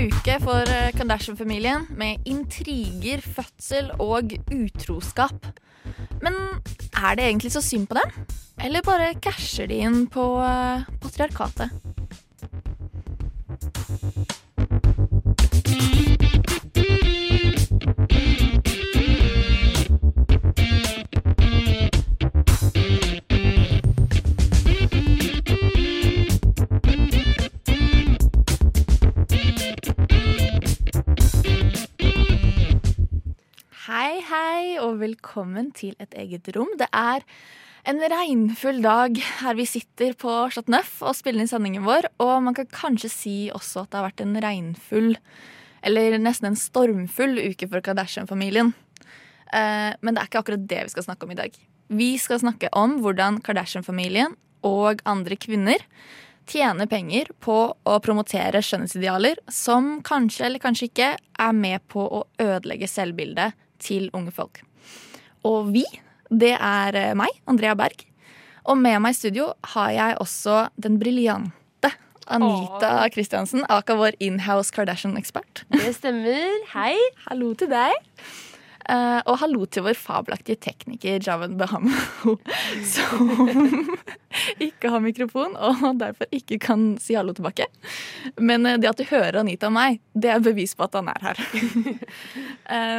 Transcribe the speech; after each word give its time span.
uke 0.00 0.36
for 0.40 0.70
eh, 0.72 0.92
Kardashian-familien 0.96 1.86
med 1.98 2.24
intriger, 2.28 3.20
fødsel 3.20 3.90
og 4.00 4.32
utroskap. 4.54 5.50
Men 6.22 6.36
er 6.96 7.18
det 7.18 7.26
egentlig 7.26 7.52
så 7.52 7.62
synd 7.64 7.88
på 7.90 7.98
dem? 7.98 8.14
Eller 8.64 8.84
bare 8.84 9.14
casher 9.20 9.68
de 9.68 9.80
inn 9.84 10.06
på 10.12 10.24
eh, 10.44 10.86
patriarkatet? 11.02 11.99
Og 34.80 35.00
velkommen 35.00 35.70
til 35.76 35.96
et 36.00 36.14
eget 36.16 36.48
rom. 36.56 36.70
Det 36.80 36.88
er 36.96 37.24
en 37.88 38.00
regnfull 38.12 38.80
dag 38.84 39.16
her 39.40 39.56
vi 39.58 39.66
sitter 39.68 40.14
på 40.18 40.32
Chat 40.52 40.70
Neuf 40.72 41.00
og 41.04 41.16
spiller 41.16 41.44
inn 41.44 41.50
sendingen 41.50 41.84
vår. 41.86 42.08
Og 42.22 42.36
man 42.44 42.56
kan 42.56 42.68
kanskje 42.72 43.10
si 43.12 43.34
også 43.54 43.84
at 43.84 43.90
det 43.90 44.00
har 44.00 44.06
vært 44.08 44.22
en 44.24 44.38
regnfull, 44.44 45.10
eller 45.86 46.18
nesten 46.20 46.50
en 46.50 46.60
stormfull 46.60 47.38
uke 47.50 47.68
for 47.68 47.84
Kardashian-familien. 47.84 48.72
Eh, 49.52 49.92
Men 50.00 50.14
det 50.14 50.22
er 50.22 50.30
ikke 50.30 50.44
akkurat 50.44 50.66
det 50.68 50.84
vi 50.86 50.94
skal 50.94 51.08
snakke 51.08 51.26
om 51.26 51.34
i 51.34 51.40
dag. 51.40 51.60
Vi 51.90 52.10
skal 52.18 52.40
snakke 52.40 52.70
om 52.76 53.00
hvordan 53.02 53.40
Kardashian-familien 53.44 54.36
og 54.64 55.00
andre 55.08 55.36
kvinner 55.40 55.80
tjener 56.50 56.86
penger 56.90 57.30
på 57.40 57.56
å 57.86 57.98
promotere 58.02 58.62
skjønnhetsidealer 58.64 59.40
som 59.48 60.00
kanskje 60.02 60.46
eller 60.46 60.62
kanskje 60.62 60.88
ikke 60.90 61.10
er 61.16 61.52
med 61.56 61.84
på 61.88 62.02
å 62.02 62.24
ødelegge 62.42 62.88
selvbildet 62.90 63.56
til 63.80 64.10
unge 64.16 64.34
folk. 64.34 64.62
Og 65.46 65.72
vi, 65.74 65.84
det 66.30 66.54
er 66.56 66.98
eh, 66.98 67.14
meg, 67.18 67.32
Andrea 67.50 67.76
Berg. 67.78 68.04
Og 68.68 68.76
med 68.78 69.00
meg 69.02 69.16
i 69.16 69.18
studio 69.18 69.50
har 69.74 69.94
jeg 69.96 70.20
også 70.20 70.66
den 70.80 71.00
briljante 71.00 71.90
Anita 72.30 73.08
Kristiansen, 73.10 73.64
aka 73.68 73.96
vår 73.98 74.14
inhouse 74.22 74.70
Kardashian-ekspert. 74.74 75.64
Det 75.72 75.90
stemmer. 75.96 76.60
Hei. 76.74 76.94
Hallo 77.26 77.54
til 77.58 77.72
deg. 77.72 77.96
Eh, 78.90 79.20
og 79.28 79.36
hallo 79.42 79.66
til 79.70 79.84
vår 79.84 79.98
fabelaktige 79.98 80.58
tekniker 80.64 81.20
Javan 81.22 81.56
Bahamo, 81.60 81.92
som 82.94 83.50
ikke 84.68 84.90
har 84.90 85.02
mikrofon 85.04 85.52
og 85.54 86.00
derfor 86.00 86.30
ikke 86.34 86.58
kan 86.62 86.94
si 87.02 87.14
hallo 87.18 87.34
tilbake. 87.36 87.68
Men 88.40 88.66
eh, 88.66 88.78
det 88.80 88.90
at 88.90 89.02
du 89.02 89.06
hører 89.10 89.42
Anita 89.42 89.68
og 89.68 89.76
meg, 89.76 90.00
det 90.14 90.32
er 90.32 90.42
bevis 90.44 90.74
på 90.74 90.88
at 90.88 90.96
han 90.98 91.10
er 91.12 91.28
her. 91.28 91.42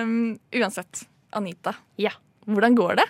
um, 0.04 0.36
uansett, 0.62 1.06
Anita. 1.36 1.76
Ja. 2.00 2.14
Hvordan 2.50 2.76
går 2.78 2.96
det? 3.02 3.08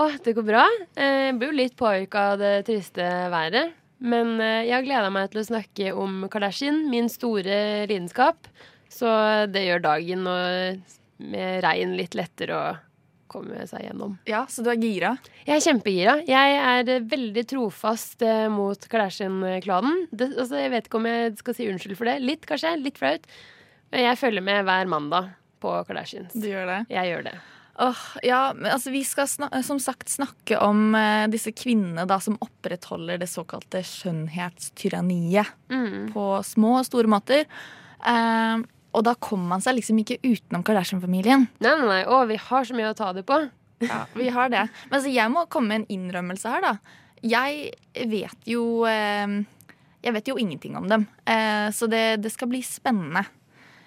Å, 0.00 0.06
det 0.24 0.32
går 0.38 0.46
bra. 0.48 0.64
Eh, 0.96 1.28
Jeg 1.28 1.38
blir 1.38 1.50
jo 1.52 1.58
litt 1.58 1.76
påvirka 1.76 2.30
av 2.32 2.38
det 2.40 2.54
triste 2.68 3.04
været. 3.32 3.74
Men 4.02 4.38
eh, 4.40 4.64
jeg 4.66 4.74
har 4.78 4.86
gleda 4.86 5.10
meg 5.14 5.30
til 5.32 5.42
å 5.42 5.48
snakke 5.50 5.90
om 5.94 6.24
Kardashian, 6.32 6.86
min 6.90 7.10
store 7.12 7.84
lidenskap. 7.90 8.48
Så 8.92 9.08
det 9.52 9.66
gjør 9.66 9.84
dagen 9.84 10.26
og 10.28 10.96
med 11.22 11.60
regn 11.64 11.92
litt 11.96 12.16
lettere 12.18 12.56
å 12.56 12.64
komme 13.32 13.62
seg 13.68 13.86
gjennom. 13.86 14.16
Ja, 14.28 14.42
Så 14.50 14.60
du 14.64 14.68
er 14.68 14.76
gira? 14.82 15.14
Jeg 15.46 15.54
er 15.54 15.62
kjempegira. 15.64 16.16
Jeg 16.28 16.56
er 16.60 16.90
eh, 16.96 17.04
veldig 17.12 17.44
trofast 17.52 18.20
eh, 18.26 18.48
mot 18.52 18.88
Kardashian-klanen. 18.92 20.02
Altså, 20.16 20.58
jeg 20.60 20.72
vet 20.74 20.88
ikke 20.90 21.00
om 21.00 21.08
jeg 21.08 21.36
skal 21.40 21.56
si 21.56 21.68
unnskyld 21.72 21.96
for 22.00 22.10
det. 22.10 22.18
Litt, 22.24 22.44
kanskje. 22.48 22.74
Litt 22.82 23.00
flaut. 23.00 23.24
Men 23.92 24.06
jeg 24.08 24.20
følger 24.20 24.44
med 24.44 24.64
hver 24.68 24.88
mandag 24.90 25.30
på 25.62 25.72
Kardashians. 25.88 26.32
Du 26.34 26.48
gjør 26.50 26.68
det? 26.68 26.80
Jeg 26.92 27.12
gjør 27.12 27.26
det. 27.30 27.34
Åh, 27.80 28.00
ja, 28.22 28.52
men 28.52 28.68
altså 28.74 28.90
Vi 28.92 29.00
skal 29.08 29.26
som 29.64 29.78
sagt 29.80 30.10
snakke 30.12 30.58
om 30.60 30.94
eh, 30.94 31.24
disse 31.32 31.54
kvinnene 31.56 32.04
da 32.06 32.18
som 32.20 32.36
opprettholder 32.44 33.16
det 33.22 33.30
såkalte 33.32 33.80
skjønnhetstyranniet 33.88 35.46
Mm. 35.72 36.12
på 36.12 36.26
små 36.44 36.78
og 36.80 36.86
store 36.86 37.08
måter. 37.08 37.46
Eh, 38.06 38.62
og 38.92 39.04
da 39.06 39.14
kommer 39.14 39.54
man 39.54 39.60
seg 39.64 39.78
liksom 39.78 39.98
ikke 40.02 40.18
utenom 40.20 40.62
Kardashian-familien. 40.62 41.46
Nei, 41.64 41.72
nei, 41.80 41.86
nei. 41.88 42.02
Å, 42.04 42.26
vi 42.28 42.36
har 42.36 42.64
så 42.68 42.76
mye 42.76 42.90
å 42.92 42.96
ta 42.98 43.12
det 43.16 43.24
på. 43.24 43.38
Ja, 43.82 44.04
vi 44.14 44.28
har 44.28 44.50
det. 44.52 44.66
Men 44.90 44.98
altså, 44.98 45.10
jeg 45.10 45.30
må 45.32 45.46
komme 45.48 45.68
med 45.72 45.80
en 45.80 45.88
innrømmelse 45.96 46.52
her, 46.52 46.60
da. 46.62 46.74
Jeg 47.22 47.72
vet 48.10 48.46
jo 48.50 48.84
eh, 48.84 49.40
Jeg 50.02 50.12
vet 50.16 50.28
jo 50.28 50.36
ingenting 50.36 50.76
om 50.76 50.88
dem. 50.90 51.06
Eh, 51.24 51.70
så 51.72 51.86
det, 51.88 52.20
det 52.22 52.32
skal 52.34 52.48
bli 52.52 52.60
spennende. 52.66 53.24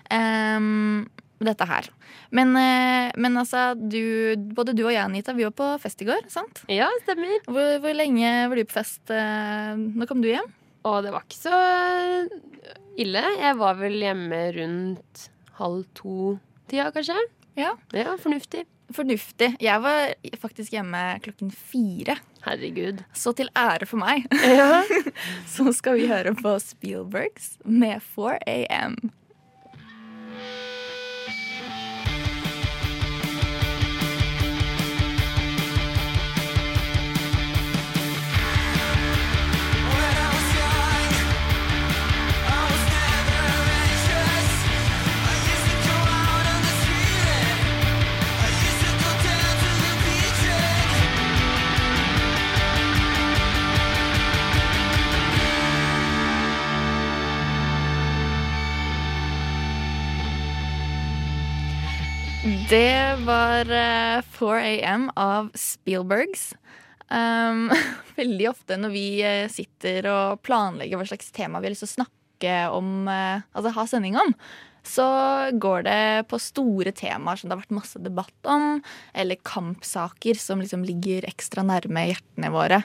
Eh, 0.09 1.05
dette 1.43 1.65
her. 1.67 1.89
Men, 2.31 2.53
eh, 2.55 3.11
men 3.19 3.35
altså, 3.41 3.73
du, 3.75 4.35
både 4.55 4.73
du 4.77 4.85
og 4.85 4.93
jeg, 4.93 5.03
Anita, 5.03 5.33
vi 5.35 5.43
var 5.43 5.51
på 5.57 5.67
fest 5.83 6.01
i 6.01 6.07
går, 6.07 6.29
sant? 6.31 6.61
Ja, 6.71 6.87
stemmer. 7.03 7.33
Hvor, 7.49 7.79
hvor 7.83 7.97
lenge 7.97 8.29
var 8.49 8.55
du 8.55 8.63
på 8.69 8.77
fest? 8.77 9.03
Eh, 9.11 9.73
Når 9.75 10.07
kom 10.07 10.21
du 10.23 10.29
hjem? 10.31 10.47
Og 10.85 11.01
det 11.03 11.11
var 11.15 11.25
ikke 11.25 11.41
så 11.41 11.59
ille. 13.01 13.23
Jeg 13.41 13.57
var 13.59 13.75
vel 13.79 13.97
hjemme 13.99 14.39
rundt 14.55 15.25
halv 15.59 15.83
to-tida, 15.97 16.91
kanskje. 16.95 17.17
Ja. 17.57 17.73
Ja, 17.95 18.15
fornuftig. 18.21 18.65
Fornuftig. 18.93 19.55
Jeg 19.65 19.81
var 19.81 20.11
faktisk 20.37 20.75
hjemme 20.75 20.99
klokken 21.25 21.49
fire. 21.49 22.19
Herregud. 22.45 22.99
Så 23.17 23.33
til 23.33 23.49
ære 23.57 23.87
for 23.89 23.97
meg, 24.03 24.27
Ja. 24.45 24.83
så 25.55 25.71
skal 25.73 25.97
vi 25.97 26.05
høre 26.11 26.35
på 26.37 26.53
Spielbergs 26.61 27.55
med 27.65 28.03
4 28.13 28.37
AM. 28.45 28.99
Det 62.75 63.15
var 63.23 63.69
uh, 63.71 64.21
4 64.35 64.55
AM 64.61 65.11
av 65.15 65.51
Spielbergs. 65.55 66.49
Um, 67.07 67.69
veldig 68.19 68.49
ofte 68.49 68.75
når 68.75 68.91
vi 68.91 69.03
uh, 69.23 69.45
sitter 69.47 70.09
og 70.11 70.41
planlegger 70.43 70.99
hva 70.99 71.05
slags 71.07 71.31
tema 71.31 71.61
vi 71.61 71.69
har 71.69 71.71
lyst 71.71 71.85
til 71.85 71.91
å 71.93 71.93
snakke 71.93 72.55
om, 72.75 72.89
uh, 73.07 73.45
altså 73.55 73.71
ha 73.77 73.85
sending 73.87 74.17
om, 74.19 74.33
så 74.83 75.05
går 75.55 75.85
det 75.87 76.01
på 76.27 76.41
store 76.41 76.91
temaer 76.91 77.39
som 77.39 77.47
det 77.47 77.55
har 77.55 77.61
vært 77.63 77.77
masse 77.77 78.01
debatt 78.03 78.51
om, 78.51 78.81
eller 79.15 79.39
kampsaker 79.47 80.35
som 80.35 80.59
liksom 80.59 80.83
ligger 80.83 81.29
ekstra 81.31 81.63
nærme 81.63 82.09
hjertene 82.09 82.51
våre. 82.53 82.81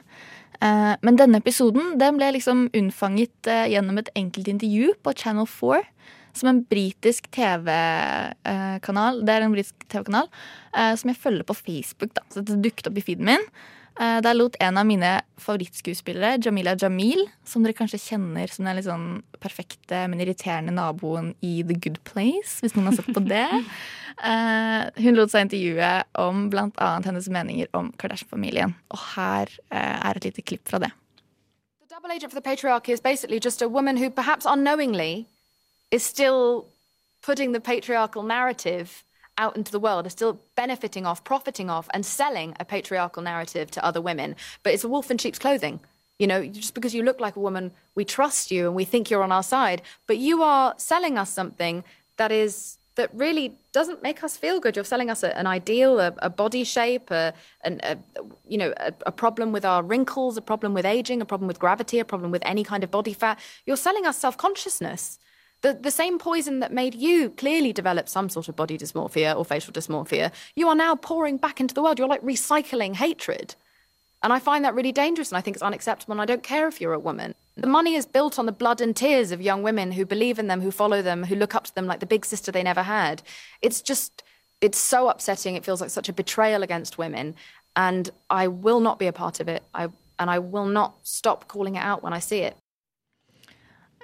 Eh, 0.61 0.95
men 1.03 1.19
denne 1.19 1.43
episoden 1.43 1.99
den 2.01 2.17
ble 2.21 2.31
liksom 2.37 2.69
unnfanget 2.77 3.51
gjennom 3.69 4.01
et 4.01 4.09
enkelt 4.17 4.49
intervju 4.55 4.95
på 5.03 5.17
Channel 5.19 5.51
4 5.51 5.83
som 6.37 6.49
en 6.53 6.63
britisk 6.71 7.31
TV-kanal. 7.35 9.21
Det 9.27 9.35
er 9.35 9.47
en 9.47 9.55
britisk 9.55 9.87
TV-kanal 9.91 10.29
eh, 10.77 10.95
som 10.97 11.13
jeg 11.13 11.21
følger 11.21 11.47
på 11.49 11.57
Facebook. 11.59 12.15
da, 12.15 12.25
så 12.31 12.45
Det 12.45 12.61
dukket 12.63 12.91
opp 12.91 12.99
i 12.99 13.05
feeden 13.05 13.29
min. 13.31 13.47
Eh, 14.01 14.21
Der 14.21 14.35
lot 14.35 14.57
en 14.61 14.79
av 14.79 14.87
mine 14.87 15.21
favorittskuespillere, 15.39 16.39
Jamila 16.45 16.77
Jamil, 16.81 17.27
som 17.45 17.63
dere 17.63 17.77
kanskje 17.77 18.01
kjenner 18.01 18.49
som 18.49 18.65
den 18.65 18.77
litt 18.79 18.87
sånn 18.89 19.23
perfekte, 19.41 20.07
men 20.09 20.21
irriterende 20.21 20.73
naboen 20.73 21.35
i 21.43 21.63
The 21.63 21.75
Good 21.75 21.99
Place, 22.05 22.61
hvis 22.63 22.77
noen 22.77 22.91
har 22.91 23.01
sett 23.01 23.13
på 23.15 23.25
det. 23.29 23.49
Eh, 24.21 24.83
Hun 25.01 25.17
lot 25.17 25.31
seg 25.33 25.47
intervjue 25.47 25.91
om 26.21 26.43
annet 26.53 27.07
hennes 27.09 27.29
meninger 27.33 27.71
om 27.73 27.87
Kardashian-familien. 27.97 28.75
Og 28.93 28.99
her 29.15 29.49
eh, 29.73 29.97
er 30.11 30.19
et 30.19 30.27
lite 30.27 30.43
klipp 30.45 30.69
fra 30.69 30.77
det. 30.83 30.91
The 31.81 31.95
double 31.95 32.13
agent 32.13 32.31
for 32.31 32.39
the 32.39 32.45
patriarchy 32.45 32.93
is 32.93 33.01
basically 33.01 33.41
just 33.41 33.63
a 33.63 33.69
woman 33.69 33.97
who 33.97 34.11
perhaps 34.11 34.45
unknowingly 34.45 35.27
is 35.91 36.03
still 36.03 36.67
putting 37.23 37.53
the 37.53 37.61
patriarchal 37.61 38.23
narrative 38.23 39.05
out 39.39 39.57
into 39.57 39.73
the 39.73 39.81
world 39.81 40.07
are 40.07 40.11
still 40.11 40.39
benefiting 40.55 41.07
off, 41.07 41.25
profiting 41.25 41.71
off, 41.71 41.89
and 41.95 42.05
selling 42.05 42.55
a 42.61 42.65
patriarchal 42.65 43.23
narrative 43.23 43.71
to 43.71 43.85
other 43.85 44.01
women. 44.01 44.37
But 44.63 44.75
it's 44.75 44.85
a 44.85 44.89
wolf 44.89 45.11
in 45.11 45.19
sheep's 45.19 45.39
clothing. 45.39 45.81
You 46.19 46.27
know, 46.27 46.45
just 46.45 46.75
because 46.75 46.95
you 46.95 47.03
look 47.03 47.19
like 47.19 47.37
a 47.37 47.41
woman, 47.41 47.73
we 47.95 48.05
trust 48.05 48.51
you 48.51 48.67
and 48.67 48.75
we 48.77 48.85
think 48.85 49.11
you're 49.11 49.23
on 49.23 49.33
our 49.33 49.43
side. 49.43 49.81
But 50.07 50.19
you 50.19 50.43
are 50.43 50.75
selling 50.77 51.17
us 51.17 51.31
something 51.33 51.83
that 52.19 52.31
is 52.31 52.77
that 52.97 53.09
really 53.15 53.55
doesn't 53.73 54.03
make 54.03 54.23
us 54.23 54.37
feel 54.37 54.61
good. 54.61 54.77
You're 54.77 54.85
selling 54.85 55.09
us 55.09 55.23
a, 55.23 55.35
an 55.39 55.47
ideal, 55.47 56.01
a, 56.01 56.13
a 56.19 56.29
body 56.29 56.65
shape, 56.65 57.11
a, 57.11 57.33
an, 57.65 57.81
a 57.83 57.97
you 58.47 58.59
know, 58.59 58.75
a, 58.77 58.93
a 59.07 59.13
problem 59.13 59.53
with 59.53 59.65
our 59.65 59.83
wrinkles, 59.83 60.37
a 60.37 60.43
problem 60.43 60.75
with 60.75 60.85
aging, 60.85 61.23
a 61.23 61.25
problem 61.25 61.49
with 61.49 61.59
gravity, 61.59 61.99
a 61.99 62.05
problem 62.05 62.31
with 62.31 62.43
any 62.45 62.65
kind 62.65 62.85
of 62.85 62.91
body 62.91 63.15
fat. 63.15 63.39
You're 63.65 63.79
selling 63.79 64.05
us 64.05 64.19
self-consciousness. 64.19 65.19
The, 65.63 65.75
the 65.75 65.91
same 65.91 66.19
poison 66.19 66.61
that 66.61 66.73
made 66.73 66.95
you 66.95 67.31
clearly 67.31 67.73
develop 67.73 68.09
some 68.09 68.29
sort 68.29 68.49
of 68.49 68.57
body 68.57 68.79
dysmorphia 68.79 69.37
or 69.37 69.45
facial 69.45 69.73
dysmorphia, 69.73 70.33
you 70.57 70.69
are 70.69 70.75
now 70.75 70.95
pouring 70.95 71.37
back 71.37 71.61
into 71.61 71.75
the 71.75 71.83
world. 71.83 71.99
You're 71.99 72.09
like 72.09 72.23
recycling 72.23 72.95
hatred. 72.95 73.55
And 74.23 74.33
I 74.33 74.39
find 74.39 74.65
that 74.65 74.75
really 74.75 74.93
dangerous 74.93 75.31
and 75.31 75.39
I 75.39 75.41
think 75.41 75.57
it's 75.57 75.63
unacceptable. 75.63 76.13
And 76.13 76.21
I 76.21 76.27
don't 76.27 76.43
care 76.43 76.69
if 76.69 76.81
you're 76.81 76.93
a 76.93 76.99
woman. 76.99 77.35
The 77.57 77.67
money 77.67 77.95
is 77.95 78.07
built 78.07 78.39
on 78.39 78.47
the 78.47 78.53
blood 78.53 78.81
and 78.81 78.95
tears 78.95 79.33
of 79.33 79.41
young 79.41 79.63
women 79.63 79.93
who 79.93 80.05
believe 80.05 80.39
in 80.39 80.47
them, 80.47 80.61
who 80.61 80.71
follow 80.71 81.03
them, 81.03 81.25
who 81.25 81.35
look 81.35 81.55
up 81.55 81.65
to 81.65 81.75
them 81.75 81.87
like 81.87 82.01
the 82.01 82.07
big 82.07 82.25
sister 82.25 82.51
they 82.51 82.63
never 82.63 82.83
had. 82.83 83.23
It's 83.61 83.81
just, 83.83 84.23
it's 84.61 84.79
so 84.79 85.09
upsetting. 85.09 85.57
It 85.57 85.65
feels 85.65 85.81
like 85.81 85.91
such 85.91 86.09
a 86.09 86.13
betrayal 86.13 86.63
against 86.63 86.99
women. 86.99 87.35
And 87.77 88.11
I 88.29 88.49
will 88.49 88.81
not 88.81 88.99
be 88.99 89.07
a 89.07 89.13
part 89.13 89.41
of 89.41 89.49
it. 89.49 89.63
I, 89.75 89.89
and 90.19 90.31
I 90.31 90.39
will 90.39 90.67
not 90.67 90.97
stop 91.03 91.49
calling 91.49 91.77
it 91.77 91.83
out 91.83 92.03
when 92.03 92.13
I 92.13 92.19
see 92.19 92.41
it. 92.41 92.57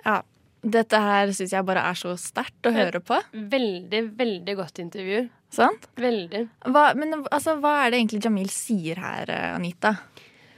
Ja. 0.04 0.22
Dette 0.62 0.98
her 0.98 1.30
syns 1.36 1.52
jeg 1.54 1.66
bare 1.66 1.84
er 1.90 1.98
så 1.98 2.14
sterkt 2.18 2.66
å 2.66 2.72
høre 2.74 3.00
på. 3.04 3.18
Veldig, 3.32 4.02
veldig 4.18 4.56
godt 4.58 4.80
intervju. 4.82 5.26
Sant? 5.52 5.86
Veldig. 6.00 6.46
Hva, 6.72 6.88
men 6.98 7.20
altså, 7.30 7.56
hva 7.62 7.78
er 7.84 7.92
det 7.92 8.00
egentlig 8.00 8.22
Jamil 8.24 8.50
sier 8.52 8.98
her, 9.00 9.30
eh, 9.30 9.52
Anita? 9.54 9.94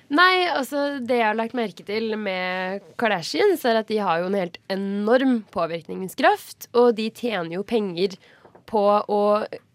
Nei, 0.08 0.48
altså 0.48 1.02
det 1.04 1.18
jeg 1.18 1.26
har 1.26 1.36
lagt 1.36 1.56
merke 1.56 1.84
til 1.84 2.14
med 2.16 2.80
Kardashians, 3.00 3.64
er 3.68 3.82
at 3.82 3.90
de 3.90 3.98
har 4.00 4.22
jo 4.22 4.30
en 4.30 4.38
helt 4.38 4.56
enorm 4.72 5.42
påvirkningskraft. 5.52 6.70
Og 6.80 6.94
de 6.96 7.10
tjener 7.12 7.58
jo 7.58 7.66
penger 7.68 8.16
på 8.68 8.84
å 9.04 9.22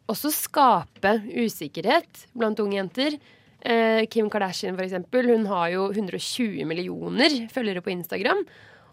også 0.09 0.33
skape 0.33 1.15
usikkerhet 1.29 2.25
blant 2.33 2.59
unge 2.63 2.79
jenter. 2.79 3.17
Eh, 3.61 4.03
Kim 4.11 4.27
Kardashian, 4.33 4.75
for 4.75 4.87
eksempel, 4.87 5.29
hun 5.29 5.45
har 5.51 5.69
jo 5.75 5.87
120 5.93 6.65
millioner 6.67 7.37
følgere 7.53 7.85
på 7.85 7.93
Instagram. 7.93 8.41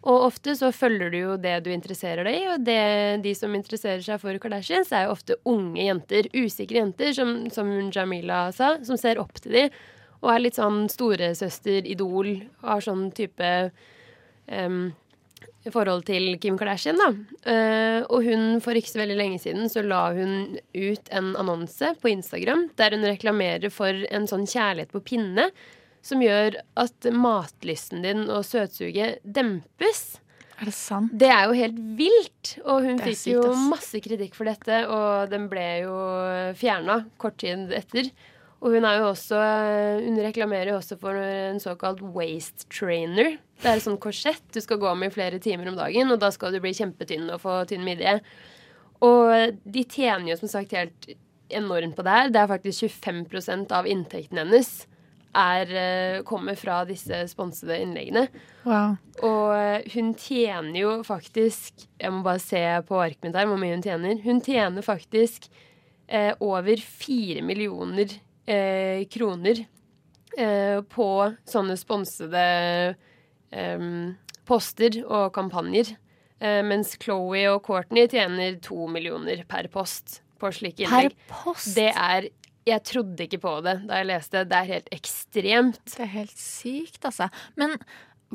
Og 0.08 0.26
ofte 0.30 0.54
så 0.56 0.70
følger 0.72 1.12
du 1.12 1.18
jo 1.18 1.36
det 1.40 1.58
du 1.66 1.68
interesserer 1.74 2.24
deg 2.24 2.38
i, 2.38 2.44
og 2.48 2.62
det, 2.64 2.80
de 3.24 3.34
som 3.36 3.52
interesserer 3.56 4.00
seg 4.04 4.20
for 4.22 4.38
Kardashians, 4.40 4.92
er 4.96 5.06
jo 5.06 5.16
ofte 5.16 5.36
unge 5.48 5.82
jenter. 5.84 6.28
Usikre 6.32 6.80
jenter, 6.80 7.12
som, 7.16 7.34
som 7.52 7.68
Jamila 7.92 8.46
sa, 8.56 8.78
som 8.86 8.96
ser 9.00 9.20
opp 9.20 9.42
til 9.42 9.58
dem. 9.58 9.76
Og 10.20 10.32
er 10.32 10.42
litt 10.44 10.56
sånn 10.56 10.86
storesøster, 10.92 11.84
idol, 11.88 12.32
har 12.64 12.84
sånn 12.84 13.06
type 13.16 13.50
um, 14.48 14.90
forhold 15.68 16.06
til 16.08 16.32
Kim 16.40 16.56
Kardashian, 16.60 17.00
da. 17.00 17.10
Uh, 17.44 18.00
og 18.08 18.24
hun, 18.24 18.46
for 18.64 18.76
ikke 18.76 18.92
så 18.92 19.02
veldig 19.02 19.18
lenge 19.20 19.42
siden, 19.42 19.68
så 19.72 19.84
la 19.84 20.06
hun 20.16 20.56
ut 20.76 21.12
en 21.12 21.34
annonse 21.40 21.92
på 22.00 22.12
Instagram 22.12 22.70
der 22.80 22.96
hun 22.96 23.04
reklamerer 23.04 23.72
for 23.72 24.08
en 24.08 24.28
sånn 24.30 24.48
kjærlighet 24.48 24.96
på 24.96 25.04
pinne 25.12 25.50
som 26.02 26.22
gjør 26.24 26.58
at 26.80 27.10
matlysten 27.12 28.04
din 28.04 28.26
og 28.28 28.44
søtsuget 28.48 29.20
dempes. 29.24 30.20
Er 30.60 30.68
det 30.68 30.74
sant? 30.76 31.12
Det 31.16 31.28
er 31.32 31.46
jo 31.48 31.56
helt 31.56 31.78
vilt. 31.96 32.50
Og 32.66 32.84
hun 32.84 33.00
fikk 33.00 33.16
sykt, 33.16 33.32
jo 33.36 33.54
masse 33.70 34.02
kritikk 34.04 34.36
for 34.36 34.48
dette, 34.48 34.82
og 34.92 35.30
den 35.32 35.48
ble 35.52 35.68
jo 35.86 35.94
fjerna 36.58 37.02
kort 37.20 37.38
tid 37.40 37.72
etter. 37.76 38.10
Og 38.60 38.74
hun 38.76 38.84
er 38.84 38.98
jo 39.00 39.06
også 39.14 39.38
Hun 40.04 40.18
reklamerer 40.20 40.74
jo 40.74 40.76
også 40.76 40.98
for 41.00 41.16
en 41.16 41.60
såkalt 41.62 42.02
waist 42.16 42.66
trainer. 42.68 43.38
Det 43.60 43.68
er 43.68 43.80
et 43.80 43.86
sånt 43.86 44.00
korsett 44.00 44.44
du 44.52 44.60
skal 44.60 44.80
gå 44.80 44.92
med 44.96 45.08
i 45.08 45.14
flere 45.14 45.40
timer 45.40 45.70
om 45.72 45.80
dagen, 45.80 46.12
og 46.12 46.20
da 46.20 46.28
skal 46.32 46.52
du 46.52 46.60
bli 46.60 46.74
kjempetynn 46.76 47.28
og 47.32 47.40
få 47.44 47.62
tynn 47.68 47.84
midje. 47.84 48.18
Og 49.04 49.56
de 49.64 49.84
tjener 49.88 50.32
jo 50.32 50.38
som 50.42 50.52
sagt 50.52 50.76
helt 50.76 51.12
enormt 51.50 51.96
på 51.96 52.04
det 52.04 52.16
her. 52.16 52.32
Det 52.32 52.40
er 52.40 52.52
faktisk 52.52 53.00
25% 53.00 53.72
av 53.74 53.88
inntekten 53.88 54.40
hennes 54.42 54.74
er, 55.36 55.70
eh, 55.70 56.22
kommer 56.26 56.56
fra 56.58 56.84
disse 56.84 57.22
sponsede 57.30 57.78
innleggene. 57.82 58.26
Wow. 58.64 58.96
Og 59.22 59.52
eh, 59.54 59.90
hun 59.94 60.12
tjener 60.18 60.78
jo 60.80 60.94
faktisk 61.06 61.86
Jeg 62.00 62.12
må 62.12 62.22
bare 62.24 62.42
se 62.42 62.60
på 62.88 62.98
arket 63.00 63.24
mitt 63.24 63.38
her 63.38 63.48
hvor 63.48 63.60
mye 63.60 63.76
hun 63.76 63.84
tjener. 63.84 64.18
Hun 64.24 64.40
tjener 64.44 64.84
faktisk 64.84 65.50
eh, 66.08 66.32
over 66.40 66.80
fire 66.80 67.44
millioner 67.46 68.16
eh, 68.46 69.06
kroner 69.12 69.64
eh, 70.36 70.80
på 70.80 71.10
sånne 71.48 71.76
sponsede 71.78 72.46
eh, 73.52 73.86
poster 74.48 75.02
og 75.06 75.30
kampanjer. 75.36 75.94
Eh, 76.40 76.62
mens 76.64 76.96
Chloé 76.96 77.44
og 77.52 77.62
Courtney 77.66 78.08
tjener 78.10 78.58
to 78.64 78.88
millioner 78.88 79.44
per 79.48 79.68
post 79.72 80.22
på 80.40 80.50
slike 80.56 80.88
Per 80.88 81.12
post? 81.28 81.74
Det 81.76 81.90
er 81.92 82.30
Jeg 82.68 82.84
trodde 82.84 83.24
ikke 83.24 83.40
på 83.42 83.54
det 83.64 83.78
da 83.88 84.00
jeg 84.00 84.10
leste. 84.10 84.44
Det 84.48 84.56
er 84.58 84.68
helt 84.68 84.92
ekstremt. 84.94 85.80
Det 85.94 86.04
er 86.04 86.12
helt 86.12 86.36
sykt, 86.36 87.00
altså. 87.08 87.30
Men 87.60 87.78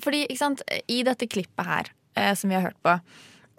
fordi, 0.01 0.25
ikke 0.25 0.41
sant, 0.41 0.63
i 0.91 1.03
dette 1.07 1.29
klippet 1.31 1.69
her, 1.69 1.91
eh, 2.17 2.33
som 2.35 2.51
vi 2.51 2.57
har 2.57 2.69
hørt 2.69 2.81
på, 2.83 2.97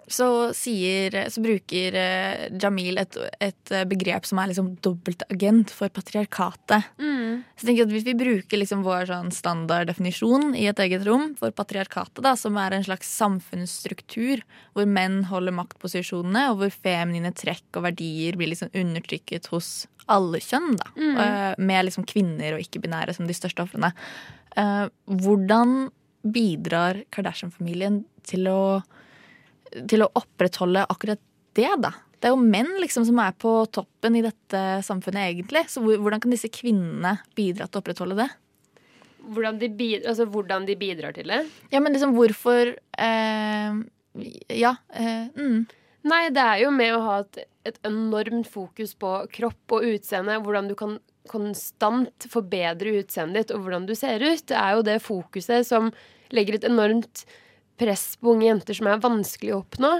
så, 0.07 0.27
sier, 0.55 1.15
så 1.31 1.41
bruker 1.43 1.95
eh, 1.99 2.43
Jamil 2.61 2.99
et, 3.01 3.17
et 3.43 3.73
eh, 3.75 3.83
begrep 3.89 4.27
som 4.27 4.39
er 4.39 4.51
liksom 4.51 4.69
dobbeltagent 4.85 5.73
for 5.75 5.91
patriarkatet. 5.93 6.87
Så 6.97 7.65
jeg 7.65 7.69
tenker 7.69 7.87
at 7.87 7.93
Hvis 7.95 8.07
vi 8.07 8.15
bruker 8.17 8.61
liksom 8.61 8.85
vår 8.85 9.09
sånn 9.09 9.33
standarddefinisjon 9.35 10.55
i 10.55 10.67
et 10.71 10.79
eget 10.83 11.03
rom 11.07 11.33
for 11.39 11.51
patriarkatet, 11.55 12.21
da, 12.23 12.35
som 12.39 12.57
er 12.61 12.77
en 12.77 12.87
slags 12.87 13.11
samfunnsstruktur 13.19 14.45
hvor 14.77 14.87
menn 14.87 15.23
holder 15.27 15.55
maktposisjonene, 15.59 16.47
og 16.53 16.63
hvor 16.63 16.73
feminine 16.73 17.33
trekk 17.35 17.79
og 17.79 17.89
verdier 17.89 18.39
blir 18.39 18.53
liksom 18.53 18.71
undertrykket 18.77 19.51
hos 19.51 19.85
alle 20.07 20.39
kjønn, 20.39 20.77
da, 20.79 20.91
mm. 20.95 21.63
med 21.67 21.87
liksom 21.89 22.05
kvinner 22.07 22.55
og 22.55 22.63
ikke-binære 22.63 23.17
som 23.17 23.27
de 23.27 23.35
største 23.35 23.65
ofrene. 23.65 23.91
Eh, 24.57 24.85
hvordan 25.05 25.89
bidrar 26.27 27.03
Kardashian-familien 27.13 28.01
til 28.27 28.49
å, 28.49 28.61
til 29.89 30.05
å 30.05 30.11
opprettholde 30.17 30.85
akkurat 30.89 31.21
det, 31.57 31.69
da? 31.81 31.93
Det 32.17 32.29
er 32.29 32.33
jo 32.33 32.41
menn 32.41 32.69
liksom 32.81 33.05
som 33.05 33.19
er 33.21 33.33
på 33.37 33.51
toppen 33.73 34.17
i 34.17 34.23
dette 34.25 34.61
samfunnet, 34.85 35.29
egentlig. 35.29 35.67
Så 35.69 35.83
hvordan 35.85 36.21
kan 36.23 36.33
disse 36.33 36.49
kvinnene 36.53 37.17
bidra 37.37 37.67
til 37.67 37.79
å 37.79 37.83
opprettholde 37.83 38.17
det? 38.17 38.29
Hvordan 39.27 39.59
de, 39.61 39.69
bidrar, 39.69 40.07
altså, 40.13 40.25
hvordan 40.31 40.65
de 40.65 40.77
bidrar 40.79 41.13
til 41.13 41.29
det. 41.29 41.41
Ja, 41.73 41.81
men 41.83 41.93
liksom 41.93 42.15
hvorfor 42.15 42.73
eh, 42.77 43.83
Ja. 44.55 44.73
Eh, 44.93 45.27
mm. 45.35 45.67
Nei, 46.07 46.23
det 46.33 46.41
er 46.41 46.63
jo 46.63 46.71
med 46.71 46.95
å 46.95 47.03
ha 47.03 47.19
et, 47.25 47.43
et 47.67 47.77
enormt 47.85 48.47
fokus 48.49 48.95
på 48.97 49.11
kropp 49.33 49.77
og 49.77 49.85
utseende. 49.85 50.39
Hvordan 50.41 50.71
du 50.71 50.77
kan 50.79 50.95
konstant 51.27 52.27
forbedre 52.31 52.97
utseendet 53.01 53.47
ditt 53.47 53.55
og 53.55 53.65
hvordan 53.65 53.87
du 53.87 53.93
ser 53.97 54.23
ut. 54.23 54.45
Det 54.47 54.57
er 54.57 54.77
jo 54.77 54.85
det 54.87 55.01
fokuset 55.03 55.67
som 55.67 55.91
legger 56.33 56.57
et 56.57 56.67
enormt 56.67 57.25
press 57.79 58.15
på 58.19 58.33
unge 58.33 58.47
jenter 58.49 58.77
som 58.77 58.89
er 58.89 59.03
vanskelig 59.03 59.53
å 59.55 59.61
oppnå. 59.63 59.93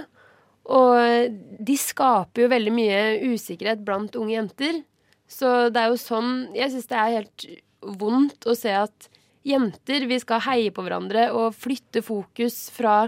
Og 0.78 1.38
de 1.64 1.76
skaper 1.80 2.44
jo 2.44 2.52
veldig 2.52 2.74
mye 2.74 3.00
usikkerhet 3.30 3.84
blant 3.86 4.18
unge 4.20 4.34
jenter. 4.34 4.82
Så 5.28 5.68
det 5.72 5.80
er 5.80 5.92
jo 5.92 6.00
sånn 6.00 6.30
Jeg 6.56 6.72
syns 6.72 6.88
det 6.88 6.98
er 6.98 7.16
helt 7.18 7.48
vondt 8.00 8.46
å 8.48 8.56
se 8.56 8.72
at 8.74 9.08
jenter, 9.48 10.04
vi 10.08 10.18
skal 10.20 10.42
heie 10.44 10.72
på 10.74 10.82
hverandre 10.84 11.28
og 11.36 11.56
flytte 11.56 12.02
fokus 12.04 12.68
fra 12.74 13.06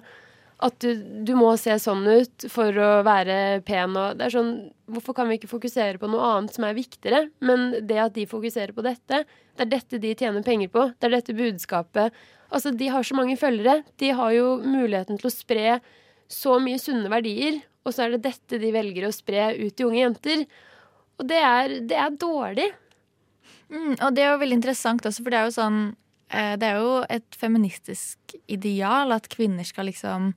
at 0.61 0.77
du, 0.85 0.93
du 1.25 1.33
må 1.39 1.55
se 1.57 1.73
sånn 1.81 2.05
ut 2.05 2.45
for 2.53 2.77
å 2.77 2.91
være 3.07 3.61
pen. 3.67 3.97
Og 3.97 4.19
det 4.19 4.27
er 4.27 4.35
sånn, 4.35 4.53
hvorfor 4.93 5.17
kan 5.17 5.31
vi 5.31 5.39
ikke 5.39 5.51
fokusere 5.51 6.01
på 6.01 6.11
noe 6.13 6.27
annet 6.35 6.57
som 6.57 6.67
er 6.69 6.77
viktigere? 6.77 7.23
Men 7.45 7.71
det 7.89 8.01
at 8.03 8.17
de 8.17 8.27
fokuserer 8.29 8.75
på 8.77 8.85
dette, 8.85 9.23
det 9.25 9.65
er 9.65 9.73
dette 9.73 10.01
de 10.03 10.13
tjener 10.13 10.45
penger 10.45 10.73
på. 10.73 10.91
Det 10.97 11.09
er 11.09 11.17
dette 11.17 11.37
budskapet. 11.37 12.21
Altså, 12.51 12.73
De 12.75 12.91
har 12.91 13.07
så 13.07 13.17
mange 13.19 13.39
følgere. 13.41 13.81
De 13.99 14.13
har 14.17 14.35
jo 14.35 14.59
muligheten 14.63 15.19
til 15.21 15.31
å 15.31 15.35
spre 15.35 15.79
så 16.31 16.59
mye 16.63 16.81
sunne 16.83 17.11
verdier. 17.13 17.61
Og 17.87 17.95
så 17.95 18.05
er 18.05 18.15
det 18.15 18.25
dette 18.29 18.61
de 18.61 18.73
velger 18.75 19.07
å 19.09 19.15
spre 19.15 19.53
ut 19.57 19.75
til 19.75 19.89
unge 19.89 20.03
jenter. 20.03 20.45
Og 21.21 21.27
det 21.29 21.41
er, 21.41 21.77
det 21.89 21.99
er 22.01 22.17
dårlig. 22.21 22.69
Mm, 23.71 23.97
og 23.97 24.15
det 24.17 24.25
er 24.25 24.33
jo 24.33 24.41
veldig 24.43 24.59
interessant 24.59 25.07
også, 25.07 25.23
for 25.23 25.33
det 25.33 25.39
er 25.39 25.47
jo 25.47 25.55
sånn 25.55 25.77
eh, 26.35 26.55
Det 26.59 26.67
er 26.67 26.81
jo 26.83 26.95
et 27.07 27.37
feministisk 27.39 28.35
ideal 28.51 29.15
at 29.15 29.29
kvinner 29.31 29.67
skal 29.69 29.87
liksom 29.87 30.33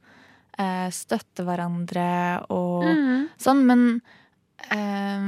eh, 0.62 0.90
støtte 0.94 1.46
hverandre 1.48 2.06
og 2.54 2.86
sånn, 3.42 3.64
men 3.66 3.88
eh, 4.70 5.26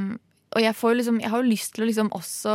Og 0.55 0.63
jeg, 0.63 0.71
får 0.79 0.93
liksom, 0.95 1.17
jeg 1.19 1.31
har 1.33 1.41
jo 1.41 1.51
lyst 1.51 1.73
til 1.75 1.83
å 1.83 1.87
liksom 1.89 2.09
også 2.15 2.51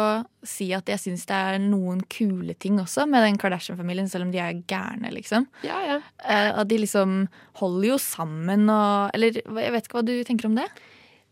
si 0.49 0.71
at 0.73 0.88
jeg 0.88 1.02
syns 1.02 1.26
det 1.28 1.37
er 1.37 1.59
noen 1.61 2.00
kule 2.09 2.54
ting 2.57 2.78
også 2.80 3.04
med 3.11 3.26
den 3.26 3.37
Kardashian-familien, 3.40 4.09
selv 4.09 4.25
om 4.25 4.30
de 4.33 4.40
er 4.40 4.62
gærne, 4.71 5.11
liksom. 5.12 5.45
Ja, 5.66 5.83
ja. 5.85 5.99
Eh, 6.25 6.49
at 6.49 6.71
de 6.71 6.78
liksom 6.80 7.26
holder 7.61 7.90
jo 7.90 7.99
sammen 8.00 8.71
og 8.73 9.12
Eller 9.12 9.37
jeg 9.37 9.75
vet 9.75 9.85
ikke 9.85 9.99
hva 9.99 10.07
du 10.09 10.14
tenker 10.25 10.49
om 10.49 10.57
det? 10.57 10.64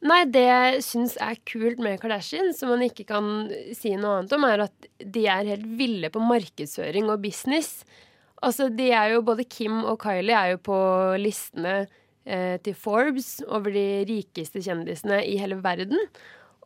Nei, 0.04 0.20
det 0.30 0.44
jeg 0.44 0.82
syns 0.86 1.16
er 1.24 1.40
kult 1.48 1.80
med 1.82 1.96
Kardashian, 2.02 2.52
som 2.54 2.70
man 2.70 2.84
ikke 2.86 3.08
kan 3.08 3.48
si 3.74 3.96
noe 3.96 4.20
annet 4.20 4.34
om, 4.36 4.44
er 4.46 4.66
at 4.68 4.90
de 5.00 5.24
er 5.26 5.48
helt 5.48 5.66
ville 5.80 6.12
på 6.14 6.22
markedsføring 6.22 7.08
og 7.10 7.24
business. 7.24 7.80
Altså, 8.44 8.68
de 8.70 8.92
er 8.92 9.16
jo, 9.16 9.24
Både 9.26 9.48
Kim 9.48 9.80
og 9.82 9.98
Kylie 10.04 10.36
er 10.36 10.52
jo 10.52 10.60
på 10.68 10.78
listene 11.18 11.80
eh, 12.28 12.60
til 12.62 12.76
Forbes 12.78 13.38
over 13.48 13.74
de 13.74 14.04
rikeste 14.06 14.62
kjendisene 14.62 15.24
i 15.26 15.34
hele 15.40 15.58
verden. 15.64 15.98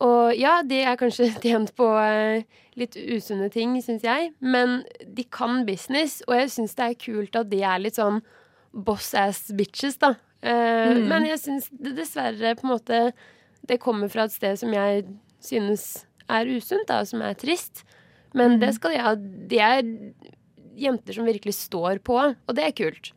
Og 0.02 0.34
ja, 0.34 0.58
de 0.66 0.82
er 0.82 0.98
kanskje 1.00 1.30
tjent 1.44 1.72
på 1.78 1.88
eh, 2.00 2.44
litt 2.80 2.96
usunne 2.96 3.50
ting, 3.52 3.76
syns 3.84 4.04
jeg, 4.06 4.32
men 4.40 4.80
de 5.06 5.24
kan 5.30 5.62
business, 5.68 6.20
og 6.28 6.36
jeg 6.40 6.52
syns 6.56 6.76
det 6.78 6.88
er 6.88 7.00
kult 7.00 7.38
at 7.38 7.50
de 7.52 7.62
er 7.66 7.82
litt 7.82 8.00
sånn 8.00 8.22
boss 8.72 9.12
ass 9.18 9.50
bitches, 9.54 9.98
da. 10.02 10.14
Mm. 10.42 11.04
Men 11.06 11.28
jeg 11.28 11.38
syns 11.38 11.68
det 11.70 11.92
dessverre 11.94 12.56
på 12.58 12.64
en 12.66 12.72
måte 12.72 12.96
Det 13.62 13.76
kommer 13.78 14.08
fra 14.10 14.24
et 14.26 14.32
sted 14.34 14.56
som 14.58 14.72
jeg 14.74 15.04
synes 15.38 15.84
er 16.26 16.48
usunt, 16.50 16.88
da, 16.88 17.04
som 17.06 17.22
er 17.22 17.36
trist. 17.38 17.84
Men 18.34 18.56
det 18.58 18.72
skal 18.74 18.94
de 18.94 19.02
ha. 19.04 19.12
De 19.14 19.60
er 19.62 19.84
jenter 20.78 21.14
som 21.14 21.28
virkelig 21.28 21.54
står 21.60 22.00
på, 22.02 22.16
og 22.18 22.56
det 22.56 22.64
er 22.66 22.74
kult. 22.74 23.12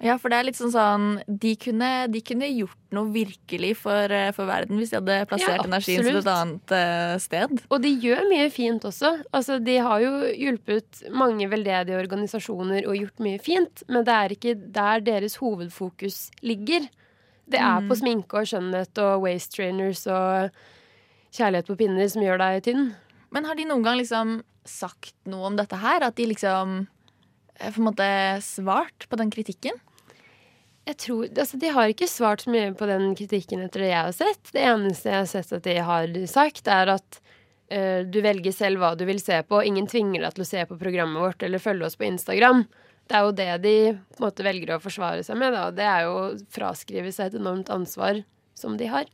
Ja, 0.00 0.14
for 0.16 0.32
det 0.32 0.38
er 0.38 0.46
litt 0.48 0.56
sånn 0.56 0.72
sånn 0.72 1.08
De 1.28 1.50
kunne, 1.60 1.88
de 2.08 2.22
kunne 2.24 2.48
gjort 2.48 2.94
noe 2.96 3.10
virkelig 3.12 3.74
for, 3.82 4.12
eh, 4.14 4.30
for 4.32 4.48
verden 4.48 4.80
hvis 4.80 4.94
de 4.94 4.96
hadde 4.96 5.18
plassert 5.28 5.60
Ja, 5.60 5.66
energien 5.68 6.06
til 6.06 6.20
et 6.22 6.30
annet 6.32 6.72
uh, 6.72 7.16
sted. 7.20 7.52
Og 7.68 7.82
de 7.84 7.90
gjør 8.02 8.24
mye 8.30 8.46
fint 8.54 8.86
også. 8.88 9.12
Altså, 9.36 9.58
de 9.62 9.76
har 9.84 10.00
jo 10.02 10.12
hjulpet 10.32 11.02
mange 11.12 11.46
veldedige 11.52 12.00
organisasjoner 12.00 12.88
og 12.88 12.96
gjort 12.96 13.22
mye 13.26 13.42
fint, 13.44 13.84
men 13.92 14.06
det 14.08 14.16
er 14.16 14.34
ikke 14.34 14.56
der 14.80 15.04
deres 15.04 15.36
hovedfokus 15.42 16.30
ligger. 16.40 16.88
Det 17.50 17.60
er 17.60 17.86
på 17.86 17.98
sminke 17.98 18.40
og 18.40 18.48
skjønnhet 18.48 18.98
og 19.02 19.24
waist 19.26 19.52
trainers 19.56 20.04
og 20.06 20.54
kjærlighet 21.34 21.68
på 21.70 21.76
pinner 21.80 22.08
som 22.10 22.24
gjør 22.24 22.40
deg 22.40 22.64
tynn. 22.66 22.88
Men 23.34 23.46
har 23.46 23.58
de 23.58 23.66
noen 23.68 23.84
gang 23.84 24.00
liksom 24.00 24.40
sagt 24.66 25.14
noe 25.30 25.50
om 25.50 25.58
dette 25.58 25.78
her? 25.82 26.04
At 26.06 26.18
de 26.18 26.28
liksom 26.30 26.80
eh, 27.58 27.70
på 27.70 27.82
en 27.82 27.88
måte 27.90 28.10
svart 28.44 29.06
på 29.10 29.18
den 29.20 29.32
kritikken? 29.34 29.78
Jeg 30.90 30.98
tror, 31.04 31.26
altså 31.28 31.58
De 31.62 31.70
har 31.70 31.92
ikke 31.92 32.08
svart 32.10 32.42
så 32.44 32.50
mye 32.50 32.72
på 32.74 32.88
den 32.90 33.12
kritikken 33.18 33.62
etter 33.62 33.84
det 33.84 33.92
jeg 33.92 34.06
har 34.08 34.16
sett. 34.16 34.50
Det 34.50 34.64
eneste 34.72 35.12
jeg 35.12 35.20
har 35.20 35.28
sett 35.30 35.52
at 35.54 35.66
de 35.66 35.76
har 35.86 36.14
sagt, 36.30 36.66
er 36.66 36.90
at 36.96 37.20
uh, 37.70 38.00
du 38.02 38.18
velger 38.24 38.54
selv 38.54 38.82
hva 38.82 38.96
du 38.98 39.04
vil 39.06 39.22
se 39.22 39.38
på. 39.46 39.62
Ingen 39.66 39.86
tvinger 39.90 40.24
deg 40.26 40.34
til 40.34 40.46
å 40.46 40.50
se 40.50 40.64
på 40.66 40.78
programmet 40.80 41.22
vårt 41.22 41.46
eller 41.46 41.62
følge 41.62 41.86
oss 41.86 41.98
på 42.00 42.08
Instagram. 42.08 42.64
Det 43.10 43.18
er 43.18 43.26
jo 43.26 43.36
det 43.38 43.48
de 43.62 43.76
måte 44.22 44.46
velger 44.46 44.74
å 44.74 44.82
forsvare 44.82 45.22
seg 45.26 45.38
med. 45.38 45.54
Da. 45.54 45.70
Det 45.74 45.86
er 45.86 46.08
jo 46.08 46.18
å 46.18 46.26
fraskrive 46.54 47.14
seg 47.14 47.30
et 47.30 47.40
enormt 47.40 47.70
ansvar 47.74 48.22
som 48.58 48.76
de 48.78 48.90
har. 48.90 49.06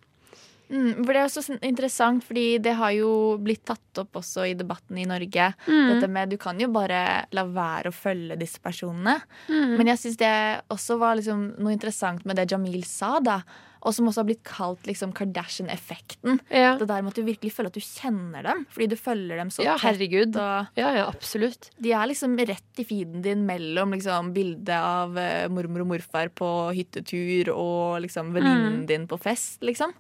Mm, 0.71 1.05
for 1.05 1.13
Det 1.13 1.21
er 1.21 1.29
også 1.29 1.43
sånn 1.47 1.61
interessant, 1.63 2.25
fordi 2.27 2.59
det 2.63 2.75
har 2.75 2.91
jo 2.97 3.11
blitt 3.39 3.65
tatt 3.65 4.01
opp 4.03 4.13
også 4.19 4.49
i 4.51 4.55
debatten 4.59 4.99
i 4.99 5.05
Norge. 5.07 5.53
Mm. 5.69 5.95
Dette 5.95 6.09
med 6.11 6.29
Du 6.31 6.37
kan 6.43 6.59
jo 6.59 6.69
bare 6.75 7.27
la 7.33 7.45
være 7.45 7.93
å 7.93 7.95
følge 7.95 8.37
disse 8.39 8.59
personene. 8.59 9.21
Men 9.49 9.87
jeg 9.87 9.99
syns 10.03 10.17
det 10.19 10.35
også 10.75 10.99
var 10.99 11.17
liksom 11.17 11.57
noe 11.59 11.73
interessant 11.77 12.25
med 12.27 12.37
det 12.37 12.51
Jamil 12.51 12.83
sa, 12.85 13.19
da. 13.21 13.41
Og 13.87 13.95
som 13.95 14.09
også 14.09 14.25
har 14.25 14.27
blitt 14.27 14.43
kalt 14.43 14.83
liksom 14.89 15.13
Kardashian-effekten. 15.15 16.41
Ja. 16.51 16.73
Det 16.79 16.89
der 16.89 17.03
med 17.03 17.13
at 17.13 17.21
du 17.21 17.23
virkelig 17.23 17.53
føler 17.55 17.71
at 17.71 17.77
du 17.79 17.85
kjenner 17.85 18.43
dem, 18.43 18.65
fordi 18.73 18.89
du 18.91 18.97
følger 18.99 19.37
dem 19.39 19.51
så 19.55 19.63
Ja, 19.63 19.77
tett. 19.77 19.95
herregud. 19.97 20.35
Og 20.37 20.67
Ja, 20.77 20.91
ja, 20.97 21.07
absolutt. 21.07 21.71
de 21.81 21.93
er 21.93 22.07
liksom 22.09 22.37
rett 22.37 22.81
i 22.83 22.85
feeden 22.85 23.23
din 23.23 23.47
mellom 23.47 23.93
liksom 23.95 24.33
bildet 24.35 24.69
av 24.75 25.17
eh, 25.17 25.47
mormor 25.49 25.83
og 25.83 25.87
morfar 25.95 26.29
på 26.35 26.51
hyttetur 26.75 27.53
og 27.55 28.03
liksom 28.03 28.33
venninnen 28.35 28.87
din 28.87 29.07
på 29.07 29.19
fest, 29.21 29.61
liksom. 29.63 29.93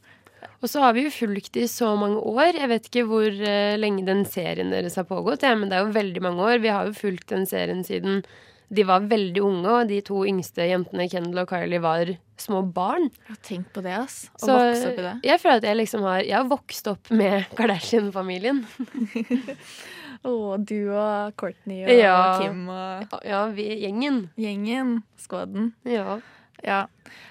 Og 0.63 0.69
så 0.73 0.81
har 0.83 0.93
vi 0.97 1.05
jo 1.07 1.11
fulgt 1.15 1.57
i 1.61 1.67
så 1.71 1.93
mange 1.99 2.19
år. 2.23 2.55
Jeg 2.59 2.69
vet 2.73 2.89
ikke 2.91 3.07
hvor 3.09 3.27
eh, 3.29 3.77
lenge 3.79 4.05
den 4.07 4.25
serien 4.29 4.71
deres 4.73 4.97
har 4.99 5.05
pågått, 5.09 5.43
ja, 5.47 5.55
men 5.55 5.69
det 5.71 5.79
er 5.79 5.87
jo 5.87 5.95
veldig 5.97 6.23
mange 6.25 6.43
år. 6.43 6.59
Vi 6.65 6.73
har 6.73 6.87
jo 6.89 6.97
fulgt 6.97 7.29
den 7.35 7.47
serien 7.47 7.85
siden 7.87 8.23
de 8.69 8.83
var 8.83 9.05
veldig 9.07 9.39
unge, 9.47 9.69
og 9.71 9.87
de 9.93 10.01
to 10.03 10.25
yngste 10.27 10.65
jentene, 10.67 11.05
Kendal 11.09 11.45
og 11.45 11.53
Kylie, 11.53 11.79
var 11.79 12.09
små 12.43 12.65
barn. 12.75 13.05
Jeg 13.13 13.29
har 13.31 13.43
tenkt 13.47 13.69
på 13.77 13.83
det, 13.85 13.93
ass. 13.95 14.17
Å 14.35 14.43
Så 14.43 14.57
vokse 14.59 14.89
opp 14.91 14.99
i 14.99 15.05
det. 15.05 15.13
jeg 15.29 15.39
føler 15.45 15.61
at 15.63 15.67
jeg 15.69 15.77
liksom 15.79 16.03
har 16.03 16.25
Jeg 16.27 16.35
har 16.35 16.49
vokst 16.51 16.89
opp 16.91 17.11
med 17.15 17.47
Kardashian-familien. 17.61 18.65
Å, 20.27 20.33
du 20.59 20.79
og 20.91 21.37
Courtney 21.39 21.85
og 21.87 21.93
Ja. 21.95 22.17
Kim 22.41 22.65
og 22.73 23.21
Ja, 23.25 23.45
vi 23.55 23.69
gjengen. 23.85 24.31
gjengen. 24.37 24.97
Skåden. 25.23 25.73
Ja. 25.87 26.19
Ja. 26.67 26.87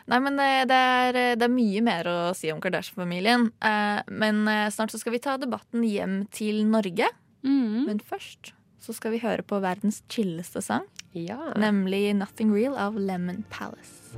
Nei, 0.08 0.20
men 0.24 0.40
eh, 0.40 0.64
det 0.70 0.76
er, 0.80 1.18
det 1.36 1.46
er 1.46 1.52
mye 1.52 1.82
mer 1.84 2.08
å 2.08 2.18
si 2.38 2.52
om 2.54 2.62
Kardashian-familien. 2.64 3.50
Eh, 3.60 4.02
Men 4.08 4.46
eh, 4.48 4.70
snart 4.72 4.96
så 4.96 5.02
skal 5.02 5.16
vi 5.18 5.24
ta 5.24 5.36
debatten 5.42 5.84
hjem 5.84 6.22
til 6.32 6.64
Norge. 6.70 7.12
Mm. 7.46 7.84
Men 7.90 8.00
først 8.00 8.54
så 8.86 8.94
skal 8.94 9.16
vi 9.16 9.24
høre 9.24 9.44
på 9.46 9.60
verdens 9.64 10.04
chilleste 10.14 10.62
sang, 10.62 10.86
ja. 11.18 11.40
nemlig 11.58 12.14
'Nothing 12.14 12.54
Real' 12.54 12.78
av 12.78 12.96
Lemon 12.96 13.44
Palace. 13.50 14.14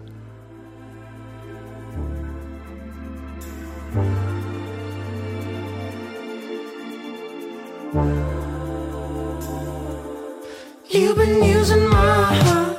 You've 10.90 11.16
been 11.16 11.44
using 11.44 11.88
my 11.90 12.36
heart, 12.44 12.77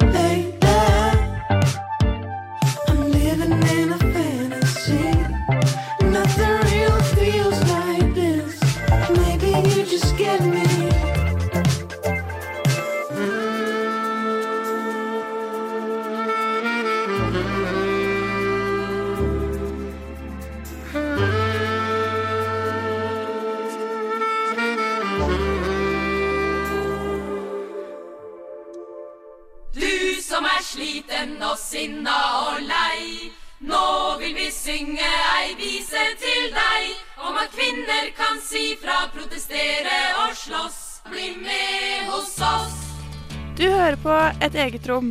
Et 44.49 44.55
eget 44.57 44.87
rom. 44.89 45.11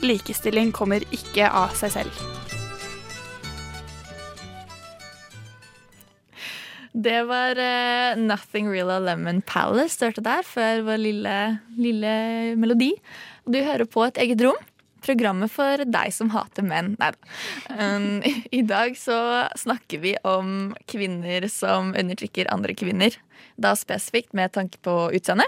Likestilling 0.00 0.70
kommer 0.72 1.02
ikke 1.12 1.44
av 1.44 1.74
seg 1.76 1.90
selv. 1.92 2.20
Det 6.92 7.18
var 7.28 7.60
uh, 7.60 8.16
'Nothing 8.16 8.70
Real' 8.72 8.94
of 8.94 9.04
Lemon 9.04 9.42
Palace 9.44 10.00
du 10.00 10.06
hørte 10.06 10.24
der 10.24 10.48
før 10.48 10.86
vår 10.86 11.02
lille, 11.02 11.36
lille 11.76 12.14
melodi. 12.56 12.94
Du 13.44 13.60
hører 13.60 13.84
på 13.84 14.06
Et 14.06 14.22
eget 14.24 14.40
rom. 14.40 14.56
Programmet 15.04 15.52
for 15.52 15.84
deg 15.84 16.14
som 16.14 16.32
hater 16.32 16.64
menn. 16.64 16.94
Nei 16.96 17.10
da. 17.12 17.28
Um, 17.76 18.22
I 18.52 18.62
dag 18.64 18.96
så 18.96 19.50
snakker 19.58 20.00
vi 20.00 20.14
om 20.24 20.72
kvinner 20.88 21.44
som 21.52 21.92
undertrykker 21.92 22.48
andre 22.48 22.72
kvinner. 22.72 23.20
Da 23.60 23.76
spesifikt 23.76 24.32
med 24.32 24.56
tanke 24.56 24.80
på 24.80 25.10
utseende. 25.12 25.44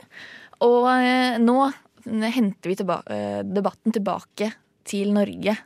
Og 0.61 0.91
eh, 0.93 1.39
nå 1.41 1.73
henter 2.05 2.71
vi 2.71 2.77
tilba 2.79 3.01
eh, 3.11 3.41
debatten 3.47 3.95
tilbake 3.95 4.51
til 4.85 5.13
Norge. 5.17 5.57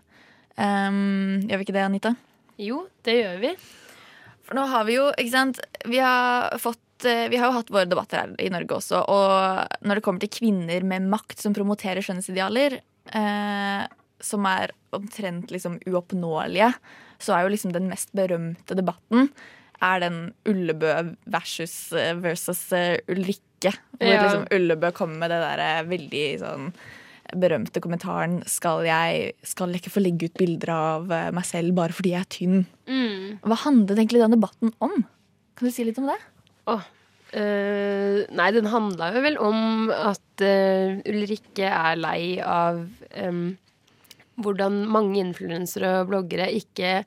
Um, 0.59 1.39
gjør 1.47 1.61
vi 1.61 1.67
ikke 1.67 1.77
det, 1.77 1.85
Anita? 1.87 2.15
Jo, 2.59 2.85
det 3.07 3.17
gjør 3.21 3.41
vi. 3.43 3.53
For 4.47 4.59
nå 4.59 4.65
har 4.71 4.87
vi 4.89 4.97
jo, 4.97 5.05
ikke 5.13 5.31
sant 5.31 5.59
Vi 5.87 6.01
har 6.01 6.57
fått 6.59 7.07
eh, 7.07 7.27
vi 7.31 7.39
har 7.39 7.51
jo 7.51 7.59
hatt 7.59 7.71
våre 7.71 7.87
debatter 7.87 8.23
her 8.23 8.33
i 8.43 8.49
Norge 8.51 8.79
også, 8.79 9.03
og 9.05 9.85
når 9.87 9.99
det 9.99 10.05
kommer 10.07 10.25
til 10.25 10.33
kvinner 10.39 10.87
med 10.89 11.11
makt 11.13 11.45
som 11.45 11.55
promoterer 11.57 12.03
skjønnhetsidealer, 12.03 12.81
uh, 13.13 13.85
som 14.19 14.49
er 14.51 14.75
omtrent 14.97 15.53
liksom 15.55 15.79
uoppnåelige, 15.87 16.73
så 17.23 17.35
er 17.35 17.45
jo 17.45 17.53
liksom 17.53 17.75
den 17.75 17.87
mest 17.91 18.11
berømte 18.17 18.75
debatten 18.79 19.31
er 19.85 20.03
den 20.03 20.19
Ullebø 20.49 20.93
versus, 21.31 21.93
eh, 21.93 22.15
versus 22.19 22.73
eh, 22.73 22.99
Ulrikke. 23.59 23.75
Hvor 23.99 24.07
Ja. 24.09 24.23
liksom 24.23 24.47
Ullebø 24.55 24.93
kommer 24.93 25.19
med 25.19 25.31
det 25.31 25.41
der 25.43 25.85
veldig 25.89 26.25
sånn 26.41 26.73
berømte 27.37 27.81
kommentaren 27.85 28.43
skal 28.49 28.85
jeg, 28.87 29.35
skal 29.45 29.69
jeg 29.71 29.83
ikke 29.83 29.93
få 29.93 30.01
legge 30.01 30.25
ut 30.31 30.39
bilder 30.39 30.71
av 30.73 31.11
eh, 31.13 31.31
meg 31.31 31.45
selv 31.45 31.75
bare 31.77 31.93
fordi 31.93 32.15
jeg 32.15 32.21
er 32.21 32.31
tynn. 32.33 32.67
Hva 33.45 33.59
handlet 33.67 33.99
egentlig 33.99 34.23
den 34.23 34.37
debatten 34.39 34.73
om? 34.81 35.05
Kan 35.59 35.69
du 35.69 35.71
si 35.75 35.85
litt 35.85 35.99
om 35.99 36.07
det? 36.09 36.17
Oh, 36.67 36.81
eh, 37.35 38.25
nei, 38.33 38.51
den 38.57 38.71
handla 38.73 39.13
jo 39.13 39.21
vel 39.21 39.37
om 39.45 39.91
at 39.93 40.41
eh, 40.41 41.03
Ulrikke 41.05 41.69
er 41.69 41.97
lei 42.01 42.41
av 42.41 42.87
em, 43.13 43.59
hvordan 44.41 44.87
mange 44.89 45.21
influensere 45.21 45.99
og 46.01 46.09
bloggere 46.15 46.49
ikke 46.55 47.03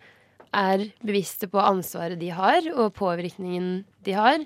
er 0.53 0.83
bevisste 1.01 1.47
på 1.47 1.63
ansvaret 1.63 2.19
de 2.19 2.29
har, 2.35 2.61
og 2.75 2.93
påvirkningen 2.93 3.85
de 4.03 4.11
har. 4.11 4.43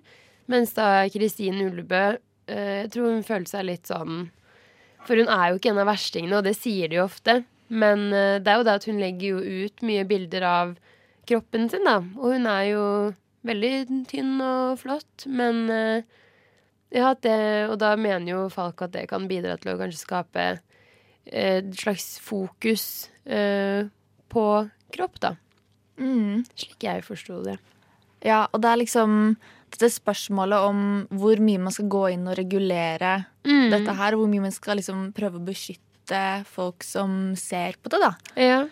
Mens 0.52 0.76
da 0.78 1.06
Kristin 1.10 1.62
Ullebø 1.64 2.04
eh, 2.16 2.82
Jeg 2.84 2.92
tror 2.94 3.14
hun 3.14 3.26
følte 3.26 3.56
seg 3.56 3.68
litt 3.70 3.90
sånn 3.90 4.28
For 5.08 5.18
hun 5.18 5.32
er 5.32 5.50
jo 5.50 5.60
ikke 5.60 5.72
en 5.74 5.82
av 5.82 5.90
verstingene, 5.90 6.40
og 6.40 6.48
det 6.48 6.56
sier 6.58 6.92
de 6.92 7.00
jo 7.00 7.06
ofte. 7.08 7.40
Men 7.70 8.10
eh, 8.14 8.38
det 8.42 8.52
er 8.52 8.60
jo 8.60 8.68
det 8.68 8.76
at 8.80 8.90
hun 8.90 9.02
legger 9.02 9.36
jo 9.36 9.66
ut 9.66 9.86
mye 9.86 10.06
bilder 10.10 10.46
av 10.50 10.76
kroppen 11.30 11.70
sin, 11.70 11.86
da. 11.88 12.00
Og 12.18 12.36
hun 12.36 12.50
er 12.50 12.64
jo 12.72 12.86
veldig 13.46 13.74
tynn 14.10 14.40
og 14.42 14.80
flott, 14.82 15.26
men 15.30 15.66
eh, 15.74 16.22
ja, 16.96 17.12
det, 17.22 17.38
og 17.70 17.78
da 17.82 17.92
mener 18.00 18.32
jo 18.32 18.44
Falk 18.54 18.82
at 18.86 18.94
det 18.96 19.08
kan 19.12 19.28
bidra 19.30 19.58
til 19.62 19.74
å 19.74 19.80
kanskje 19.82 20.02
skape 20.02 20.46
et 21.26 21.70
slags 21.78 22.16
fokus 22.22 22.86
på 23.26 24.46
kropp, 24.94 25.18
da. 25.22 25.32
Mm. 25.98 26.44
Slik 26.56 26.86
jeg 26.86 27.04
forsto 27.06 27.42
det. 27.46 27.58
Ja, 28.26 28.46
og 28.52 28.62
det 28.64 28.72
er 28.72 28.82
liksom 28.82 29.36
dette 29.78 29.94
spørsmålet 29.96 30.66
om 30.70 30.80
hvor 31.20 31.40
mye 31.44 31.62
man 31.62 31.74
skal 31.76 31.90
gå 31.92 32.04
inn 32.16 32.28
og 32.28 32.38
regulere 32.40 33.26
Mm. 33.46 33.70
dette 33.70 33.94
her, 33.94 34.16
hvor 34.18 34.28
mye 34.28 34.42
man 34.42 34.52
skal 34.52 34.78
liksom 34.80 35.12
prøve 35.14 35.38
å 35.38 35.46
beskytte 35.46 36.44
folk 36.50 36.84
som 36.84 37.36
ser 37.36 37.76
på 37.82 37.92
det, 37.94 38.00
da. 38.02 38.12
Ja. 38.36 38.66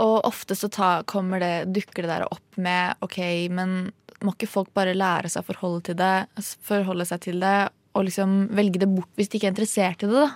Og 0.00 0.24
ofte 0.24 0.56
så 0.56 0.70
ta, 0.72 1.02
det, 1.02 1.72
dukker 1.72 2.02
det 2.02 2.10
der 2.10 2.24
opp 2.32 2.56
med 2.56 2.96
OK, 3.04 3.18
men 3.50 3.92
må 4.24 4.32
ikke 4.32 4.48
folk 4.48 4.72
bare 4.74 4.94
lære 4.96 5.28
seg 5.28 5.42
å 5.44 5.52
forholde, 5.52 5.82
til 5.84 5.94
det, 6.00 6.26
forholde 6.64 7.04
seg 7.06 7.20
til 7.20 7.40
det 7.40 7.68
og 7.94 8.06
liksom 8.08 8.48
velge 8.56 8.80
det 8.80 8.88
bort 8.90 9.12
hvis 9.16 9.28
de 9.28 9.38
ikke 9.38 9.46
er 9.50 9.54
interessert 9.54 10.02
i 10.02 10.08
det, 10.10 10.24
da? 10.24 10.30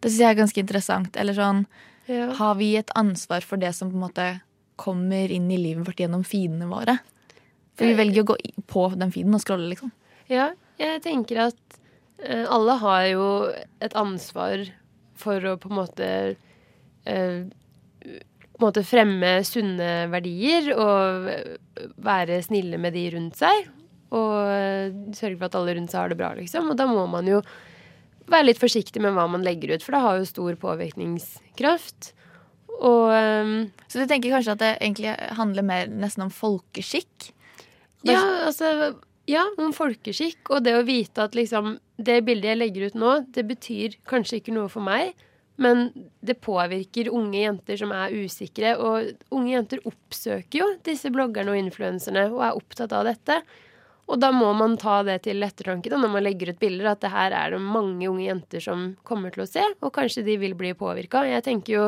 Det 0.00 0.10
syns 0.10 0.22
jeg 0.22 0.30
er 0.32 0.40
ganske 0.40 0.62
interessant. 0.64 1.16
Eller 1.16 1.34
sånn 1.34 1.66
Ja. 2.08 2.32
Har 2.32 2.54
vi 2.56 2.74
et 2.78 2.88
ansvar 2.96 3.42
for 3.44 3.58
det 3.60 3.74
som 3.74 3.90
på 3.90 3.94
en 3.98 4.06
måte 4.06 4.40
kommer 4.80 5.28
inn 5.30 5.50
i 5.52 5.58
livet 5.60 5.84
vårt 5.84 6.00
gjennom 6.00 6.24
feedene 6.24 6.64
våre? 6.64 6.98
For 7.78 7.86
vi 7.86 7.96
velger 7.98 8.24
å 8.24 8.30
gå 8.32 8.36
på 8.68 8.88
den 8.98 9.12
feeden 9.14 9.36
og 9.36 9.42
scrolle, 9.44 9.70
liksom. 9.70 9.92
Ja, 10.28 10.50
jeg 10.80 11.02
tenker 11.04 11.44
at 11.46 11.78
eh, 12.18 12.44
alle 12.50 12.74
har 12.82 13.04
jo 13.12 13.28
et 13.84 13.94
ansvar 13.98 14.66
for 15.18 15.46
å 15.46 15.54
på 15.60 15.70
en 15.70 15.78
måte 15.78 16.08
eh, 17.08 17.38
på 18.58 18.66
en 18.66 18.66
måte 18.66 18.82
fremme 18.86 19.38
sunne 19.46 20.08
verdier 20.10 20.72
og 20.74 21.28
være 22.02 22.40
snille 22.42 22.80
med 22.82 22.96
de 22.98 23.04
rundt 23.14 23.38
seg. 23.38 23.68
Og 24.10 24.34
eh, 24.50 24.90
sørge 25.14 25.38
for 25.38 25.46
at 25.46 25.58
alle 25.60 25.76
rundt 25.78 25.94
seg 25.94 26.02
har 26.02 26.12
det 26.12 26.18
bra, 26.18 26.32
liksom. 26.34 26.72
Og 26.72 26.78
da 26.78 26.88
må 26.90 27.06
man 27.10 27.28
jo 27.30 27.42
være 28.28 28.50
litt 28.50 28.60
forsiktig 28.60 29.00
med 29.04 29.14
hva 29.16 29.28
man 29.30 29.46
legger 29.46 29.76
ut, 29.76 29.84
for 29.84 29.94
det 29.94 30.04
har 30.04 30.18
jo 30.18 30.28
stor 30.28 30.58
påvirkningskraft. 30.60 32.12
Og 32.78 33.14
eh, 33.14 33.54
Så 33.86 34.02
du 34.02 34.10
tenker 34.10 34.34
kanskje 34.34 34.56
at 34.56 34.64
det 34.64 34.74
egentlig 34.80 35.14
handler 35.38 35.70
mer 35.70 35.92
nesten 35.92 36.26
om 36.26 36.34
folkeskikk? 36.34 37.30
Ja, 38.06 38.22
altså 38.46 38.94
Ja, 39.28 39.44
om 39.60 39.74
folkeskikk 39.76 40.48
og 40.54 40.62
det 40.64 40.72
å 40.78 40.84
vite 40.86 41.26
at 41.26 41.34
liksom 41.36 41.78
Det 41.98 42.22
bildet 42.24 42.54
jeg 42.54 42.60
legger 42.62 42.86
ut 42.88 42.94
nå, 42.96 43.14
det 43.34 43.44
betyr 43.48 43.98
kanskje 44.08 44.38
ikke 44.38 44.54
noe 44.54 44.70
for 44.72 44.86
meg, 44.86 45.16
men 45.58 45.88
det 46.22 46.38
påvirker 46.40 47.10
unge 47.10 47.40
jenter 47.42 47.80
som 47.80 47.90
er 47.90 48.14
usikre. 48.14 48.76
Og 48.78 49.08
unge 49.34 49.50
jenter 49.50 49.80
oppsøker 49.82 50.60
jo 50.60 50.68
disse 50.86 51.10
bloggerne 51.10 51.50
og 51.50 51.58
influenserne 51.58 52.28
og 52.30 52.44
er 52.46 52.60
opptatt 52.60 52.94
av 52.94 53.08
dette. 53.10 53.40
Og 54.08 54.20
da 54.22 54.30
må 54.32 54.52
man 54.56 54.78
ta 54.80 55.00
det 55.04 55.18
til 55.26 55.42
ettertanke 55.44 55.90
da, 55.90 55.98
når 56.00 56.12
man 56.14 56.24
legger 56.24 56.54
ut 56.54 56.60
bilder, 56.62 56.92
at 56.92 57.02
det 57.02 57.10
her 57.12 57.34
er 57.36 57.52
det 57.52 57.60
mange 57.60 58.06
unge 58.08 58.24
jenter 58.24 58.62
som 58.64 58.92
kommer 59.04 59.34
til 59.34 59.44
å 59.44 59.50
se, 59.50 59.64
og 59.82 59.92
kanskje 59.98 60.24
de 60.24 60.38
vil 60.40 60.54
bli 60.56 60.72
påvirka. 60.78 61.26
Jeg 61.28 61.44
tenker 61.50 61.74
jo 61.74 61.84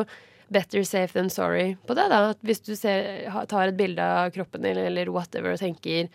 better 0.51 0.83
safe 0.83 1.15
than 1.15 1.31
sorry 1.31 1.75
på 1.87 1.95
det. 1.97 2.09
da, 2.11 2.31
at 2.33 2.43
Hvis 2.45 2.63
du 2.65 2.75
ser, 2.75 3.25
tar 3.49 3.71
et 3.71 3.79
bilde 3.79 4.03
av 4.03 4.33
kroppen 4.35 4.65
din 4.65 4.77
eller 4.77 5.09
whatever 5.13 5.55
og 5.55 5.63
tenker 5.63 6.09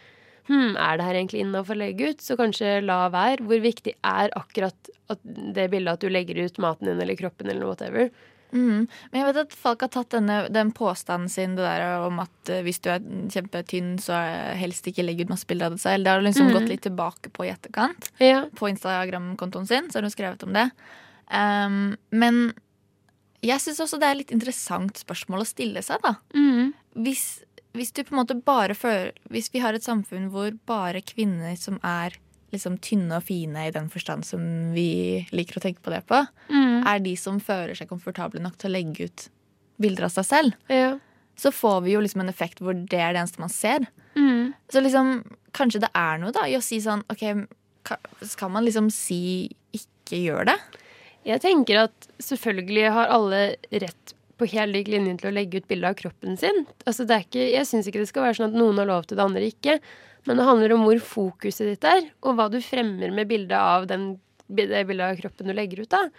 hm, 0.47 0.77
er 0.77 0.99
det 0.99 1.09
her 1.09 1.19
egentlig 1.19 1.43
innafor 1.43 1.77
å 1.77 1.83
legge 1.83 2.13
ut, 2.13 2.23
så 2.23 2.37
kanskje 2.39 2.79
la 2.85 3.07
være. 3.13 3.45
Hvor 3.49 3.65
viktig 3.65 3.97
er 4.05 4.33
akkurat 4.39 4.95
at 5.13 5.21
det 5.25 5.71
bildet 5.73 5.97
at 5.97 6.05
du 6.05 6.13
legger 6.13 6.45
ut 6.45 6.63
maten 6.63 6.91
din 6.91 7.03
eller 7.03 7.19
kroppen 7.19 7.51
eller 7.51 7.67
whatever. 7.67 8.11
Mm. 8.53 8.87
Men 9.11 9.19
jeg 9.19 9.27
vet 9.27 9.41
at 9.43 9.57
folk 9.59 9.83
har 9.83 9.91
tatt 9.93 10.15
denne, 10.15 10.37
den 10.55 10.71
påstanden 10.77 11.31
sin 11.33 11.57
det 11.59 11.65
der 11.67 12.05
om 12.07 12.21
at 12.23 12.53
eh, 12.53 12.63
hvis 12.67 12.79
du 12.85 12.91
er 12.93 13.03
kjempetynn, 13.33 13.97
så 14.03 14.21
helst 14.59 14.87
ikke 14.87 15.05
legg 15.05 15.25
ut 15.25 15.33
masse 15.33 15.49
bilder 15.51 15.71
av 15.71 15.77
deg 15.77 15.83
selv. 15.83 16.07
Det 16.07 16.13
har 16.13 16.23
liksom 16.25 16.51
mm. 16.51 16.55
gått 16.59 16.71
litt 16.71 16.85
tilbake 16.87 17.33
på 17.35 17.47
i 17.47 17.51
etterkant. 17.53 18.11
Ja. 18.23 18.45
På 18.57 18.71
Instagram-kontoen 18.71 19.67
sin 19.69 19.91
så 19.91 19.99
har 19.99 20.07
hun 20.07 20.15
skrevet 20.15 20.47
om 20.47 20.55
det. 20.57 20.69
Um, 21.27 21.97
men 22.15 22.55
jeg 23.47 23.61
syns 23.63 23.81
også 23.85 23.99
det 24.01 24.07
er 24.09 24.15
et 24.17 24.21
litt 24.25 24.33
interessant 24.37 24.99
spørsmål 25.03 25.43
å 25.45 25.49
stille 25.49 25.83
seg, 25.85 26.01
da. 26.05 26.15
Mm. 26.35 26.73
Hvis, 27.07 27.25
hvis 27.77 27.93
du 27.93 28.03
på 28.05 28.15
en 28.15 28.21
måte 28.23 28.37
bare 28.47 28.73
føler 28.75 29.13
Hvis 29.29 29.51
vi 29.53 29.61
har 29.61 29.77
et 29.77 29.85
samfunn 29.85 30.31
hvor 30.33 30.55
bare 30.67 31.03
kvinner 31.05 31.57
som 31.61 31.77
er 31.85 32.15
liksom 32.55 32.79
tynne 32.81 33.19
og 33.19 33.25
fine 33.27 33.67
i 33.67 33.73
den 33.75 33.89
forstand 33.93 34.25
som 34.25 34.41
vi 34.73 35.27
liker 35.35 35.59
å 35.59 35.63
tenke 35.65 35.83
på 35.83 35.91
det 35.93 36.05
på, 36.09 36.23
Mm. 36.49 36.87
er 36.87 36.99
de 37.03 37.17
som 37.19 37.41
føler 37.43 37.75
seg 37.77 37.89
komfortable 37.91 38.41
nok 38.41 38.57
til 38.57 38.71
å 38.71 38.73
legge 38.77 39.05
ut 39.11 39.29
bilder 39.83 40.05
av 40.07 40.11
seg 40.15 40.25
selv, 40.25 40.55
Ja. 40.71 40.99
så 41.37 41.51
får 41.53 41.83
vi 41.85 41.93
jo 41.93 42.01
liksom 42.01 42.21
en 42.23 42.31
effekt 42.33 42.61
hvor 42.63 42.73
det 42.73 42.95
er 43.01 43.13
det 43.13 43.21
eneste 43.21 43.41
man 43.43 43.51
ser. 43.51 43.87
Mm. 44.15 44.55
Så 44.71 44.81
liksom, 44.81 45.25
kanskje 45.53 45.81
det 45.83 45.91
er 45.95 46.19
noe 46.23 46.33
da 46.33 46.47
i 46.47 46.55
å 46.57 46.63
si 46.63 46.79
sånn 46.81 47.03
OK, 47.11 47.47
skal 48.23 48.49
man 48.51 48.65
liksom 48.65 48.89
si 48.91 49.51
ikke 49.75 50.23
gjør 50.23 50.47
det? 50.47 50.57
Jeg 51.27 51.43
tenker 51.43 51.81
at 51.89 52.07
selvfølgelig 52.23 52.91
har 52.95 53.11
alle 53.11 53.41
rett 53.71 54.13
på 54.37 54.47
helt 54.53 54.75
lik 54.77 54.91
linje 54.93 55.17
til 55.21 55.31
å 55.31 55.35
legge 55.35 55.59
ut 55.59 55.67
bilde 55.71 55.89
av 55.91 55.97
kroppen 55.99 56.37
sin. 56.39 56.67
Altså 56.85 57.07
det 57.09 57.17
er 57.17 57.25
ikke, 57.25 57.47
jeg 57.55 57.69
syns 57.69 57.89
ikke 57.89 58.03
det 58.03 58.11
skal 58.11 58.27
være 58.27 58.39
sånn 58.39 58.53
at 58.53 58.59
noen 58.61 58.79
har 58.83 58.91
lov 58.91 59.09
til 59.09 59.19
det, 59.19 59.25
andre 59.25 59.49
ikke. 59.49 59.79
Men 60.29 60.39
det 60.39 60.47
handler 60.47 60.75
om 60.75 60.85
hvor 60.87 61.01
fokuset 61.03 61.73
ditt 61.73 61.87
er, 61.89 62.07
og 62.23 62.37
hva 62.39 62.47
du 62.53 62.61
fremmer 62.63 63.15
med 63.15 63.31
bildet 63.31 63.57
av 63.59 63.89
den, 63.91 64.09
det 64.47 64.85
bildet 64.87 65.07
av 65.07 65.19
kroppen 65.23 65.51
du 65.51 65.55
legger 65.57 65.83
ut 65.87 65.97
av. 65.99 66.13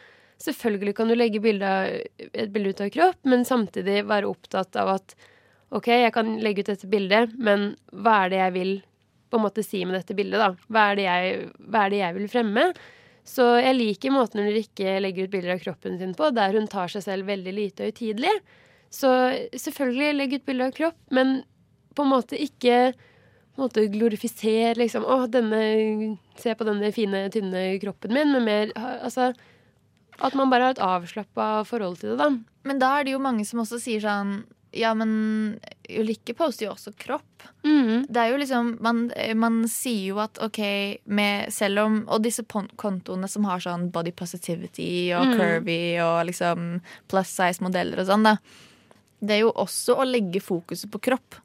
Selvfølgelig 0.43 0.95
kan 0.97 1.09
du 1.09 1.15
legge 1.15 1.41
bilde 1.43 1.71
av, 1.71 1.95
et 2.27 2.51
bilde 2.53 2.73
ut 2.73 2.83
av 2.83 2.91
kropp, 2.93 3.19
men 3.29 3.47
samtidig 3.47 4.03
være 4.09 4.29
opptatt 4.29 4.75
av 4.79 4.95
at 4.97 5.15
OK, 5.75 5.89
jeg 5.91 6.13
kan 6.15 6.35
legge 6.43 6.63
ut 6.63 6.69
dette 6.71 6.87
bildet, 6.89 7.33
men 7.35 7.73
hva 7.91 8.25
er 8.25 8.33
det 8.33 8.43
jeg 8.43 8.55
vil 8.55 8.75
på 9.27 9.39
en 9.39 9.43
måte 9.43 9.63
si 9.65 9.81
med 9.83 9.97
dette 9.97 10.15
bildet, 10.15 10.39
da? 10.39 10.53
Hva 10.71 10.85
er 10.91 10.99
det 10.99 11.07
jeg, 11.07 11.41
hva 11.67 11.83
er 11.83 11.91
det 11.91 12.03
jeg 12.03 12.17
vil 12.19 12.29
fremme? 12.31 12.69
Så 13.27 13.45
jeg 13.59 13.75
liker 13.75 14.13
måten 14.15 14.45
hun 14.45 14.55
ikke 14.55 14.97
legger 15.03 15.27
ut 15.27 15.33
bilder 15.33 15.57
av 15.57 15.63
kroppen 15.65 15.97
sin 15.99 16.15
på, 16.17 16.29
der 16.35 16.55
hun 16.55 16.69
tar 16.71 16.91
seg 16.91 17.03
selv 17.03 17.27
veldig 17.27 17.53
lite 17.53 17.89
høytidelig. 17.89 18.31
Så 18.93 19.11
selvfølgelig 19.51 20.15
legg 20.15 20.37
ut 20.37 20.47
bilde 20.47 20.69
av 20.69 20.75
kropp, 20.77 20.99
men 21.11 21.41
på 21.97 22.05
en 22.05 22.13
måte 22.13 22.39
ikke 22.39 22.93
på 23.57 23.65
måte 23.65 23.87
glorifisere 23.89 24.77
liksom 24.77 25.05
Å, 25.09 25.23
denne 25.33 26.15
Se 26.37 26.53
på 26.53 26.65
denne 26.67 26.91
fine, 26.93 27.23
tynne 27.33 27.71
kroppen 27.81 28.13
min, 28.13 28.29
men 28.35 28.45
mer 28.45 28.73
Altså 28.77 29.31
at 30.17 30.33
man 30.33 30.49
bare 30.49 30.65
har 30.65 30.73
et 30.73 30.81
avslappa 30.81 31.63
forhold 31.69 31.99
til 32.01 32.15
det, 32.15 32.17
da. 32.17 32.31
Men 32.65 32.79
da 32.81 32.95
er 32.97 33.05
det 33.05 33.11
jo 33.13 33.21
mange 33.21 33.43
som 33.45 33.59
også 33.61 33.77
sier 33.81 34.01
sånn 34.01 34.39
Ja, 34.77 34.93
men 34.97 35.59
Ulrikke 35.89 36.35
poster 36.37 36.67
jo 36.67 36.73
også 36.75 36.91
kropp. 36.99 37.45
Mm. 37.65 38.05
Det 38.11 38.21
er 38.21 38.29
jo 38.33 38.37
liksom 38.41 38.69
Man, 38.83 39.05
man 39.39 39.59
sier 39.71 40.11
jo 40.13 40.19
at 40.23 40.37
OK, 40.43 40.59
med, 41.05 41.51
selv 41.55 41.79
om 41.85 41.97
Og 42.11 42.21
disse 42.25 42.43
kontoene 42.77 43.27
som 43.31 43.47
har 43.47 43.63
sånn 43.63 43.89
body 43.91 44.11
positivity 44.15 45.11
og 45.17 45.27
Mm. 45.31 45.35
curvy 45.39 45.79
og 46.03 46.25
liksom 46.29 46.67
plus 47.09 47.27
size 47.33 47.63
modeller 47.63 47.99
og 48.03 48.07
sånn, 48.11 48.23
da. 48.27 48.37
Det 49.19 49.33
er 49.37 49.41
jo 49.45 49.51
også 49.57 49.95
å 49.97 50.05
legge 50.05 50.39
fokuset 50.43 50.91
på 50.93 50.99
kropp. 51.09 51.39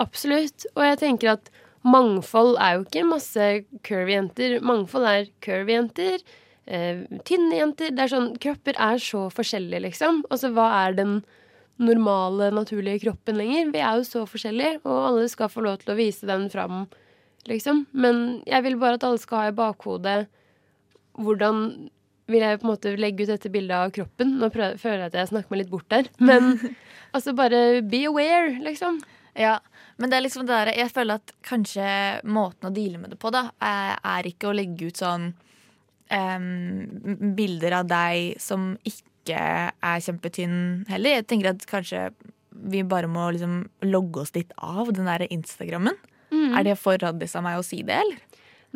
Absolutt. 0.00 0.64
Og 0.76 0.82
jeg 0.86 0.98
tenker 1.02 1.32
at 1.34 1.50
mangfold 1.84 2.56
er 2.60 2.78
jo 2.78 2.84
ikke 2.86 3.04
masse 3.08 3.48
curvy 3.86 4.14
jenter. 4.16 4.60
Mangfold 4.64 5.06
er 5.10 5.28
curvy 5.44 5.74
jenter, 5.76 6.22
eh, 6.66 7.02
tynne 7.28 7.58
jenter. 7.58 7.90
Det 7.94 8.06
er 8.06 8.12
sånn, 8.14 8.30
Kropper 8.40 8.74
er 8.78 8.96
så 9.02 9.26
forskjellige, 9.32 9.82
liksom. 9.90 10.22
Altså, 10.30 10.50
hva 10.54 10.70
er 10.86 10.94
den 10.94 11.18
normale, 11.78 12.50
naturlige 12.54 13.04
kroppen 13.06 13.38
lenger? 13.38 13.70
Vi 13.74 13.82
er 13.82 14.00
jo 14.00 14.06
så 14.06 14.24
forskjellige, 14.28 14.80
og 14.84 14.98
alle 15.10 15.28
skal 15.30 15.52
få 15.52 15.64
lov 15.66 15.78
til 15.82 15.94
å 15.94 15.98
vise 15.98 16.28
den 16.28 16.48
fram, 16.52 16.86
liksom. 17.50 17.86
Men 17.92 18.42
jeg 18.48 18.66
vil 18.66 18.78
bare 18.80 18.98
at 18.98 19.06
alle 19.06 19.22
skal 19.22 19.44
ha 19.44 19.52
i 19.52 19.56
bakhodet 19.56 20.18
hvordan 21.18 21.62
vil 22.28 22.44
jeg 22.44 22.60
på 22.60 22.66
en 22.66 22.72
måte 22.72 22.94
legge 23.00 23.24
ut 23.24 23.32
dette 23.32 23.50
bildet 23.52 23.76
av 23.78 23.92
kroppen? 23.94 24.36
Nå 24.40 24.50
prøver, 24.54 24.78
føler 24.80 25.06
jeg 25.06 25.12
at 25.12 25.18
jeg 25.22 25.30
snakker 25.32 25.54
meg 25.54 25.62
litt 25.62 25.72
bort 25.72 25.88
der. 25.92 26.10
Men 26.30 26.54
altså 27.16 27.34
bare 27.36 27.80
be 27.82 28.04
aware, 28.10 28.58
liksom. 28.64 29.00
Ja, 29.38 29.58
men 29.98 30.10
det 30.10 30.18
er 30.18 30.22
liksom 30.24 30.46
det 30.46 30.54
der, 30.54 30.72
jeg 30.78 30.90
føler 30.90 31.20
at 31.20 31.32
kanskje 31.46 31.84
måten 32.26 32.68
å 32.68 32.72
deale 32.74 32.98
med 32.98 33.12
det 33.14 33.18
på, 33.22 33.30
da, 33.34 33.48
er, 33.62 34.26
ikke 34.26 34.50
å 34.50 34.54
legge 34.56 34.90
ut 34.90 34.98
sånn 34.98 35.28
um, 36.10 36.48
bilder 37.38 37.80
av 37.80 37.90
deg 37.90 38.38
som 38.42 38.72
ikke 38.82 39.07
er 39.36 40.04
kjempetynn 40.04 40.86
heller. 40.88 41.18
Jeg 41.18 41.28
tenker 41.28 41.52
at 41.52 41.66
kanskje 41.68 42.08
vi 42.58 42.82
bare 42.86 43.10
må 43.10 43.28
liksom 43.34 43.60
logge 43.86 44.24
oss 44.24 44.32
litt 44.34 44.54
av 44.56 44.90
den 44.94 45.06
der 45.08 45.26
Instagrammen. 45.28 45.98
Er 46.58 46.64
det 46.66 46.78
for 46.80 46.98
raddis 47.00 47.36
av 47.38 47.44
meg 47.46 47.60
å 47.60 47.66
si 47.66 47.82
det, 47.86 48.00
eller? 48.02 48.24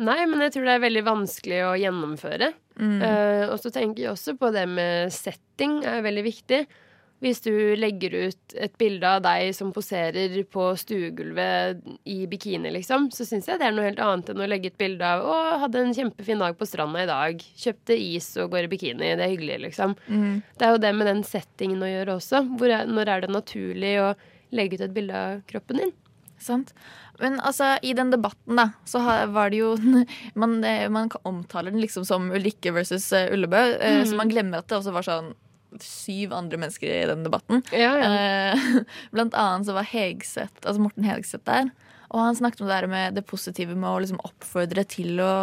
Nei, 0.03 0.23
men 0.25 0.41
jeg 0.41 0.55
tror 0.55 0.65
det 0.65 0.75
er 0.77 0.85
veldig 0.87 1.03
vanskelig 1.05 1.59
å 1.67 1.73
gjennomføre. 1.77 2.49
Mm. 2.81 2.95
Uh, 3.03 3.43
og 3.53 3.59
så 3.61 3.69
tenker 3.73 4.05
jeg 4.05 4.13
også 4.15 4.33
på 4.39 4.49
det 4.55 4.65
med 4.71 5.13
setting 5.13 5.83
er 5.85 6.01
veldig 6.05 6.23
viktig. 6.25 6.63
Hvis 7.23 7.39
du 7.45 7.53
legger 7.79 8.15
ut 8.27 8.55
et 8.59 8.73
bilde 8.79 9.07
av 9.07 9.21
deg 9.23 9.53
som 9.55 9.71
poserer 9.71 10.33
på 10.51 10.65
stuegulvet 10.79 11.79
i 12.11 12.17
bikini, 12.27 12.73
liksom, 12.75 13.07
så 13.15 13.23
syns 13.27 13.47
jeg 13.47 13.61
det 13.61 13.69
er 13.69 13.75
noe 13.75 13.87
helt 13.87 14.01
annet 14.03 14.33
enn 14.33 14.43
å 14.43 14.49
legge 14.49 14.73
et 14.73 14.79
bilde 14.81 15.07
av 15.07 15.23
'Å, 15.23 15.37
hadde 15.63 15.79
en 15.79 15.95
kjempefin 15.95 16.43
dag 16.43 16.57
på 16.59 16.67
stranda 16.67 17.05
i 17.05 17.07
dag. 17.07 17.39
Kjøpte 17.39 17.95
is 17.95 18.27
og 18.43 18.51
går 18.51 18.67
i 18.67 18.73
bikini. 18.75 19.15
Det 19.15 19.23
er 19.23 19.31
hyggelig', 19.31 19.63
liksom. 19.69 19.95
Det 20.59 20.67
er 20.67 20.75
jo 20.75 20.83
det 20.83 20.93
med 20.95 21.07
den 21.07 21.23
settingen 21.23 21.79
å 21.79 21.91
gjøre 21.93 22.17
også. 22.19 22.43
Er, 22.67 22.85
når 22.91 23.07
er 23.07 23.21
det 23.21 23.31
naturlig 23.31 23.95
å 24.03 24.13
legge 24.51 24.75
ut 24.75 24.81
et 24.81 24.93
bilde 24.93 25.15
av 25.15 25.41
kroppen 25.47 25.79
din? 25.79 25.93
Sant? 26.43 26.73
Men 27.21 27.39
altså, 27.39 27.77
i 27.85 27.93
den 27.95 28.11
debatten, 28.11 28.57
da, 28.57 28.71
så 28.89 28.99
var 29.31 29.53
det 29.53 29.61
jo 29.61 29.75
Man, 30.41 30.57
eh, 30.65 30.89
man 30.89 31.11
omtaler 31.23 31.71
den 31.71 31.83
liksom 31.83 32.05
som 32.05 32.31
Ulrikke 32.33 32.73
versus 32.75 33.11
eh, 33.13 33.31
Ullebø, 33.31 33.61
eh, 33.79 34.03
så 34.03 34.17
man 34.19 34.31
glemmer 34.31 34.59
at 34.59 34.67
det 34.67 34.79
også 34.79 34.93
var 34.95 35.07
sånn 35.07 35.33
syv 35.81 36.35
andre 36.37 36.59
mennesker 36.61 36.91
i 36.91 37.07
den 37.09 37.23
debatten. 37.25 37.63
Ja, 37.71 37.93
ja. 37.97 38.11
Eh, 38.53 38.83
Blant 39.15 39.33
annet 39.33 39.69
så 39.69 39.77
var 39.77 39.87
Hegseth, 39.89 40.61
altså 40.61 40.83
Morten 40.83 41.07
Hegseth 41.07 41.45
der. 41.49 41.71
Og 42.13 42.21
han 42.21 42.37
snakket 42.37 42.61
om 42.61 42.69
det 42.69 42.87
med 42.91 43.15
det 43.17 43.25
positive 43.25 43.73
med 43.73 43.89
å 43.89 43.99
liksom 44.03 44.21
oppfordre 44.21 44.83
til 44.85 45.17
å 45.23 45.33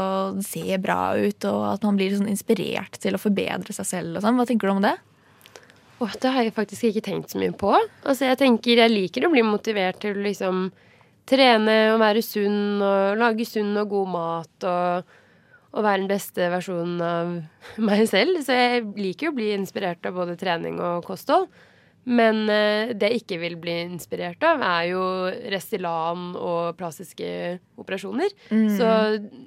se 0.46 0.76
bra 0.78 1.16
ut, 1.18 1.46
og 1.50 1.64
at 1.72 1.86
man 1.86 1.98
blir 1.98 2.14
sånn 2.14 2.30
inspirert 2.30 3.00
til 3.02 3.16
å 3.16 3.22
forbedre 3.22 3.74
seg 3.74 3.88
selv 3.88 4.20
og 4.20 4.22
sånn. 4.22 4.38
Hva 4.38 4.46
tenker 4.46 4.70
du 4.70 4.76
om 4.76 4.84
det? 4.84 4.94
Åh, 6.00 6.14
det 6.22 6.30
har 6.32 6.46
jeg 6.46 6.54
faktisk 6.56 6.86
ikke 6.88 7.02
tenkt 7.10 7.34
så 7.34 7.40
mye 7.42 7.52
på. 7.52 7.74
Altså, 8.04 8.28
jeg 8.30 8.38
tenker 8.40 8.84
jeg 8.84 8.92
liker 8.92 9.26
å 9.26 9.32
bli 9.34 9.42
motivert 9.44 9.98
til 10.00 10.14
å 10.14 10.22
liksom 10.24 10.68
trene 11.28 11.74
og 11.92 12.00
være 12.00 12.22
sunn 12.24 12.80
og 12.80 13.18
lage 13.20 13.44
sunn 13.46 13.74
og 13.82 13.90
god 13.90 14.14
mat 14.14 14.66
og, 14.70 15.10
og 15.70 15.86
være 15.86 16.02
den 16.02 16.10
beste 16.10 16.50
versjonen 16.52 17.02
av 17.04 17.34
meg 17.90 18.06
selv. 18.10 18.42
Så 18.44 18.56
jeg 18.56 18.86
liker 18.98 19.28
jo 19.28 19.34
å 19.34 19.40
bli 19.40 19.50
inspirert 19.56 20.06
av 20.08 20.16
både 20.18 20.38
trening 20.40 20.80
og 20.82 21.04
kosthold. 21.06 21.50
Men 22.08 22.46
eh, 22.48 22.90
det 22.96 23.10
jeg 23.10 23.20
ikke 23.20 23.38
vil 23.42 23.56
bli 23.60 23.74
inspirert 23.84 24.40
av, 24.46 24.62
er 24.64 24.86
jo 24.94 25.02
Restylan 25.52 26.30
og 26.32 26.78
plastiske 26.78 27.28
operasjoner. 27.80 28.32
Så 28.78 28.88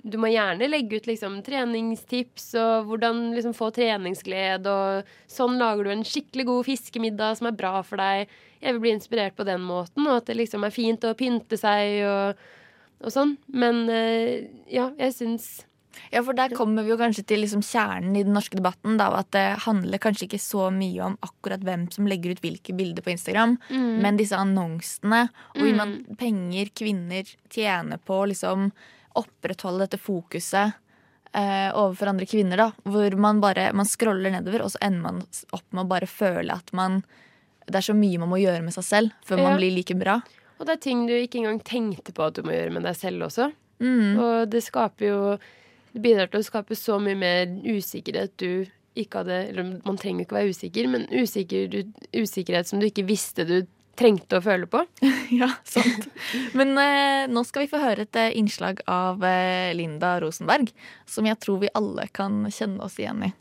du 0.06 0.20
må 0.22 0.30
gjerne 0.30 0.70
legge 0.70 1.02
ut 1.02 1.10
liksom 1.10 1.40
treningstips 1.46 2.52
og 2.62 2.92
hvordan 2.92 3.26
liksom 3.34 3.58
få 3.58 3.72
treningsglede 3.74 4.70
og 4.70 5.12
sånn 5.26 5.58
lager 5.62 5.90
du 5.90 5.96
en 5.96 6.08
skikkelig 6.08 6.48
god 6.52 6.70
fiskemiddag 6.70 7.42
som 7.42 7.50
er 7.50 7.58
bra 7.58 7.80
for 7.82 8.02
deg. 8.02 8.32
Jeg 8.62 8.78
vil 8.78 8.86
bli 8.86 8.96
inspirert 9.00 9.36
på 9.36 9.50
den 9.50 9.66
måten, 9.66 10.06
og 10.06 10.22
at 10.22 10.30
det 10.30 10.38
liksom 10.40 10.64
er 10.64 10.78
fint 10.78 11.10
å 11.10 11.18
pynte 11.18 11.58
seg 11.60 12.06
og, 12.06 12.48
og 13.02 13.18
sånn. 13.18 13.34
Men 13.50 13.88
eh, 13.92 14.46
ja, 14.72 14.92
jeg 15.02 15.18
syns 15.18 15.50
Ja, 16.12 16.22
for 16.26 16.34
der 16.38 16.54
kommer 16.58 16.84
vi 16.86 16.90
jo 16.94 16.98
kanskje 17.00 17.26
til 17.30 17.42
liksom 17.44 17.62
kjernen 17.66 18.16
i 18.18 18.24
den 18.26 18.34
norske 18.34 18.58
debatten. 18.60 18.98
Da, 18.98 19.10
at 19.20 19.32
det 19.36 19.46
handler 19.66 20.02
kanskje 20.02 20.28
ikke 20.28 20.40
så 20.42 20.68
mye 20.74 21.02
om 21.06 21.18
akkurat 21.26 21.64
hvem 21.66 21.88
som 21.94 22.08
legger 22.10 22.34
ut 22.36 22.42
hvilke 22.44 22.76
bilder 22.78 23.06
på 23.06 23.14
Instagram, 23.14 23.58
men 23.72 24.18
disse 24.20 24.38
annonsene 24.38 25.26
og 25.54 25.60
hvor 25.62 25.76
man 25.78 25.98
penger 26.20 26.72
kvinner 26.76 27.24
tjener 27.54 28.02
på 28.04 28.22
å 28.24 28.30
liksom 28.32 28.72
opprettholde 29.20 29.86
dette 29.86 30.00
fokuset 30.02 30.74
eh, 31.34 31.70
overfor 31.78 32.10
andre 32.14 32.26
kvinner. 32.30 32.58
da 32.58 32.72
Hvor 32.90 33.18
man 33.18 33.42
bare 33.44 33.72
man 33.74 33.86
scroller 33.90 34.34
nedover, 34.34 34.64
og 34.66 34.72
så 34.74 34.82
ender 34.82 35.02
man 35.06 35.22
opp 35.54 35.66
med 35.72 35.84
å 35.86 35.90
bare 35.90 36.10
føle 36.10 36.54
at 36.54 36.74
man 36.74 37.04
det 37.64 37.78
er 37.80 37.86
så 37.86 37.94
mye 37.96 38.20
man 38.20 38.28
må 38.34 38.42
gjøre 38.42 38.64
med 38.66 38.74
seg 38.76 38.84
selv 38.84 39.12
før 39.24 39.40
Ja. 39.40 39.44
man 39.50 39.58
blir 39.62 39.72
like 39.72 39.96
bra. 39.96 40.18
Og 40.60 40.66
det 40.68 40.74
er 40.74 40.82
ting 40.84 41.06
du 41.08 41.14
ikke 41.14 41.40
engang 41.40 41.62
tenkte 41.64 42.12
på 42.16 42.26
at 42.26 42.36
du 42.36 42.44
må 42.44 42.52
gjøre 42.52 42.74
med 42.76 42.84
deg 42.84 42.96
selv 42.96 43.24
også. 43.30 43.52
Mm. 43.80 44.20
Og 44.20 44.50
det 44.52 44.64
skaper 44.64 45.06
jo 45.08 45.38
Det 45.94 46.02
bidrar 46.02 46.32
til 46.32 46.42
å 46.42 46.48
skape 46.48 46.78
så 46.78 46.98
mye 47.02 47.18
mer 47.18 47.52
usikkerhet 47.70 48.34
du 48.42 48.66
ikke 48.98 49.24
hadde 49.24 49.38
Eller 49.50 49.70
man 49.86 49.98
trenger 49.98 50.22
jo 50.22 50.28
ikke 50.28 50.38
være 50.38 50.54
usikker, 50.54 50.90
men 50.90 51.08
usikker, 51.10 51.80
usikkerhet 52.14 52.70
som 52.70 52.82
du 52.82 52.86
ikke 52.90 53.08
visste 53.08 53.46
du 53.50 53.56
trengte 53.98 54.40
å 54.40 54.44
føle 54.46 54.70
på. 54.70 54.84
Ja, 55.34 55.50
sant. 55.66 56.06
Men 56.54 56.76
eh, 56.78 57.26
nå 57.32 57.42
skal 57.48 57.64
vi 57.64 57.72
få 57.72 57.80
høre 57.82 58.06
et 58.06 58.18
eh, 58.20 58.36
innslag 58.38 58.84
av 58.90 59.24
eh, 59.26 59.72
Linda 59.74 60.20
Rosenberg, 60.22 60.70
som 61.10 61.26
jeg 61.26 61.40
tror 61.42 61.64
vi 61.64 61.72
alle 61.74 62.06
kan 62.14 62.44
kjenne 62.54 62.86
oss 62.86 63.00
igjen 63.02 63.26
i. 63.26 63.32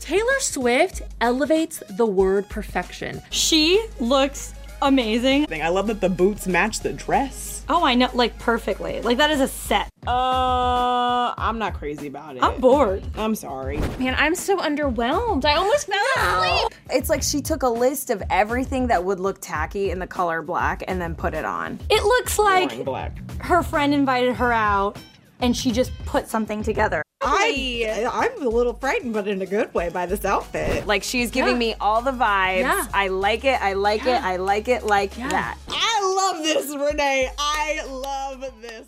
Taylor 0.00 0.40
Swift 0.40 1.02
elevates 1.20 1.82
the 1.98 2.06
word 2.06 2.48
perfection. 2.48 3.20
She 3.30 3.76
looks 4.00 4.54
amazing. 4.82 5.46
I 5.62 5.68
love 5.68 5.86
that 5.88 6.00
the 6.00 6.08
boots 6.08 6.46
match 6.46 6.80
the 6.80 6.92
dress. 6.92 7.64
Oh, 7.68 7.84
I 7.84 7.94
know, 7.94 8.08
like 8.14 8.38
perfectly. 8.38 9.00
Like 9.02 9.18
that 9.18 9.30
is 9.30 9.40
a 9.40 9.48
set. 9.48 9.90
Uh, 10.06 11.34
I'm 11.36 11.58
not 11.58 11.74
crazy 11.74 12.06
about 12.06 12.36
it. 12.36 12.42
I'm 12.42 12.60
bored. 12.60 13.04
I'm 13.16 13.34
sorry. 13.34 13.78
Man, 13.98 14.14
I'm 14.16 14.34
so 14.34 14.56
underwhelmed. 14.58 15.44
I 15.44 15.54
almost 15.56 15.86
fell 15.86 16.04
asleep. 16.16 16.72
It's 16.90 17.10
like 17.10 17.22
she 17.22 17.42
took 17.42 17.62
a 17.62 17.68
list 17.68 18.08
of 18.10 18.22
everything 18.30 18.86
that 18.86 19.04
would 19.04 19.20
look 19.20 19.38
tacky 19.40 19.90
in 19.90 19.98
the 19.98 20.06
color 20.06 20.40
black 20.40 20.82
and 20.88 21.00
then 21.00 21.14
put 21.14 21.34
it 21.34 21.44
on. 21.44 21.78
It 21.90 22.02
looks 22.04 22.38
like 22.38 22.70
Boring 22.70 22.84
black. 22.84 23.40
her 23.42 23.62
friend 23.62 23.92
invited 23.92 24.34
her 24.36 24.52
out 24.52 24.96
and 25.40 25.54
she 25.56 25.72
just 25.72 25.92
put 26.06 26.28
something 26.28 26.62
together. 26.62 27.02
I 27.20 28.08
I'm 28.12 28.46
a 28.46 28.48
little 28.48 28.74
frightened, 28.74 29.12
but 29.12 29.26
in 29.26 29.42
a 29.42 29.46
good 29.46 29.74
way, 29.74 29.90
by 29.90 30.06
this 30.06 30.24
outfit. 30.24 30.86
Like 30.86 31.02
she's 31.02 31.30
giving 31.30 31.58
me 31.58 31.74
all 31.80 32.00
the 32.00 32.12
vibes. 32.12 32.60
Yeah. 32.60 32.86
I 32.94 33.08
like 33.08 33.44
it. 33.44 33.60
I 33.60 33.72
like 33.72 34.06
it. 34.06 34.22
I 34.22 34.36
like 34.36 34.68
it 34.68 34.84
like 34.84 35.14
that. 35.16 35.56
I 35.68 35.94
love 36.18 36.44
this, 36.44 36.70
Renee. 36.76 37.30
I 37.38 37.82
love 37.86 38.46
this. 38.62 38.86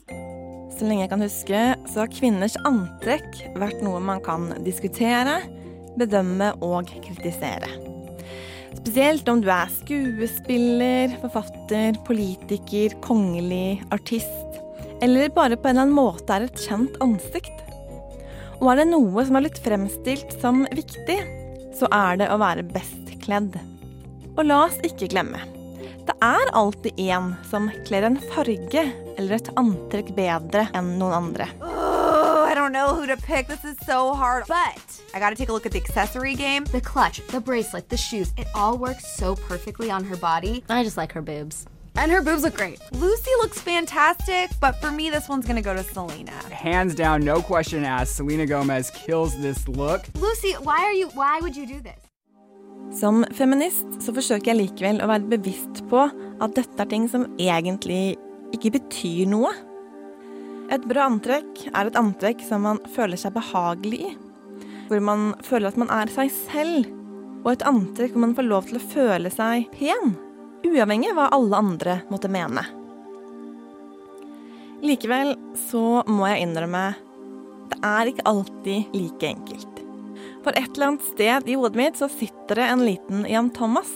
Så 0.78 0.86
lenge 0.86 1.02
jeg 1.02 1.10
kan 1.10 1.20
huske, 1.20 1.62
så 1.92 2.00
har 2.00 2.12
kvinners 2.14 2.54
antrekk 2.64 3.34
vært 3.60 3.82
noe 3.84 3.98
man 4.00 4.22
kan 4.24 4.46
diskutere, 4.64 5.42
bedømme 6.00 6.54
og 6.64 6.88
kritisere. 7.04 7.68
Spesielt 8.78 9.28
om 9.28 9.42
du 9.42 9.50
er 9.52 9.68
skuespiller, 9.74 11.18
forfatter, 11.20 11.98
politiker, 12.06 12.94
kongelig, 13.04 13.82
artist, 13.92 14.62
eller 15.02 15.28
bare 15.34 15.58
på 15.58 15.68
en 15.68 15.74
eller 15.74 15.90
annen 15.90 15.98
måte 15.98 16.32
er 16.32 16.46
et 16.46 16.64
kjent 16.64 16.96
ansikt. 17.04 17.66
Og 18.60 18.68
er 18.68 18.82
det 18.82 18.90
noe 18.90 19.24
som 19.24 19.38
er 19.38 19.46
blitt 19.46 19.60
fremstilt 19.64 20.34
som 20.42 20.66
viktig, 20.76 21.16
så 21.78 21.88
er 21.96 22.20
det 22.20 22.28
å 22.28 22.36
være 22.40 22.66
best 22.68 23.08
kledd. 23.24 23.56
Og 24.36 24.44
la 24.44 24.66
oss 24.66 24.76
ikke 24.84 25.08
glemme. 25.14 25.40
Det 26.04 26.16
er 26.24 26.52
alltid 26.56 26.98
en 27.12 27.32
som 27.48 27.70
kler 27.86 28.04
en 28.08 28.18
farge 28.34 28.82
eller 29.16 29.36
et 29.36 29.50
antrekk 29.60 30.12
bedre 30.16 30.66
enn 30.76 30.92
noen 31.00 31.16
andre. 31.22 31.46
Oh, 31.62 32.44
I 32.44 32.54
don't 32.54 32.72
know 32.72 32.92
who 32.92 33.06
to 33.06 33.16
pick. 33.16 33.48
This 33.48 33.64
is 33.64 33.76
so 33.86 34.12
hard. 34.12 34.44
But 34.48 34.84
I 35.14 35.20
gotta 35.20 35.36
take 35.36 35.48
a 35.48 35.52
look 35.52 35.66
at 35.66 35.72
the 35.72 35.80
accessory 35.80 36.34
game. 36.34 36.64
The 36.64 36.80
clutch, 36.80 37.24
the 37.28 37.40
bracelet, 37.40 37.88
the 37.88 37.96
shoes, 37.96 38.32
it 38.36 38.48
all 38.54 38.76
works 38.76 39.06
so 39.16 39.36
perfectly 39.36 39.90
on 39.90 40.04
her 40.04 40.16
body. 40.16 40.64
I 40.68 40.84
just 40.84 40.96
like 40.96 41.12
her 41.12 41.22
boobs. 41.22 41.66
And 41.96 42.10
her 42.12 42.22
boobs 42.22 42.42
look 42.42 42.56
great. 42.56 42.80
Lucy 42.92 43.30
looks 43.42 43.60
fantastic, 43.60 44.50
but 44.60 44.80
for 44.80 44.90
me, 44.90 45.10
this 45.10 45.28
one's 45.28 45.46
gonna 45.46 45.62
go 45.62 45.74
to 45.74 45.82
Selena. 45.82 46.32
Hands 46.50 46.94
down, 46.94 47.24
no 47.24 47.42
question 47.42 47.84
asked, 47.84 48.16
Selena 48.16 48.46
Gomez 48.46 48.90
kills 48.90 49.36
this 49.40 49.68
look. 49.68 50.06
Lucy, 50.14 50.52
why 50.62 50.78
are 50.84 50.94
you 50.94 51.08
why 51.08 51.40
would 51.40 51.56
you 51.56 51.66
do 51.66 51.80
this? 51.80 52.00
Som 52.90 53.24
feminist 53.36 54.00
så 54.02 54.12
forsøker 54.14 54.50
jeg 54.50 54.58
likevel 54.64 55.02
å 55.04 55.08
være 55.10 55.28
bevisst 55.30 55.84
på 55.90 56.06
at 56.42 56.54
dette 56.56 56.80
er 56.82 56.88
ting 56.90 57.06
som 57.10 57.28
egentlig 57.38 58.16
ikke 58.56 58.72
betyr 58.80 59.28
noe. 59.30 59.52
Et 60.74 60.82
bra 60.86 61.06
antrekk 61.10 61.68
er 61.70 61.90
et 61.90 61.98
antrekk 61.98 62.42
som 62.46 62.64
man 62.66 62.80
føler 62.94 63.18
seg 63.20 63.34
behagelig 63.34 64.00
i. 64.08 64.16
Hvor 64.88 65.02
man 65.06 65.30
føler 65.46 65.70
at 65.70 65.78
man 65.78 65.90
er 65.94 66.10
seg 66.10 66.32
selv. 66.34 66.90
Og 67.44 67.52
et 67.54 67.64
antrekk 67.66 68.14
hvor 68.14 68.24
man 68.26 68.34
får 68.38 68.46
lov 68.48 68.66
til 68.68 68.78
å 68.80 68.88
føle 68.92 69.30
seg 69.34 69.70
pen. 69.74 70.16
Uavhengig 70.66 71.10
av 71.12 71.16
hva 71.18 71.28
alle 71.34 71.56
andre 71.56 72.00
måtte 72.12 72.30
mene. 72.32 72.64
Likevel 74.80 75.34
så 75.68 76.02
må 76.08 76.26
jeg 76.30 76.46
innrømme 76.46 76.84
det 77.70 77.78
er 77.86 78.10
ikke 78.10 78.26
alltid 78.26 78.94
like 78.96 79.28
enkelt. 79.28 79.82
For 80.44 80.56
et 80.56 80.72
eller 80.72 80.92
annet 80.92 81.08
sted 81.12 81.48
i 81.48 81.56
hodet 81.56 81.78
mitt 81.78 82.00
så 82.00 82.08
sitter 82.10 82.58
det 82.58 82.66
en 82.66 82.84
liten 82.84 83.24
Jan 83.28 83.50
Thomas. 83.54 83.90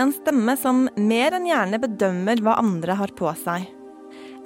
En 0.00 0.12
stemme 0.14 0.56
som 0.60 0.86
mer 0.96 1.36
enn 1.36 1.48
gjerne 1.48 1.80
bedømmer 1.82 2.40
hva 2.42 2.56
andre 2.62 2.96
har 2.98 3.12
på 3.18 3.30
seg. 3.42 3.66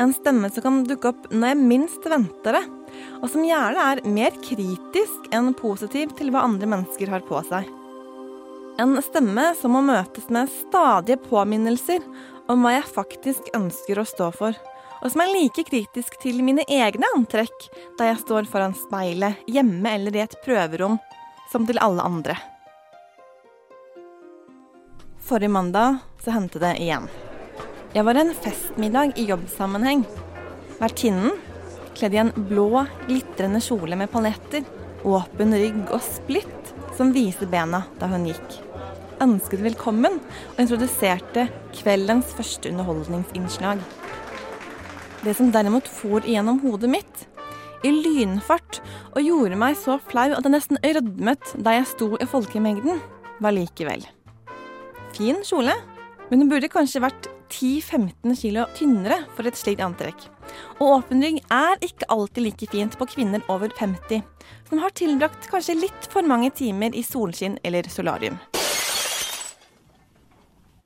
En 0.01 0.15
stemme 0.17 0.49
som 0.51 0.65
kan 0.65 0.79
dukke 0.89 1.13
opp 1.13 1.29
når 1.33 1.53
jeg 1.53 1.61
minst 1.61 2.07
venter 2.09 2.57
det, 2.57 2.63
og 3.21 3.29
som 3.31 3.45
gjerne 3.45 3.91
er 3.93 4.05
mer 4.09 4.37
kritisk 4.43 5.29
enn 5.37 5.53
positiv 5.57 6.17
til 6.19 6.33
hva 6.33 6.47
andre 6.49 6.71
mennesker 6.73 7.13
har 7.13 7.25
på 7.29 7.43
seg. 7.51 7.69
En 8.81 8.97
stemme 9.05 9.43
som 9.61 9.75
må 9.77 9.83
møtes 9.85 10.31
med 10.33 10.49
stadige 10.49 11.21
påminnelser 11.21 12.01
om 12.49 12.63
hva 12.65 12.79
jeg 12.79 12.87
faktisk 12.89 13.51
ønsker 13.57 13.99
å 14.01 14.07
stå 14.09 14.31
for, 14.33 14.57
og 15.01 15.13
som 15.13 15.21
er 15.21 15.33
like 15.35 15.65
kritisk 15.69 16.17
til 16.23 16.39
mine 16.45 16.65
egne 16.65 17.11
antrekk 17.17 17.67
da 17.99 18.09
jeg 18.09 18.23
står 18.23 18.49
foran 18.49 18.73
speilet, 18.79 19.43
hjemme 19.45 19.93
eller 19.99 20.17
i 20.17 20.23
et 20.25 20.37
prøverom, 20.47 20.97
som 21.53 21.67
til 21.69 21.81
alle 21.85 22.07
andre. 22.09 22.39
Forrige 25.29 25.53
mandag 25.53 26.01
så 26.25 26.33
hendte 26.39 26.63
det 26.63 26.73
igjen. 26.81 27.05
Jeg 27.93 28.07
var 28.09 28.17
en 28.17 28.33
festmiddag 28.33 29.13
i 29.21 29.27
jobbsammenheng. 29.29 30.07
Vertinnen, 30.81 31.37
kledd 31.99 32.17
i 32.17 32.23
en 32.25 32.33
blå, 32.49 32.87
glitrende 33.05 33.61
kjole 33.61 34.01
med 34.01 34.09
paljetter, 34.15 34.65
åpen 35.05 35.53
rygg 35.53 35.85
og 35.93 36.01
splitt, 36.07 36.75
som 36.97 37.13
viser 37.13 37.51
bena 37.51 37.85
da 38.01 38.09
hun 38.09 38.29
gikk. 38.33 38.61
Ønsket 39.21 39.63
velkommen 39.65 40.19
og 40.21 40.61
introduserte 40.63 41.47
kveldens 41.77 42.31
første 42.37 42.71
underholdningsinnslag. 42.73 43.83
Det 45.21 45.35
som 45.37 45.51
derimot 45.53 45.89
for 45.91 46.25
igjennom 46.25 46.63
hodet 46.65 46.91
mitt, 46.93 47.27
i 47.85 47.93
lynfart, 47.93 48.81
og 49.15 49.25
gjorde 49.25 49.57
meg 49.61 49.77
så 49.81 49.97
flau 50.11 50.29
at 50.37 50.45
jeg 50.45 50.53
nesten 50.53 50.81
rødmet 50.85 51.53
da 51.65 51.79
jeg 51.79 51.89
sto 51.89 52.13
i 52.21 52.29
folkemengden, 52.29 53.01
var 53.41 53.57
likevel 53.57 54.05
Fin 55.17 55.41
kjole, 55.45 55.73
men 56.29 56.43
hun 56.43 56.51
burde 56.51 56.69
kanskje 56.71 57.03
vært 57.03 57.29
10-15 57.51 58.37
kilo 58.39 58.67
tynnere 58.77 59.25
for 59.35 59.49
et 59.49 59.59
slikt 59.59 59.83
antrekk. 59.83 60.29
Og 60.79 61.01
åpen 61.01 61.25
rygg 61.25 61.41
er 61.51 61.83
ikke 61.83 62.09
alltid 62.15 62.47
like 62.47 62.71
fint 62.71 62.97
på 62.99 63.09
kvinner 63.11 63.43
over 63.51 63.73
50, 63.75 64.23
som 64.69 64.85
har 64.85 64.95
tilbrakt 64.95 65.51
kanskje 65.51 65.81
litt 65.81 66.11
for 66.13 66.27
mange 66.27 66.53
timer 66.55 66.95
i 66.95 67.03
solskinn 67.07 67.59
eller 67.67 67.91
solarium. 67.91 68.39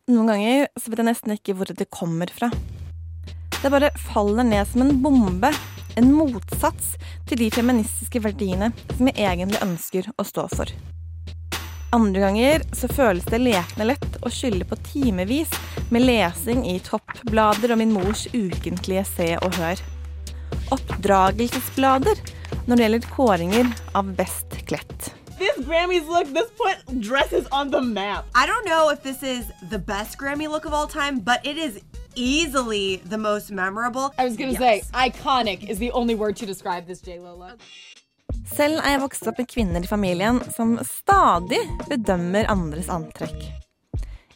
Noen 0.04 0.26
ganger 0.28 0.66
så 0.76 0.90
vet 0.90 1.00
jeg 1.00 1.08
nesten 1.08 1.32
ikke 1.32 1.54
hvor 1.56 1.70
det 1.72 1.86
kommer 1.88 2.28
fra. 2.28 2.50
Det 3.62 3.70
bare 3.72 3.88
faller 3.96 4.44
ned 4.44 4.68
som 4.68 4.82
en 4.84 4.98
bombe, 5.00 5.48
en 5.96 6.10
motsats 6.12 6.90
til 7.24 7.40
de 7.40 7.48
feministiske 7.54 8.20
verdiene 8.20 8.68
som 8.90 9.08
jeg 9.08 9.24
egentlig 9.24 9.62
ønsker 9.64 10.10
å 10.20 10.26
stå 10.28 10.44
for. 10.52 10.74
Andre 11.96 12.20
ganger 12.20 12.66
så 12.76 12.90
føles 12.92 13.24
det 13.30 13.40
lekende 13.40 13.88
lett 13.94 14.20
å 14.20 14.28
skylde 14.28 14.68
på 14.68 14.76
timevis 14.90 15.56
med 15.94 16.04
lesing 16.04 16.66
i 16.68 16.76
toppblader 16.84 17.72
og 17.72 17.80
min 17.80 17.96
mors 17.96 18.26
ukentlige 18.34 19.08
Se 19.08 19.32
og 19.38 19.56
Hør. 19.56 19.80
Oppdragelsesblader 20.76 22.20
når 22.66 22.74
det 22.74 22.90
gjelder 22.90 23.12
kåringer 23.16 23.76
av 23.96 24.12
best 24.20 24.60
kledt. 24.68 25.14
This 25.38 25.56
Grammys 25.66 26.06
look, 26.06 26.28
this 26.32 26.50
put 26.50 27.00
dresses 27.00 27.46
on 27.50 27.70
the 27.70 27.80
map. 27.82 28.24
I 28.34 28.46
don't 28.46 28.64
know 28.64 28.90
if 28.90 29.02
this 29.02 29.22
is 29.22 29.50
the 29.68 29.78
best 29.78 30.16
Grammy 30.16 30.48
look 30.48 30.64
of 30.64 30.72
all 30.72 30.86
time, 30.86 31.18
but 31.18 31.44
it 31.44 31.58
is 31.58 31.80
easily 32.14 33.02
the 33.04 33.18
most 33.18 33.50
memorable. 33.50 34.14
I 34.16 34.24
was 34.24 34.36
gonna 34.36 34.54
say, 34.54 34.82
iconic 34.92 35.68
is 35.68 35.78
the 35.78 35.90
only 35.90 36.14
word 36.14 36.36
to 36.36 36.46
describe 36.46 36.86
this 36.86 37.00
J-Lo 37.00 37.34
look. 37.36 37.58
Selv 38.44 38.78
er 38.84 38.94
jeg 38.94 39.00
vokst 39.00 39.26
opp 39.26 39.38
med 39.40 39.48
kvinner 39.48 39.82
i 39.82 39.88
familien 39.88 40.38
som 40.52 40.76
stadig 40.84 41.60
bedømmer 41.88 42.46
andres 42.52 42.90
antrekk. 42.92 43.46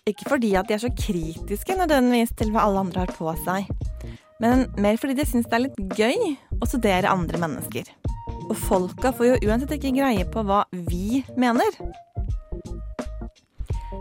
Ikke 0.08 0.30
fordi 0.32 0.54
at 0.56 0.68
de 0.68 0.74
er 0.74 0.82
så 0.82 0.90
kritiske 0.96 1.76
nødvendigvis 1.76 2.32
til 2.38 2.50
hva 2.54 2.64
alle 2.66 2.87
andre 2.87 3.04
har 3.04 3.12
på 3.14 3.34
seg, 3.44 3.68
men 4.40 4.66
mer 4.80 4.96
fordi 4.98 5.18
de 5.18 5.26
syns 5.28 5.46
det 5.46 5.58
er 5.58 5.66
litt 5.66 5.98
gøy 5.98 6.32
å 6.58 6.70
studere 6.70 7.12
andre 7.12 7.42
mennesker. 7.42 7.90
Og 8.48 8.56
folka 8.56 9.12
får 9.12 9.28
jo 9.28 9.40
uansett 9.48 9.76
ikke 9.76 9.96
greie 9.98 10.24
på 10.28 10.44
hva 10.48 10.64
vi 10.72 11.22
mener. 11.37 11.80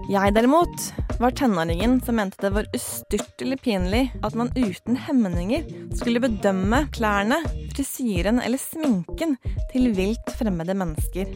Jeg 0.07 0.31
derimot 0.36 0.91
var 1.19 1.33
tenåringen 1.36 1.97
som 2.05 2.15
mente 2.15 2.39
det 2.39 2.53
var 2.55 2.67
ustyrtelig 2.75 3.57
pinlig 3.63 4.03
at 4.23 4.38
man 4.39 4.51
uten 4.55 4.95
hemninger 5.07 5.65
skulle 5.99 6.21
bedømme 6.23 6.86
klærne, 6.95 7.41
frisyren 7.75 8.39
eller 8.43 8.62
sminken 8.62 9.36
til 9.73 9.89
vilt 9.97 10.31
fremmede 10.39 10.77
mennesker. 10.79 11.33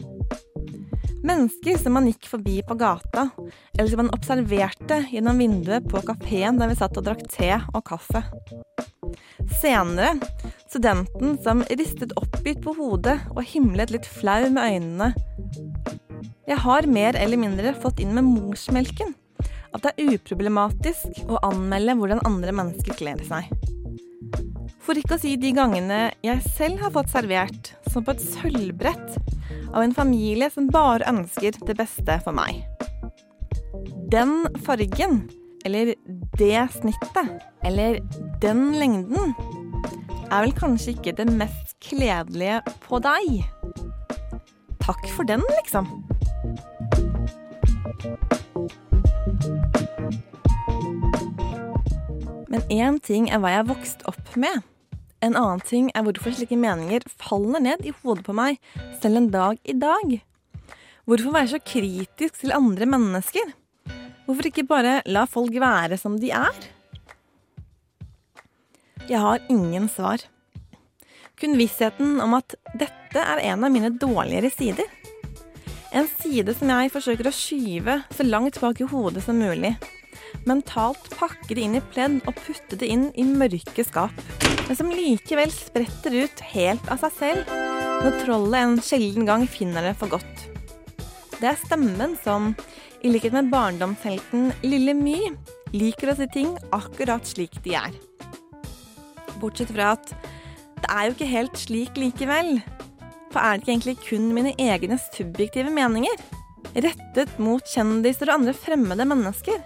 Mennesker 1.22 1.76
som 1.78 1.98
man 1.98 2.08
gikk 2.08 2.26
forbi 2.30 2.56
på 2.66 2.74
gata, 2.80 3.28
eller 3.76 3.90
som 3.90 4.02
man 4.02 4.14
observerte 4.16 5.02
gjennom 5.12 5.38
vinduet 5.38 5.86
på 5.90 6.00
kafeen 6.08 6.58
der 6.58 6.72
vi 6.72 6.78
satt 6.80 6.96
og 6.98 7.06
drakk 7.06 7.26
te 7.30 7.52
og 7.74 7.84
kaffe. 7.86 8.24
Senere 9.60 10.16
studenten 10.72 11.36
som 11.42 11.60
ristet 11.68 12.14
oppgitt 12.16 12.62
på 12.64 12.72
hodet 12.78 13.18
og 13.34 13.44
himlet 13.44 13.92
litt 13.92 14.06
flau 14.08 14.46
med 14.54 14.62
øynene. 14.64 15.10
Jeg 16.48 16.58
har 16.64 16.88
mer 16.88 17.16
eller 17.20 17.40
mindre 17.40 17.74
fått 17.76 18.00
inn 18.00 18.14
med 18.16 18.24
morsmelken 18.24 19.12
at 19.72 19.84
det 19.84 19.92
er 19.92 20.16
uproblematisk 20.16 21.22
å 21.28 21.40
anmelde 21.48 21.96
hvordan 21.98 22.24
andre 22.28 22.54
mennesker 22.56 22.96
kler 22.96 23.20
seg. 23.28 23.48
For 24.82 24.98
ikke 24.98 25.16
å 25.16 25.22
si 25.22 25.36
de 25.40 25.52
gangene 25.56 26.00
jeg 26.24 26.42
selv 26.56 26.82
har 26.82 26.92
fått 26.94 27.12
servert, 27.12 27.72
som 27.92 28.04
på 28.04 28.16
et 28.16 28.24
sølvbrett, 28.24 29.16
av 29.72 29.80
en 29.84 29.94
familie 29.96 30.48
som 30.52 30.68
bare 30.72 31.08
ønsker 31.08 31.56
det 31.68 31.76
beste 31.78 32.18
for 32.24 32.36
meg. 32.36 32.64
Den 34.12 34.42
fargen, 34.66 35.22
eller 35.64 35.94
det 36.40 36.66
snittet, 36.74 37.32
eller 37.64 38.00
den 38.42 38.72
lengden, 38.76 39.36
er 40.32 40.46
vel 40.46 40.54
kanskje 40.56 40.94
ikke 40.94 41.12
det 41.18 41.26
mest 41.28 41.74
kledelige 41.84 42.62
på 42.86 43.00
deg. 43.04 43.42
Takk 44.80 45.04
for 45.12 45.28
den, 45.28 45.44
liksom. 45.58 45.90
Men 52.48 52.64
én 52.72 52.98
ting 53.04 53.28
er 53.28 53.40
hva 53.42 53.52
jeg 53.52 53.62
har 53.62 53.70
vokst 53.70 54.04
opp 54.08 54.36
med. 54.40 54.64
En 55.22 55.36
annen 55.38 55.62
ting 55.68 55.92
er 55.94 56.02
hvorfor 56.06 56.34
slike 56.34 56.56
meninger 56.58 57.04
faller 57.20 57.62
ned 57.62 57.84
i 57.86 57.92
hodet 58.02 58.24
på 58.26 58.34
meg 58.34 58.58
selv 59.04 59.20
en 59.20 59.30
dag 59.32 59.60
i 59.68 59.76
dag. 59.76 60.16
Hvorfor 61.06 61.34
være 61.34 61.52
så 61.54 61.60
kritisk 61.62 62.40
til 62.40 62.56
andre 62.56 62.88
mennesker? 62.88 63.52
Hvorfor 64.24 64.48
ikke 64.48 64.64
bare 64.66 65.00
la 65.06 65.26
folk 65.28 65.54
være 65.60 65.98
som 66.00 66.16
de 66.22 66.32
er? 66.34 66.56
Jeg 69.10 69.18
har 69.18 69.42
ingen 69.50 69.88
svar. 69.90 70.22
Kun 71.40 71.56
vissheten 71.58 72.20
om 72.22 72.36
at 72.38 72.54
dette 72.78 73.18
er 73.18 73.40
en 73.50 73.64
av 73.66 73.72
mine 73.74 73.90
dårligere 73.90 74.50
sider. 74.52 74.86
En 75.92 76.06
side 76.20 76.54
som 76.56 76.70
jeg 76.70 76.92
forsøker 76.94 77.28
å 77.28 77.34
skyve 77.34 77.98
så 78.14 78.24
langt 78.24 78.60
bak 78.62 78.80
i 78.80 78.86
hodet 78.88 79.24
som 79.26 79.40
mulig. 79.42 79.74
Mentalt 80.48 81.10
pakke 81.18 81.56
det 81.56 81.64
inn 81.66 81.76
i 81.76 81.82
pledd 81.92 82.20
og 82.30 82.38
putte 82.38 82.78
det 82.78 82.88
inn 82.94 83.08
i 83.18 83.26
mørke 83.26 83.84
skap. 83.84 84.22
Men 84.68 84.78
som 84.78 84.92
likevel 84.94 85.50
spretter 85.52 86.16
ut 86.22 86.44
helt 86.54 86.86
av 86.92 87.02
seg 87.02 87.18
selv 87.18 87.52
når 88.02 88.22
trollet 88.22 88.58
en 88.60 88.78
sjelden 88.82 89.26
gang 89.28 89.44
finner 89.50 89.84
det 89.86 89.96
for 89.98 90.14
godt. 90.14 90.46
Det 91.42 91.50
er 91.50 91.58
stemmen 91.58 92.14
som, 92.22 92.52
i 93.02 93.10
likhet 93.10 93.34
med 93.34 93.50
barndomshelten 93.50 94.52
Lille 94.62 94.94
My, 94.94 95.18
liker 95.74 96.12
å 96.12 96.16
si 96.18 96.30
ting 96.30 96.54
akkurat 96.74 97.26
slik 97.26 97.58
de 97.66 97.76
er. 97.82 97.94
Bortsett 99.42 99.72
fra 99.74 99.92
at 99.96 100.14
det 100.82 100.90
er 100.90 101.06
jo 101.06 101.14
ikke 101.14 101.30
helt 101.30 101.58
slik 101.60 101.98
likevel. 102.00 102.56
For 103.32 103.40
er 103.40 103.58
det 103.58 103.62
ikke 103.62 103.72
egentlig 103.72 103.96
kun 104.06 104.30
mine 104.36 104.54
egne 104.60 104.98
subjektive 105.10 105.72
meninger, 105.72 106.16
rettet 106.72 107.38
mot 107.42 107.64
kjendiser 107.68 108.30
og 108.30 108.40
andre 108.40 108.54
fremmede 108.56 109.06
mennesker, 109.08 109.60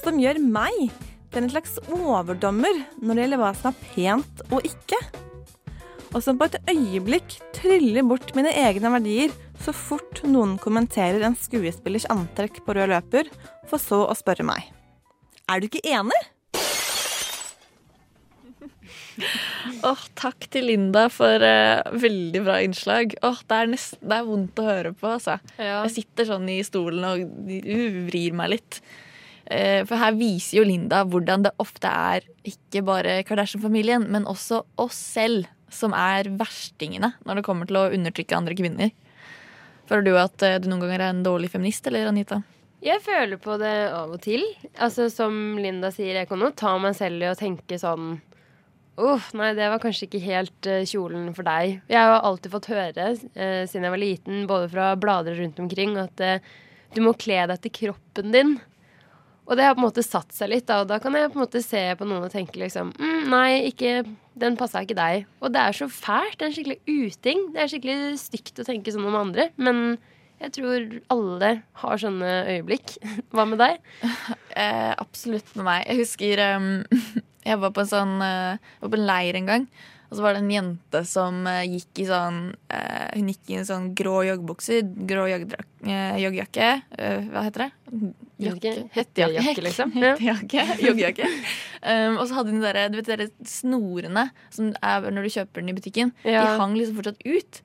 som 0.00 0.20
gjør 0.20 0.40
meg 0.42 0.90
til 1.30 1.44
en 1.44 1.52
slags 1.52 1.76
overdommer 1.92 2.84
når 2.98 3.14
det 3.14 3.24
gjelder 3.24 3.42
hva 3.42 3.50
som 3.58 3.70
er 3.70 3.90
pent 3.92 4.44
og 4.50 4.66
ikke? 4.66 4.98
Og 6.10 6.24
som 6.24 6.38
på 6.40 6.48
et 6.48 6.58
øyeblikk 6.72 7.36
tryller 7.54 8.06
bort 8.06 8.32
mine 8.34 8.50
egne 8.64 8.90
verdier 8.96 9.34
så 9.62 9.74
fort 9.76 10.22
noen 10.26 10.56
kommenterer 10.58 11.22
en 11.26 11.36
skuespillers 11.38 12.08
antrekk 12.10 12.62
på 12.64 12.74
rød 12.74 12.90
løper, 12.90 13.28
for 13.68 13.78
så 13.78 14.02
å 14.08 14.16
spørre 14.18 14.46
meg. 14.46 14.64
Er 15.50 15.60
du 15.60 15.68
ikke 15.68 15.84
enig? 15.86 16.20
Åh, 19.90 20.02
takk 20.18 20.46
til 20.52 20.68
Linda 20.70 21.06
for 21.12 21.42
uh, 21.44 21.82
veldig 22.02 22.42
bra 22.46 22.58
innslag. 22.64 23.14
Åh, 23.26 23.42
det, 23.46 23.58
er 23.58 23.70
nesten, 23.74 24.02
det 24.04 24.18
er 24.18 24.26
vondt 24.28 24.60
å 24.62 24.66
høre 24.66 24.92
på. 24.96 25.14
Altså. 25.16 25.38
Jeg 25.60 25.94
sitter 25.94 26.28
sånn 26.32 26.48
i 26.52 26.60
stolen 26.66 27.06
og 27.06 27.24
uh, 27.24 28.00
vrir 28.08 28.36
meg 28.36 28.54
litt. 28.56 28.80
Uh, 29.50 29.82
for 29.88 29.98
her 30.00 30.14
viser 30.18 30.60
jo 30.60 30.66
Linda 30.68 31.02
hvordan 31.08 31.46
det 31.48 31.54
ofte 31.62 31.90
er 31.90 32.26
ikke 32.46 32.84
bare 32.86 33.20
Kardashian-familien, 33.28 34.06
men 34.12 34.28
også 34.30 34.62
oss 34.80 34.98
selv 35.18 35.50
som 35.70 35.94
er 35.94 36.26
verstingene 36.34 37.12
når 37.26 37.40
det 37.40 37.46
kommer 37.46 37.68
til 37.68 37.78
å 37.78 37.90
undertrykke 37.94 38.38
andre 38.38 38.56
kvinner. 38.58 38.94
Føler 39.90 40.06
du 40.06 40.16
at 40.22 40.46
uh, 40.46 40.56
du 40.62 40.70
noen 40.70 40.86
ganger 40.86 41.02
er 41.02 41.12
en 41.12 41.26
dårlig 41.26 41.52
feminist, 41.52 41.86
eller 41.90 42.10
Anita? 42.10 42.42
Jeg 42.80 43.02
føler 43.04 43.36
på 43.36 43.58
det 43.60 43.74
av 43.92 44.12
og 44.14 44.22
til. 44.24 44.40
Altså 44.80 45.10
Som 45.12 45.58
Linda 45.60 45.90
sier, 45.92 46.14
jeg 46.16 46.28
kan 46.30 46.40
jo 46.40 46.48
ta 46.56 46.78
meg 46.80 46.94
selv 46.96 47.20
i 47.20 47.28
å 47.28 47.36
tenke 47.36 47.76
sånn 47.80 48.14
Uff, 49.00 49.30
nei, 49.38 49.52
det 49.56 49.68
var 49.72 49.80
kanskje 49.82 50.06
ikke 50.08 50.22
helt 50.24 50.68
uh, 50.68 50.82
kjolen 50.88 51.30
for 51.36 51.46
deg. 51.46 51.78
Jeg 51.90 52.10
har 52.10 52.24
alltid 52.26 52.52
fått 52.52 52.70
høre 52.72 53.12
uh, 53.16 53.62
siden 53.68 53.86
jeg 53.86 53.94
var 53.94 54.02
liten, 54.02 54.42
både 54.50 54.68
fra 54.72 54.90
blader 55.00 55.38
rundt 55.40 55.60
omkring, 55.62 55.96
at 56.00 56.20
eh, 56.24 56.42
du 56.94 57.00
må 57.04 57.14
kle 57.18 57.46
deg 57.48 57.62
til 57.64 57.74
kroppen 57.84 58.34
din. 58.34 58.58
Og 59.50 59.56
det 59.58 59.64
har 59.66 59.74
på 59.74 59.82
en 59.82 59.88
måte 59.88 60.04
satt 60.06 60.34
seg 60.34 60.52
litt, 60.52 60.68
da, 60.68 60.82
og 60.82 60.90
da 60.90 61.00
kan 61.02 61.16
jeg 61.16 61.32
på 61.32 61.38
en 61.40 61.42
måte 61.42 61.62
se 61.64 61.80
på 61.98 62.06
noen 62.06 62.28
og 62.28 62.30
tenke 62.30 62.60
liksom 62.60 62.92
mm, 62.94 63.24
Nei, 63.32 63.66
ikke, 63.72 64.04
den 64.38 64.58
passa 64.58 64.84
ikke 64.84 64.98
deg. 64.98 65.24
Og 65.42 65.50
det 65.54 65.64
er 65.64 65.74
så 65.80 65.88
fælt. 65.90 66.36
Det 66.38 66.46
er 66.46 66.50
en 66.50 66.56
skikkelig 66.58 66.78
uting. 66.86 67.42
Det 67.54 67.62
er 67.62 67.72
skikkelig 67.72 68.20
stygt 68.20 68.62
å 68.62 68.66
tenke 68.68 68.94
sånn 68.94 69.08
om 69.10 69.18
andre. 69.18 69.48
Men 69.58 69.98
jeg 70.40 70.54
tror 70.56 70.86
alle 71.12 71.50
har 71.82 72.00
sånne 72.00 72.30
øyeblikk. 72.54 72.94
Hva 73.34 73.48
med 73.48 73.62
deg? 73.62 73.80
Eh, 74.60 74.90
absolutt 74.98 75.52
med 75.54 75.62
meg. 75.62 75.84
Jeg 75.86 76.00
husker 76.00 76.40
um, 76.58 76.64
jeg 77.50 77.62
var 77.62 77.72
på 77.76 77.84
en 77.84 77.90
sånn 77.90 78.14
uh, 78.22 78.74
var 78.80 78.92
på 78.92 79.00
en 79.00 79.08
leir 79.10 79.40
en 79.40 79.50
gang. 79.50 79.66
Og 80.10 80.18
så 80.18 80.24
var 80.24 80.34
det 80.34 80.40
en 80.42 80.50
jente 80.50 81.00
som 81.06 81.44
eh, 81.46 81.62
gikk 81.70 82.00
i 82.02 82.06
sånn 82.08 82.38
eh, 82.74 83.10
Hun 83.14 83.28
gikk 83.30 83.52
i 83.52 83.58
en 83.60 83.66
sånn 83.68 83.84
grå 83.94 84.16
joggebukse, 84.26 84.80
grå 85.06 85.28
eh, 85.30 86.16
joggejakke. 86.18 86.70
eh, 86.98 87.28
hva 87.30 87.44
heter 87.46 87.68
det? 87.68 87.70
Jakke. 88.40 88.72
Hettejakke, 88.96 89.62
liksom. 89.68 89.94
Hettejakke. 89.94 90.64
Joggejakke. 90.82 91.28
Um, 91.80 92.18
og 92.18 92.24
så 92.26 92.38
hadde 92.38 92.52
hun 92.52 92.62
de 92.62 92.66
der, 92.66 92.90
du 92.90 92.98
vet, 92.98 93.22
de 93.22 93.48
snorene 93.48 94.26
som 94.52 94.72
er 94.82 95.06
når 95.12 95.28
du 95.28 95.34
kjøper 95.36 95.62
den 95.62 95.70
i 95.72 95.76
butikken. 95.76 96.12
Ja. 96.24 96.42
De 96.42 96.58
hang 96.58 96.74
liksom 96.78 96.98
fortsatt 96.98 97.22
ut. 97.22 97.62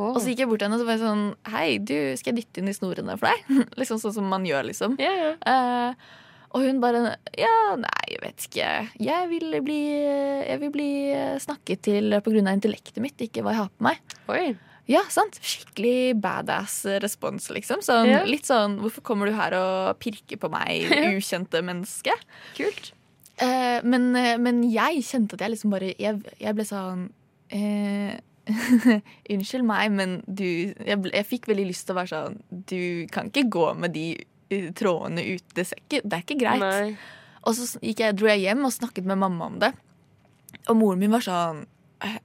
Og 0.00 0.18
så 0.18 0.32
gikk 0.32 0.42
jeg 0.42 0.50
bort 0.50 0.62
til 0.62 0.68
henne 0.68 0.78
og 0.78 0.82
så 0.82 0.86
var 0.88 0.96
jeg 0.96 1.02
sånn 1.02 1.24
Hei, 1.50 1.68
du, 1.82 1.94
skal 2.18 2.32
jeg 2.32 2.42
dytte 2.42 2.62
inn 2.62 2.70
de 2.70 2.74
snorene 2.74 3.16
for 3.20 3.30
deg? 3.30 3.54
liksom 3.80 4.02
sånn 4.02 4.16
som 4.18 4.26
man 4.30 4.46
gjør, 4.48 4.66
liksom. 4.72 4.98
Eh, 4.98 6.10
og 6.54 6.62
hun 6.64 6.78
bare 6.82 7.16
Ja, 7.38 7.74
nei, 7.80 8.04
jeg 8.12 8.20
vet 8.22 8.46
ikke. 8.48 8.68
Jeg 9.02 9.30
vil 9.32 9.58
bli, 9.66 9.80
jeg 10.46 10.60
vil 10.62 10.70
bli 10.74 10.90
snakket 11.42 11.82
til 11.90 12.14
av 12.14 12.30
intellektet 12.30 13.02
mitt, 13.02 13.18
ikke 13.18 13.42
hva 13.42 13.54
jeg 13.54 13.62
har 13.64 13.72
på 13.74 13.88
meg. 13.88 14.16
Oi. 14.32 14.46
Ja, 14.90 15.00
sant. 15.08 15.38
Skikkelig 15.40 16.14
badass 16.20 16.82
respons, 17.00 17.48
liksom. 17.54 17.80
Sånn, 17.84 18.10
Ja. 18.10 18.20
Litt 18.28 18.44
sånn 18.44 18.78
Hvorfor 18.82 19.02
kommer 19.02 19.26
du 19.26 19.32
her 19.36 19.56
og 19.56 19.98
pirker 19.98 20.36
på 20.36 20.50
meg, 20.52 20.90
ukjente 21.16 21.62
menneske? 21.64 22.12
Kult. 22.58 22.92
Eh, 23.40 23.80
men, 23.82 24.14
eh, 24.16 24.36
men 24.38 24.62
jeg 24.70 25.02
kjente 25.02 25.34
at 25.34 25.40
jeg 25.42 25.56
liksom 25.56 25.72
bare 25.72 25.94
Jeg, 25.98 26.20
jeg 26.38 26.54
ble 26.54 26.66
sånn 26.68 27.08
eh, 27.50 28.20
Unnskyld 29.32 29.64
meg, 29.66 29.90
men 29.90 30.12
du 30.28 30.44
jeg, 30.44 30.98
ble, 31.00 31.10
jeg 31.10 31.26
fikk 31.26 31.48
veldig 31.50 31.64
lyst 31.72 31.88
til 31.88 31.96
å 31.96 31.98
være 31.98 32.12
sånn 32.12 32.38
Du 32.68 32.78
kan 33.10 33.32
ikke 33.32 33.48
gå 33.50 33.66
med 33.80 33.96
de 33.96 34.06
eh, 34.54 34.70
trådene 34.76 35.24
ut. 35.34 35.44
Det, 35.54 35.66
sekket 35.70 35.98
ikke, 36.00 36.04
det 36.08 36.18
er 36.18 36.24
ikke 36.26 36.38
greit. 36.40 36.64
Nei. 36.64 36.94
Og 37.44 37.56
så 37.58 37.66
jeg, 37.84 38.14
dro 38.16 38.30
jeg 38.30 38.44
hjem 38.46 38.64
og 38.64 38.72
snakket 38.72 39.04
med 39.08 39.20
mamma 39.20 39.50
om 39.50 39.58
det. 39.60 39.72
Og 40.70 40.78
moren 40.80 41.02
min 41.02 41.12
var 41.12 41.24
sånn 41.24 41.66
«Eh, 42.04 42.16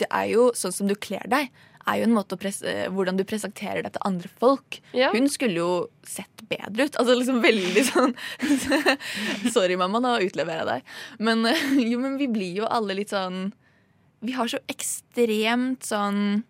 Det 0.00 0.08
er 0.10 0.26
jo 0.32 0.50
sånn 0.56 0.72
som 0.72 0.88
du 0.88 0.94
kler 0.96 1.24
deg. 1.28 1.48
Er 1.86 2.00
jo 2.00 2.06
en 2.08 2.14
måte 2.16 2.34
å 2.34 2.40
presse, 2.40 2.66
eh, 2.66 2.88
Hvordan 2.90 3.16
du 3.16 3.22
presenterer 3.28 3.84
deg 3.86 3.92
til 3.94 4.02
andre 4.08 4.28
folk. 4.40 4.80
Ja. 4.96 5.12
Hun 5.14 5.28
skulle 5.32 5.60
jo 5.60 5.70
sett 6.04 6.42
bedre 6.50 6.88
ut. 6.88 6.96
Altså 6.98 7.14
liksom 7.16 7.38
veldig 7.44 7.84
sånn 7.88 8.14
Sorry, 9.54 9.76
mamma, 9.78 10.00
nå 10.02 10.16
utleverer 10.26 10.64
jeg 10.64 10.68
deg. 10.72 10.90
Men, 11.28 11.46
eh, 11.46 11.62
jo, 11.92 12.00
men 12.02 12.18
vi 12.20 12.28
blir 12.32 12.62
jo 12.62 12.68
alle 12.68 12.98
litt 12.98 13.14
sånn 13.14 13.52
Vi 14.24 14.34
har 14.36 14.48
så 14.50 14.58
ekstremt 14.72 15.84
sånn 15.86 16.42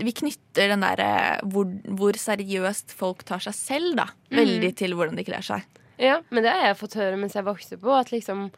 vi 0.00 0.12
knytter 0.16 0.74
den 0.74 0.84
der 0.84 1.02
eh, 1.04 1.46
hvor, 1.52 1.68
hvor 1.98 2.18
seriøst 2.18 2.94
folk 2.96 3.24
tar 3.28 3.42
seg 3.44 3.56
selv, 3.56 3.96
da. 4.00 4.10
Mm. 4.30 4.38
Veldig 4.40 4.70
til 4.80 4.96
hvordan 4.98 5.18
de 5.18 5.26
kler 5.26 5.44
seg. 5.44 5.66
Ja, 6.00 6.20
men 6.30 6.42
det 6.42 6.52
har 6.52 6.70
jeg 6.70 6.80
fått 6.80 6.96
høre 6.98 7.18
mens 7.20 7.36
jeg 7.36 7.46
vokste 7.46 7.78
på. 7.80 7.92
At 7.94 8.10
liksom 8.14 8.48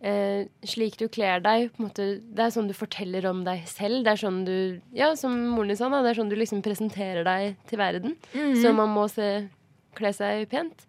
eh, 0.00 0.48
slik 0.66 0.98
du 1.00 1.06
kler 1.12 1.42
deg, 1.44 1.70
måte, 1.80 2.10
det 2.24 2.46
er 2.46 2.54
sånn 2.54 2.70
du 2.70 2.76
forteller 2.76 3.28
om 3.30 3.42
deg 3.46 3.64
selv. 3.70 4.02
Det 4.06 4.14
er 4.14 4.22
sånn 4.24 4.44
du 4.48 4.56
Ja, 4.96 5.12
som 5.18 5.36
moren 5.54 5.72
din 5.72 5.80
sa, 5.80 5.90
det 5.92 6.12
er 6.12 6.20
sånn 6.20 6.32
du 6.32 6.38
liksom 6.38 6.62
presenterer 6.64 7.26
deg 7.26 7.58
til 7.70 7.82
verden. 7.82 8.16
Mm. 8.34 8.54
Så 8.62 8.72
man 8.76 8.94
må 8.94 9.06
se, 9.12 9.32
kle 9.98 10.14
seg 10.16 10.48
pent. 10.52 10.86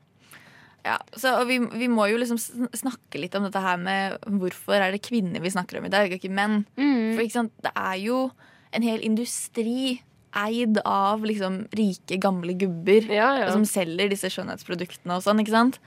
Ja, 0.82 0.96
så 1.14 1.36
og 1.38 1.50
vi, 1.50 1.60
vi 1.78 1.88
må 1.92 2.08
jo 2.10 2.18
liksom 2.18 2.40
snakke 2.42 3.20
litt 3.22 3.36
om 3.38 3.46
dette 3.46 3.62
her 3.62 3.78
med 3.78 4.16
hvorfor 4.26 4.80
er 4.80 4.94
det 4.94 5.04
kvinner 5.06 5.44
vi 5.44 5.52
snakker 5.54 5.78
om 5.78 5.86
i 5.86 5.94
dag, 5.94 6.10
ikke 6.16 6.32
menn. 6.34 6.64
Mm. 6.80 7.14
For 7.14 7.26
ikke 7.26 7.38
sant, 7.38 7.54
det 7.62 7.74
er 7.78 8.00
jo 8.02 8.24
en 8.72 8.86
hel 8.86 9.04
industri 9.04 10.02
eid 10.32 10.80
av 10.88 11.26
liksom 11.28 11.66
rike, 11.76 12.16
gamle 12.24 12.54
gubber 12.56 13.08
ja. 13.12 13.52
som 13.52 13.66
selger 13.68 14.12
disse 14.14 14.30
skjønnhetsproduktene 14.32 15.18
og 15.18 15.26
sånn, 15.26 15.42
ikke 15.44 15.52
sant? 15.56 15.80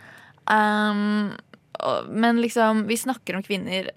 Um, 0.45 1.33
og, 1.81 2.11
men 2.13 2.43
liksom, 2.45 2.85
vi 2.91 2.99
snakker 3.01 3.39
om 3.39 3.45
kvinner 3.47 3.89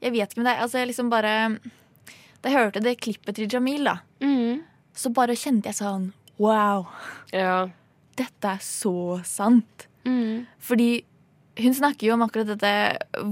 Jeg 0.00 0.12
vet 0.14 0.32
ikke 0.32 0.40
men 0.40 0.46
det 0.48 0.54
er 0.54 0.62
altså 0.64 0.80
jeg 0.80 0.88
liksom 0.88 1.10
bare 1.12 1.34
Da 2.40 2.48
jeg 2.48 2.56
hørte 2.56 2.80
det 2.80 2.94
klippet 3.04 3.36
til 3.36 3.52
Jamil, 3.52 3.84
da, 3.84 3.98
Mm. 4.24 4.62
så 4.96 5.12
bare 5.12 5.36
kjente 5.36 5.68
jeg 5.68 5.82
sånn 5.82 6.08
Wow. 6.40 6.88
Dette 8.16 8.48
er 8.56 8.62
så 8.64 9.20
sant. 9.28 9.86
Mm. 10.08 10.46
Fordi 10.58 11.04
hun 11.60 11.76
snakker 11.76 12.08
jo 12.08 12.16
om 12.16 12.24
akkurat 12.24 12.48
dette 12.48 12.72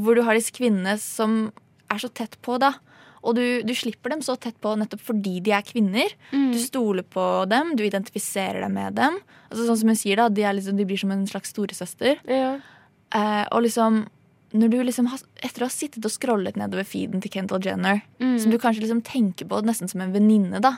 hvor 0.04 0.14
du 0.14 0.22
har 0.26 0.36
disse 0.36 0.52
kvinnene 0.54 0.94
som 1.00 1.50
er 1.90 1.98
så 1.98 2.10
tett 2.12 2.36
på, 2.44 2.58
da. 2.60 2.74
Og 3.22 3.34
du, 3.36 3.42
du 3.68 3.74
slipper 3.76 4.14
dem 4.14 4.22
så 4.24 4.36
tett 4.40 4.56
på 4.64 4.72
nettopp 4.80 5.02
fordi 5.04 5.40
de 5.44 5.52
er 5.52 5.64
kvinner. 5.66 6.12
Mm. 6.32 6.52
Du 6.54 6.58
stoler 6.62 7.04
på 7.04 7.24
dem, 7.50 7.74
du 7.76 7.82
identifiserer 7.84 8.62
deg 8.64 8.72
med 8.72 8.96
dem. 8.96 9.18
Altså 9.50 9.66
Sånn 9.68 9.80
som 9.82 9.92
hun 9.92 9.98
sier, 10.00 10.16
da, 10.22 10.28
de, 10.32 10.46
er 10.48 10.56
liksom, 10.56 10.78
de 10.80 10.86
blir 10.88 11.00
som 11.02 11.12
en 11.12 11.26
slags 11.28 11.52
storesøster. 11.52 12.22
Eh, 12.30 13.44
og 13.50 13.62
liksom 13.66 14.06
når 14.50 14.70
du 14.72 14.78
liksom 14.82 15.06
har, 15.12 15.20
Etter 15.46 15.62
å 15.62 15.68
ha 15.68 15.70
sittet 15.72 16.06
og 16.06 16.10
scrollet 16.10 16.56
nedover 16.58 16.82
feeden 16.88 17.20
til 17.22 17.30
Kendall 17.30 17.62
Jenner, 17.62 18.00
Mm. 18.18 18.38
som 18.42 18.50
du 18.50 18.58
kanskje 18.58 18.82
liksom 18.82 19.02
tenker 19.06 19.46
på 19.46 19.60
nesten 19.62 19.88
som 19.88 20.00
en 20.00 20.12
venninne, 20.12 20.60
da. 20.60 20.72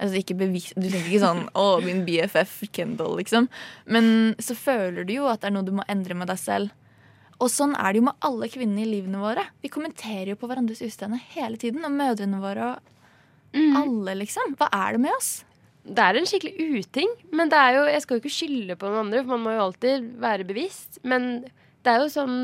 Altså 0.00 0.16
ikke 0.22 0.38
bevis, 0.40 0.72
du 0.74 0.88
tenker 0.88 1.10
ikke 1.10 1.26
sånn 1.26 1.42
'Å, 1.54 1.82
min 1.84 2.06
BFF 2.06 2.62
Kendall', 2.72 3.18
liksom. 3.20 3.48
Men 3.86 4.34
så 4.40 4.56
føler 4.56 5.04
du 5.04 5.12
jo 5.18 5.26
at 5.28 5.42
det 5.42 5.50
er 5.50 5.56
noe 5.58 5.66
du 5.68 5.72
må 5.72 5.84
endre 5.88 6.14
med 6.16 6.28
deg 6.32 6.38
selv. 6.40 6.70
Og 7.40 7.48
sånn 7.48 7.74
er 7.78 7.92
det 7.92 8.00
jo 8.00 8.06
med 8.10 8.24
alle 8.26 8.48
kvinnene 8.52 8.84
i 8.84 8.90
livene 8.90 9.20
våre. 9.22 9.46
Vi 9.64 9.72
kommenterer 9.72 10.34
jo 10.34 10.40
på 10.40 10.48
hverandres 10.50 10.82
utseende 10.84 11.20
hele 11.32 11.60
tiden. 11.60 11.84
Og 11.88 11.94
mødrene 11.94 12.40
våre 12.42 12.72
og 12.74 13.76
alle, 13.80 14.18
liksom. 14.20 14.56
Hva 14.60 14.68
er 14.76 14.96
det 14.96 15.04
med 15.06 15.16
oss? 15.16 15.30
Det 15.80 16.04
er 16.04 16.18
en 16.18 16.28
skikkelig 16.28 16.82
uting. 16.84 17.14
Men 17.32 17.50
det 17.52 17.58
er 17.58 17.78
jo, 17.78 17.86
jeg 17.88 18.04
skal 18.04 18.16
jo 18.18 18.22
ikke 18.22 18.36
skylde 18.36 18.76
på 18.78 18.90
noen 18.90 19.06
andre, 19.06 19.22
for 19.24 19.34
man 19.34 19.46
må 19.46 19.54
jo 19.56 19.68
alltid 19.68 20.10
være 20.20 20.48
bevisst. 20.48 21.00
Men 21.02 21.30
det 21.80 21.94
er 21.94 22.04
jo 22.04 22.12
sånn 22.12 22.36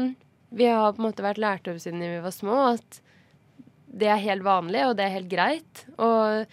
vi 0.57 0.69
har 0.71 0.95
på 0.95 1.03
en 1.03 1.09
måte 1.09 1.25
vært 1.25 1.43
lært 1.43 1.69
opp 1.69 1.81
siden 1.83 2.01
vi 2.01 2.23
var 2.23 2.33
små, 2.35 2.57
at 2.77 3.01
det 3.97 4.09
er 4.13 4.23
helt 4.23 4.45
vanlig, 4.47 4.83
og 4.87 4.97
det 4.97 5.07
er 5.07 5.15
helt 5.17 5.31
greit. 5.31 5.85
Og 6.03 6.47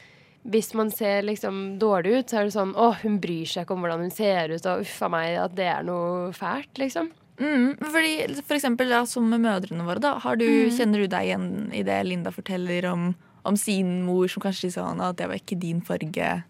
hvis 0.54 0.74
man 0.76 0.92
ser 0.92 1.24
liksom 1.24 1.78
dårlig 1.80 2.18
ut, 2.18 2.30
så 2.32 2.42
er 2.42 2.48
det 2.48 2.56
sånn 2.56 2.74
Å, 2.76 2.90
hun 3.04 3.20
bryr 3.24 3.48
seg 3.48 3.64
ikke 3.64 3.78
om 3.78 3.84
hvordan 3.86 4.04
hun 4.04 4.14
ser 4.14 4.52
ut, 4.52 4.66
og 4.68 4.84
uffa 4.84 5.10
meg, 5.12 5.38
at 5.40 5.56
det 5.56 5.70
er 5.72 5.86
noe 5.88 6.34
fælt, 6.36 6.74
liksom. 6.82 7.12
Mm, 7.42 7.78
fordi, 7.82 8.12
for 8.46 8.56
eksempel 8.56 8.92
ja, 8.94 9.04
som 9.10 9.26
med 9.30 9.42
mødrene 9.42 9.84
våre, 9.88 10.00
da. 10.04 10.16
Har 10.22 10.36
du, 10.38 10.46
Mm. 10.46 10.72
Kjenner 10.78 11.02
du 11.02 11.08
deg 11.08 11.26
igjen 11.32 11.48
i 11.74 11.82
det 11.84 12.00
Linda 12.06 12.32
forteller 12.32 12.86
om, 12.92 13.16
om 13.44 13.56
sin 13.58 14.04
mor, 14.06 14.28
som 14.30 14.42
kanskje 14.44 14.70
sier 14.70 14.76
sånn 14.84 15.02
at 15.02 15.18
det 15.18 15.28
var 15.28 15.36
ikke 15.42 15.58
din 15.60 15.82
farge? 15.82 16.44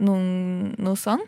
Noen, 0.00 0.74
noe 0.80 0.96
sånn? 0.96 1.20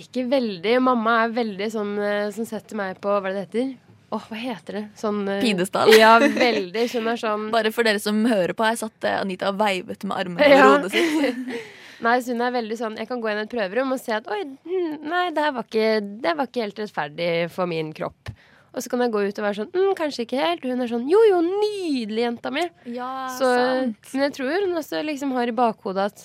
Ikke 0.00 0.24
veldig. 0.26 0.78
Mamma 0.82 1.18
er 1.26 1.34
veldig 1.36 1.68
sånn 1.74 1.92
eh, 2.00 2.30
som 2.34 2.46
setter 2.48 2.78
meg 2.80 2.96
på 3.04 3.12
Hva 3.12 3.28
er 3.28 3.34
det 3.34 3.34
det 3.36 3.46
heter? 3.52 3.74
Åh, 4.12 4.24
hva 4.28 4.36
heter 4.40 4.72
det? 4.78 4.82
Sånn 4.98 5.20
eh, 5.28 5.42
Pidestall? 5.44 5.92
Ja, 6.00 6.14
veldig. 6.18 6.86
Hun 6.96 7.06
er 7.12 7.20
sånn 7.20 7.46
Bare 7.54 7.70
for 7.72 7.84
dere 7.86 8.00
som 8.02 8.24
hører 8.28 8.56
på, 8.56 8.64
her 8.66 8.80
satt 8.80 9.04
eh, 9.08 9.20
Anita 9.20 9.52
og 9.52 9.60
veivet 9.60 10.02
med 10.08 10.16
armene 10.16 10.40
over 10.48 10.56
Ja. 10.56 10.72
hodet 10.78 10.92
sitt. 10.96 11.52
Nei, 12.02 12.16
hun 12.26 12.42
er 12.42 12.54
veldig 12.54 12.76
sånn 12.78 12.96
Jeg 12.98 13.06
kan 13.06 13.20
gå 13.22 13.30
inn 13.30 13.38
i 13.38 13.44
et 13.44 13.52
prøverom 13.52 13.94
og 13.94 14.00
se 14.02 14.14
at 14.16 14.26
oi, 14.30 14.40
hm, 14.66 14.94
nei, 15.06 15.26
det 15.34 15.44
her 15.44 15.52
var 15.54 15.68
ikke, 15.68 15.90
det 16.24 16.34
var 16.38 16.48
ikke 16.50 16.64
helt 16.64 16.82
rettferdig 16.82 17.30
for 17.54 17.70
min 17.70 17.92
kropp. 17.96 18.32
Og 18.72 18.80
så 18.80 18.88
kan 18.88 19.04
jeg 19.04 19.12
gå 19.12 19.22
ut 19.28 19.40
og 19.40 19.44
være 19.44 19.58
sånn 19.60 19.72
mm, 19.74 19.90
kanskje 19.98 20.24
ikke 20.24 20.40
helt. 20.40 20.64
Hun 20.64 20.80
er 20.80 20.90
sånn 20.90 21.08
jo, 21.10 21.20
jo, 21.28 21.40
nydelig, 21.44 22.22
jenta 22.24 22.52
mi. 22.54 22.64
Ja, 22.90 23.10
så, 23.36 23.50
sant. 23.52 24.12
men 24.14 24.26
jeg 24.26 24.36
tror 24.38 24.54
hun 24.64 24.78
også 24.80 25.02
liksom 25.04 25.34
har 25.36 25.50
i 25.50 25.56
bakhodet 25.56 26.06
at 26.08 26.24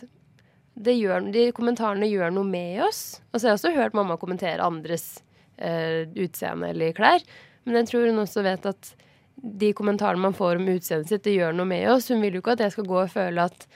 det 0.77 0.93
gjør, 0.93 1.31
de 1.33 1.47
kommentarene 1.57 2.07
gjør 2.07 2.31
noe 2.35 2.47
med 2.47 2.83
oss. 2.85 3.19
Og 3.31 3.39
så 3.39 3.47
har 3.47 3.53
jeg 3.53 3.59
også 3.59 3.73
hørt 3.75 3.97
mamma 3.97 4.17
kommentere 4.21 4.63
andres 4.63 5.17
eh, 5.57 6.05
utseende 6.15 6.71
eller 6.71 6.95
klær. 6.95 7.25
Men 7.65 7.81
jeg 7.81 7.91
tror 7.91 8.07
hun 8.07 8.23
også 8.23 8.45
vet 8.45 8.69
at 8.69 8.93
de 9.37 9.73
kommentarene 9.75 10.21
man 10.21 10.37
får 10.37 10.61
om 10.61 10.69
utseendet 10.71 11.11
sitt, 11.11 11.25
det 11.25 11.35
gjør 11.35 11.57
noe 11.57 11.67
med 11.69 11.89
oss. 11.91 12.07
Hun 12.13 12.23
vil 12.23 12.37
jo 12.37 12.43
ikke 12.43 12.55
at 12.55 12.63
jeg 12.63 12.77
skal 12.77 12.87
gå 12.87 13.01
og 13.03 13.11
føle 13.11 13.49
at 13.49 13.67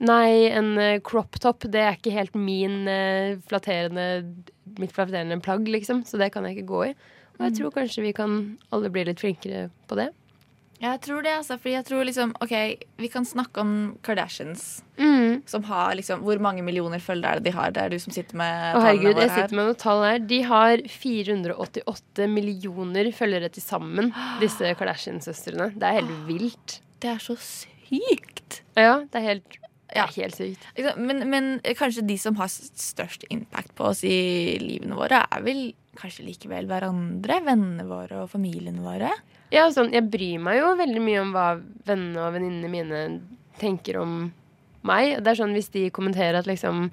nei, 0.00 0.48
en 0.52 0.76
eh, 0.78 0.98
crop 1.00 1.38
top, 1.40 1.64
det 1.72 1.80
er 1.80 1.96
ikke 1.96 2.12
helt 2.12 2.34
min 2.34 2.86
eh, 2.88 3.36
flatterende, 3.48 4.34
mitt 4.78 4.92
flatterende 4.92 5.40
plagg, 5.40 5.66
liksom. 5.72 6.04
Så 6.06 6.18
det 6.20 6.32
kan 6.34 6.44
jeg 6.44 6.58
ikke 6.58 6.68
gå 6.72 6.84
i. 6.90 6.94
Og 7.38 7.42
jeg 7.44 7.52
Mm. 7.52 7.56
tror 7.58 7.70
kanskje 7.74 8.02
vi 8.02 8.12
kan 8.16 8.58
alle 8.72 8.88
bli 8.90 9.04
litt 9.04 9.20
flinkere 9.20 9.70
på 9.88 9.96
det. 9.96 10.10
Jeg 10.80 11.00
tror 11.00 11.22
det, 11.24 11.32
altså. 11.38 11.56
Fordi 11.58 11.72
jeg 11.72 11.84
tror 11.88 12.04
liksom 12.04 12.34
OK, 12.40 12.52
vi 12.98 13.08
kan 13.08 13.24
snakke 13.24 13.60
om 13.60 13.98
Kardashians. 14.02 14.82
Mm. 14.98 15.42
Som 15.48 15.62
har 15.64 15.94
liksom 15.96 16.20
Hvor 16.24 16.38
mange 16.40 16.62
millioner 16.64 16.98
følgere 17.00 17.36
er 17.36 17.40
det 17.40 17.44
de 17.44 17.50
har? 17.56 17.70
Det 17.72 17.82
er 17.82 17.88
du 17.90 17.98
som 17.98 18.12
sitter 18.12 18.36
med 18.36 18.76
Å, 18.76 18.80
herregud, 18.84 19.16
jeg 19.20 19.30
sitter 19.30 19.56
med 19.56 19.66
noen 19.70 19.76
tall 19.80 20.02
her. 20.04 20.18
De 20.18 20.42
har 20.42 20.76
488 20.88 22.26
millioner 22.28 23.08
følgere 23.12 23.48
til 23.52 23.62
sammen, 23.64 24.12
disse 24.40 24.72
Kardashian-søstrene. 24.76 25.70
Det 25.76 25.82
er 25.88 26.00
helt 26.00 26.14
vilt. 26.28 26.80
Det 27.00 27.10
er 27.14 27.18
så 27.24 27.36
sykt. 27.40 28.60
Ja, 28.76 28.98
det 29.04 29.14
er 29.20 29.26
helt, 29.30 29.58
det 29.96 30.04
er 30.04 30.14
helt 30.20 30.38
sykt. 30.38 30.68
Men, 31.00 31.24
men 31.32 31.50
kanskje 31.78 32.04
de 32.06 32.18
som 32.20 32.36
har 32.40 32.52
størst 32.52 33.26
impact 33.32 33.74
på 33.78 33.90
oss 33.90 34.04
i 34.06 34.16
livene 34.62 34.98
våre, 34.98 35.24
er 35.24 35.44
vel 35.46 35.62
kanskje 35.96 36.26
likevel 36.26 36.68
hverandre? 36.70 37.40
Vennene 37.46 37.86
våre 37.88 38.22
og 38.24 38.30
familiene 38.32 38.84
våre? 38.84 39.10
Ja, 39.54 39.68
sånn, 39.72 39.92
jeg 39.94 40.08
bryr 40.10 40.40
meg 40.42 40.60
jo 40.60 40.74
veldig 40.78 41.02
mye 41.02 41.22
om 41.22 41.32
hva 41.34 41.46
vennene 41.86 42.24
og 42.24 42.34
venninnene 42.34 42.72
mine 42.72 43.02
tenker 43.60 44.00
om 44.02 44.16
meg. 44.86 45.20
Det 45.22 45.32
er 45.32 45.40
sånn 45.40 45.54
hvis 45.56 45.72
de 45.74 45.88
kommenterer 45.94 46.40
at 46.40 46.50
liksom 46.50 46.90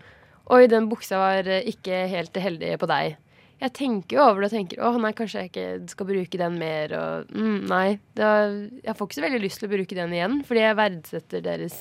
Oi, 0.51 0.65
den 0.67 0.89
buksa 0.91 1.15
var 1.21 1.47
eh, 1.47 1.63
ikke 1.71 2.01
helt 2.11 2.35
heldig 2.35 2.73
på 2.81 2.87
deg. 2.91 3.13
jeg 3.63 3.71
tenker 3.77 4.17
jo 4.17 4.23
over 4.25 4.43
det 4.43 4.49
og 4.49 4.55
tenker 4.57 4.81
å 4.83 4.89
nei, 4.99 5.13
kanskje 5.15 5.39
jeg 5.39 5.51
ikke 5.53 5.91
skal 5.93 6.07
bruke 6.09 6.39
den 6.41 6.57
mer. 6.59 6.91
Og 6.99 7.29
mm, 7.31 7.59
nei, 7.71 7.85
da, 8.19 8.31
jeg 8.83 8.95
får 8.99 9.07
ikke 9.07 9.15
så 9.15 9.23
veldig 9.23 9.39
lyst 9.39 9.61
til 9.61 9.69
å 9.69 9.71
bruke 9.71 9.95
den 9.95 10.15
igjen, 10.17 10.35
fordi 10.43 10.65
jeg 10.65 10.79
verdsetter 10.81 11.45
deres 11.45 11.77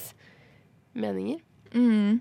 meninger. 0.94 1.40
Mm. 1.72 2.20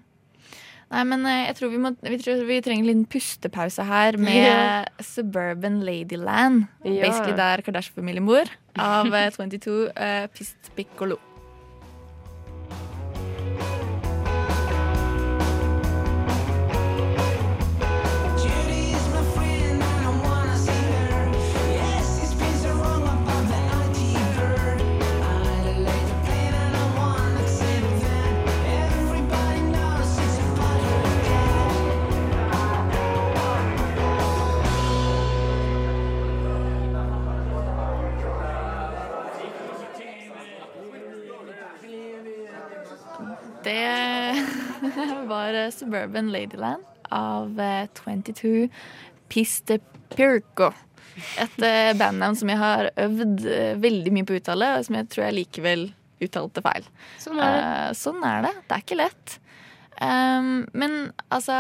Nei, 0.92 1.04
men 1.08 1.24
eh, 1.30 1.46
jeg 1.48 1.58
tror 1.60 1.72
vi, 1.72 1.80
må, 1.80 1.94
vi 2.04 2.20
tror 2.20 2.44
vi 2.48 2.60
trenger 2.64 2.84
en 2.84 2.90
liten 2.90 3.08
pustepause 3.12 3.86
her 3.88 4.18
med 4.20 4.42
yeah. 4.44 4.90
Suburban 5.00 5.80
Ladyland. 5.88 6.66
Ja. 6.84 7.06
Basically 7.06 7.38
der 7.38 7.64
Kardashian-familien 7.64 8.28
bor. 8.28 8.52
Av 8.80 9.08
eh, 9.16 9.30
22 9.32 9.78
uh, 9.92 10.26
Pist 10.36 10.72
Piccolo. 10.76 11.20
Det 43.72 45.26
var 45.32 45.54
eh, 45.54 45.70
Suburban 45.72 46.32
Ladyland 46.32 46.84
av 47.10 47.60
eh, 47.60 47.88
22 48.04 48.70
Piste 49.32 49.80
Pirco. 50.16 50.72
Et 51.40 51.64
eh, 51.64 51.92
bandnavn 51.96 52.36
som 52.40 52.52
jeg 52.52 52.60
har 52.60 52.90
øvd 53.00 53.46
eh, 53.48 53.78
veldig 53.80 54.14
mye 54.16 54.28
på 54.28 54.36
å 54.36 54.42
uttale, 54.42 54.74
og 54.78 54.88
som 54.88 54.98
jeg 55.00 55.10
tror 55.14 55.26
jeg 55.28 55.38
likevel 55.38 55.86
uttalte 56.22 56.64
feil. 56.66 56.90
Sånn 57.22 57.40
er 57.40 57.56
det. 57.56 57.64
Eh, 57.70 57.88
sånn 58.02 58.28
er 58.28 58.46
det. 58.48 58.54
Det 58.68 58.76
er 58.76 58.86
ikke 58.86 59.00
lett. 59.00 59.38
Um, 60.02 60.66
men 60.74 61.12
altså, 61.30 61.54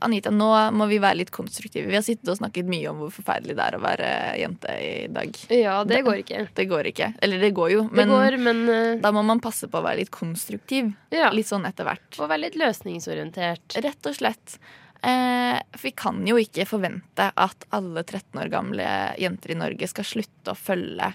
Anita, 0.00 0.30
nå 0.32 0.48
må 0.72 0.86
vi 0.88 1.00
være 1.02 1.20
litt 1.20 1.32
konstruktive. 1.34 1.90
Vi 1.90 1.98
har 1.98 2.04
sittet 2.06 2.30
og 2.32 2.38
snakket 2.38 2.70
mye 2.70 2.88
om 2.88 3.02
hvor 3.02 3.12
forferdelig 3.12 3.58
det 3.58 3.66
er 3.66 3.76
å 3.76 3.82
være 3.82 4.08
jente 4.40 4.76
i 4.80 4.92
dag. 5.12 5.40
Ja, 5.52 5.76
det 5.84 6.00
går 6.06 6.22
ikke. 6.22 6.42
Det 6.56 6.68
går 6.70 6.90
ikke. 6.94 7.12
Eller 7.20 7.44
det 7.44 7.52
går 7.58 7.74
jo, 7.74 7.84
Det 7.90 8.00
men, 8.00 8.14
går, 8.14 8.38
men 8.40 8.64
uh, 8.70 8.96
da 9.04 9.12
må 9.12 9.24
man 9.26 9.44
passe 9.44 9.68
på 9.68 9.82
å 9.82 9.84
være 9.84 10.00
litt 10.00 10.14
konstruktiv. 10.14 10.94
Ja. 11.12 11.28
Litt 11.34 11.50
sånn 11.50 11.68
etter 11.68 11.88
hvert. 11.88 12.08
Og 12.16 12.30
være 12.30 12.46
litt 12.46 12.60
løsningsorientert. 12.60 13.76
Rett 13.84 14.08
og 14.08 14.16
slett. 14.16 14.58
Eh, 15.02 15.58
for 15.76 15.86
vi 15.86 15.94
kan 15.94 16.24
jo 16.26 16.38
ikke 16.40 16.66
forvente 16.66 17.28
at 17.38 17.66
alle 17.76 18.02
13 18.02 18.40
år 18.42 18.48
gamle 18.50 18.86
jenter 19.20 19.52
i 19.54 19.58
Norge 19.60 19.86
skal 19.92 20.06
slutte 20.08 20.54
å 20.54 20.58
følge 20.58 21.12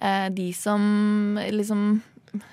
eh, 0.00 0.28
de 0.32 0.46
som 0.56 1.36
liksom 1.52 1.90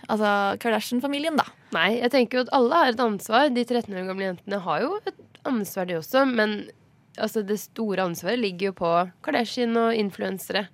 Altså 0.08 0.58
Kardashian-familien, 0.64 1.36
da. 1.40 1.46
Nei, 1.74 2.00
jeg 2.00 2.12
tenker 2.14 2.38
jo 2.40 2.46
at 2.46 2.54
alle 2.54 2.76
har 2.84 2.92
et 2.94 3.00
ansvar. 3.04 3.50
De 3.54 3.64
13 3.66 3.94
år 3.98 4.08
gamle 4.12 4.28
jentene 4.32 4.60
har 4.66 4.82
jo 4.86 5.00
et 5.06 5.14
ansvar, 5.50 5.86
de 5.90 5.98
også. 6.00 6.26
Men 6.30 6.70
altså, 7.18 7.44
det 7.46 7.60
store 7.60 8.06
ansvaret 8.06 8.40
ligger 8.40 8.72
jo 8.72 8.76
på 8.80 8.92
Kardashian 9.26 9.76
og 9.78 9.94
influensere. 9.98 10.68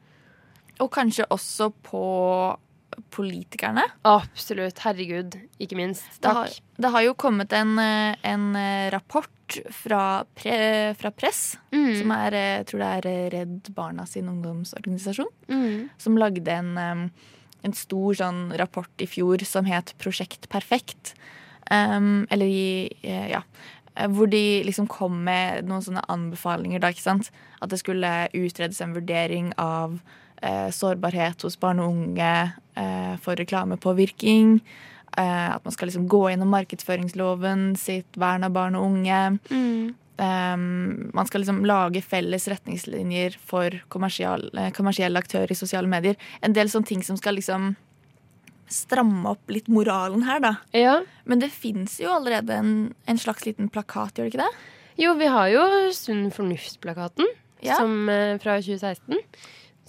Og 0.80 0.92
kanskje 0.96 1.26
også 1.32 1.72
på 1.84 2.04
politikerne. 3.14 3.84
Absolutt. 4.08 4.80
Herregud. 4.84 5.36
Ikke 5.62 5.78
minst. 5.78 6.06
Det 6.22 6.32
har, 6.36 6.50
Takk. 6.52 6.62
det 6.84 6.92
har 6.94 7.04
jo 7.06 7.14
kommet 7.20 7.54
en, 7.56 7.76
en 7.80 8.48
eh, 8.60 8.90
rapport 8.94 9.60
fra, 9.74 10.24
pre, 10.38 10.94
fra 11.00 11.12
Press, 11.16 11.58
Mm. 11.74 11.96
som 12.02 12.12
er 12.14 12.34
eh, 12.38 12.58
jeg 12.60 12.66
tror 12.70 12.82
det 12.84 12.90
er 12.90 13.30
Redd 13.34 13.70
Barna 13.78 14.06
sin 14.10 14.28
ungdomsorganisasjon, 14.30 15.30
Mm. 15.50 15.90
som 15.98 16.18
lagde 16.18 16.48
en, 16.54 16.72
eh, 16.78 17.06
en 17.66 17.76
stor 17.76 18.18
sånn 18.20 18.40
rapport 18.60 19.04
i 19.04 19.08
fjor 19.10 19.44
som 19.48 19.68
het 19.70 19.94
Prosjekt 20.02 20.50
Perfekt. 20.52 21.14
Um, 21.72 22.26
eller 22.30 22.46
i 22.46 22.90
eh, 23.02 23.30
Ja. 23.36 23.44
Hvor 24.00 24.30
de 24.32 24.64
liksom 24.64 24.86
kom 24.88 25.24
med 25.26 25.66
noen 25.68 25.82
sånne 25.84 26.06
anbefalinger, 26.08 26.80
da, 26.80 26.94
ikke 26.94 27.04
sant. 27.04 27.32
At 27.60 27.74
det 27.74 27.82
skulle 27.82 28.30
utredes 28.38 28.80
en 28.80 28.94
vurdering 28.96 29.50
av 29.60 29.98
eh, 30.42 30.70
sårbarhet 30.72 31.44
hos 31.44 31.58
barn 31.60 31.82
og 31.84 31.90
unge 31.98 32.30
eh, 32.80 33.16
for 33.20 33.36
reklamepåvirkning. 33.36 34.62
Eh, 35.18 35.48
at 35.56 35.66
man 35.66 35.76
skal 35.76 35.90
liksom 35.90 36.08
gå 36.08 36.30
gjennom 36.30 36.54
markedsføringsloven 36.54 37.74
sitt 37.82 38.20
vern 38.20 38.48
av 38.48 38.56
barn 38.56 38.78
og 38.80 38.88
unge. 38.92 39.24
Mm. 39.50 39.96
Um, 40.20 41.10
man 41.16 41.28
skal 41.30 41.40
liksom 41.46 41.62
lage 41.64 42.02
felles 42.04 42.48
retningslinjer 42.52 43.38
for 43.48 43.72
eh, 43.72 43.86
kommersielle 43.90 45.22
aktører 45.22 45.54
i 45.54 45.56
sosiale 45.56 45.88
medier. 45.88 46.18
En 46.44 46.52
del 46.58 46.68
sånne 46.68 46.90
ting 46.90 47.04
som 47.08 47.16
skal 47.16 47.38
liksom 47.40 47.70
stramme 48.70 49.32
opp 49.32 49.50
litt 49.50 49.70
moralen 49.72 50.26
her, 50.28 50.42
da. 50.44 50.52
Ja. 50.76 50.98
Men 51.26 51.40
det 51.42 51.50
fins 51.56 51.98
jo 52.04 52.12
allerede 52.14 52.54
en, 52.60 52.74
en 53.10 53.22
slags 53.22 53.48
liten 53.48 53.72
plakat, 53.74 54.20
gjør 54.20 54.28
det 54.28 54.34
ikke 54.34 54.44
det? 54.44 54.68
Jo, 55.00 55.14
vi 55.18 55.30
har 55.32 55.48
jo 55.54 55.64
Sunn 55.96 56.28
fornuft-plakaten 56.36 57.26
Ja. 57.64 57.78
som, 57.80 58.10
eh, 58.10 58.38
fra 58.44 58.60
2016. 58.62 59.24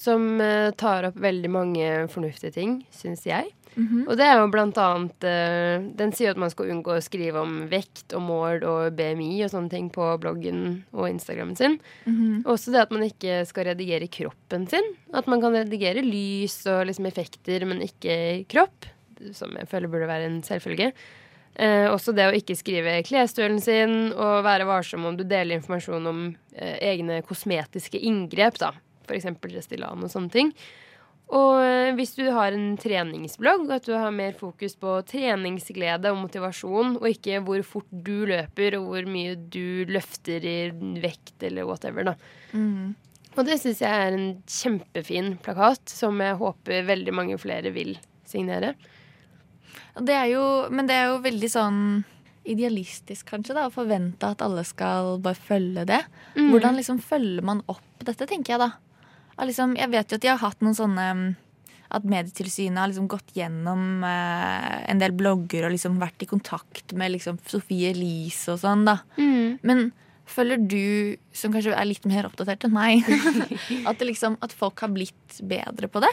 Som 0.01 0.41
eh, 0.41 0.71
tar 0.81 1.11
opp 1.11 1.19
veldig 1.21 1.51
mange 1.53 1.89
fornuftige 2.09 2.55
ting, 2.55 2.79
syns 2.95 3.27
jeg. 3.29 3.51
Mhm. 3.77 4.05
Og 4.09 4.17
det 4.19 4.27
er 4.27 4.41
jo 4.41 4.49
blant 4.51 4.79
annet 4.83 5.27
uh, 5.27 5.85
Den 5.97 6.11
sier 6.17 6.33
at 6.35 6.41
man 6.41 6.51
skal 6.51 6.73
unngå 6.75 6.97
å 6.97 7.05
skrive 7.05 7.39
om 7.39 7.69
vekt 7.71 8.15
og 8.19 8.25
mål 8.27 8.67
og 8.67 8.97
BMI 8.99 9.45
og 9.47 9.53
sånne 9.53 9.71
ting 9.73 9.91
på 9.95 10.09
bloggen 10.23 10.83
og 10.91 11.07
Instagrammen 11.11 11.59
sin. 11.59 11.79
Mhm. 12.07 12.43
Også 12.51 12.75
det 12.75 12.85
at 12.85 12.95
man 12.95 13.07
ikke 13.07 13.45
skal 13.49 13.71
redigere 13.71 14.11
kroppen 14.11 14.67
sin. 14.71 14.95
At 15.15 15.31
man 15.31 15.43
kan 15.43 15.55
redigere 15.55 16.05
lys 16.07 16.63
og 16.71 16.87
liksom 16.91 17.07
effekter, 17.11 17.65
men 17.69 17.85
ikke 17.87 18.45
kropp. 18.51 18.91
Som 19.37 19.55
jeg 19.59 19.69
føler 19.69 19.93
burde 19.93 20.09
være 20.11 20.31
en 20.31 20.43
selvfølge. 20.43 20.93
Eh, 21.61 21.87
også 21.91 22.15
det 22.17 22.29
å 22.29 22.37
ikke 22.37 22.57
skrive 22.57 23.01
klesstølen 23.05 23.59
sin, 23.61 24.13
og 24.15 24.45
være 24.47 24.69
varsom 24.69 25.05
om 25.09 25.17
du 25.19 25.25
deler 25.29 25.59
informasjon 25.59 26.07
om 26.09 26.23
eh, 26.55 26.77
egne 26.93 27.21
kosmetiske 27.27 27.99
inngrep, 27.99 28.61
da. 28.63 28.71
F.eks. 29.09 29.27
Restylane 29.51 30.07
og 30.07 30.13
sånne 30.13 30.33
ting. 30.33 30.55
Og 31.31 31.61
eh, 31.63 31.93
hvis 31.95 32.17
du 32.19 32.25
har 32.35 32.55
en 32.55 32.73
treningsblogg, 32.81 33.69
at 33.71 33.87
du 33.87 33.95
har 33.95 34.11
mer 34.15 34.35
fokus 34.39 34.75
på 34.81 34.97
treningsglede 35.07 36.11
og 36.11 36.25
motivasjon, 36.25 36.97
og 36.99 37.07
ikke 37.07 37.39
hvor 37.47 37.63
fort 37.67 37.91
du 37.91 38.27
løper, 38.31 38.79
og 38.81 38.89
hvor 38.91 39.07
mye 39.11 39.37
du 39.39 39.87
løfter 39.91 40.47
i 40.47 40.59
vekt 41.03 41.47
eller 41.47 41.69
whatever, 41.71 42.11
da. 42.11 42.17
Mm. 42.51 42.97
Og 43.39 43.47
det 43.47 43.61
syns 43.63 43.83
jeg 43.85 44.07
er 44.07 44.17
en 44.17 44.31
kjempefin 44.51 45.37
plakat, 45.45 45.85
som 45.93 46.19
jeg 46.23 46.39
håper 46.41 46.89
veldig 46.89 47.15
mange 47.15 47.39
flere 47.39 47.71
vil 47.75 47.95
signere. 48.27 48.75
Det 50.01 50.17
jo, 50.33 50.43
men 50.71 50.89
det 50.89 50.97
er 50.97 51.13
jo 51.13 51.23
veldig 51.23 51.51
sånn 51.51 51.81
idealistisk, 52.51 53.29
kanskje, 53.31 53.55
da, 53.55 53.69
å 53.69 53.75
forvente 53.75 54.27
at 54.27 54.43
alle 54.43 54.65
skal 54.67 55.19
bare 55.23 55.39
følge 55.39 55.87
det. 55.87 56.01
Mm. 56.35 56.49
Hvordan 56.51 56.79
liksom 56.81 56.99
følger 57.05 57.47
man 57.47 57.63
opp 57.71 58.03
dette, 58.03 58.27
tenker 58.27 58.57
jeg 58.57 58.63
da. 58.65 58.71
Liksom, 59.47 59.77
jeg 59.79 59.93
vet 59.93 60.11
jo 60.11 60.19
at 60.19 60.25
de 60.25 60.33
har 60.33 60.43
hatt 60.43 60.61
noen 60.65 60.77
sånne 60.77 61.07
mm, 61.17 61.25
At 61.97 62.07
Medietilsynet 62.07 62.79
har 62.79 62.91
liksom 62.91 63.09
gått 63.11 63.33
gjennom 63.35 64.05
eh, 64.07 64.77
en 64.91 65.01
del 65.03 65.15
blogger 65.17 65.67
og 65.67 65.75
liksom 65.75 65.99
vært 66.03 66.23
i 66.23 66.29
kontakt 66.31 66.95
med 66.99 67.17
liksom 67.17 67.41
Sofie 67.51 67.91
Elise 67.95 68.55
og 68.55 68.61
sånn, 68.63 68.85
da. 68.87 69.01
Mm. 69.19 69.59
Men 69.67 69.89
føler 70.31 70.61
du, 70.63 71.17
som 71.35 71.51
kanskje 71.55 71.75
er 71.75 71.89
litt 71.89 72.07
mer 72.07 72.29
oppdatert 72.29 72.69
enn 72.69 72.77
meg, 72.77 73.03
at, 73.89 73.99
det 73.99 74.07
liksom, 74.13 74.39
at 74.45 74.55
folk 74.55 74.79
har 74.85 74.93
blitt 74.95 75.41
bedre 75.43 75.91
på 75.91 76.03
det? 76.05 76.13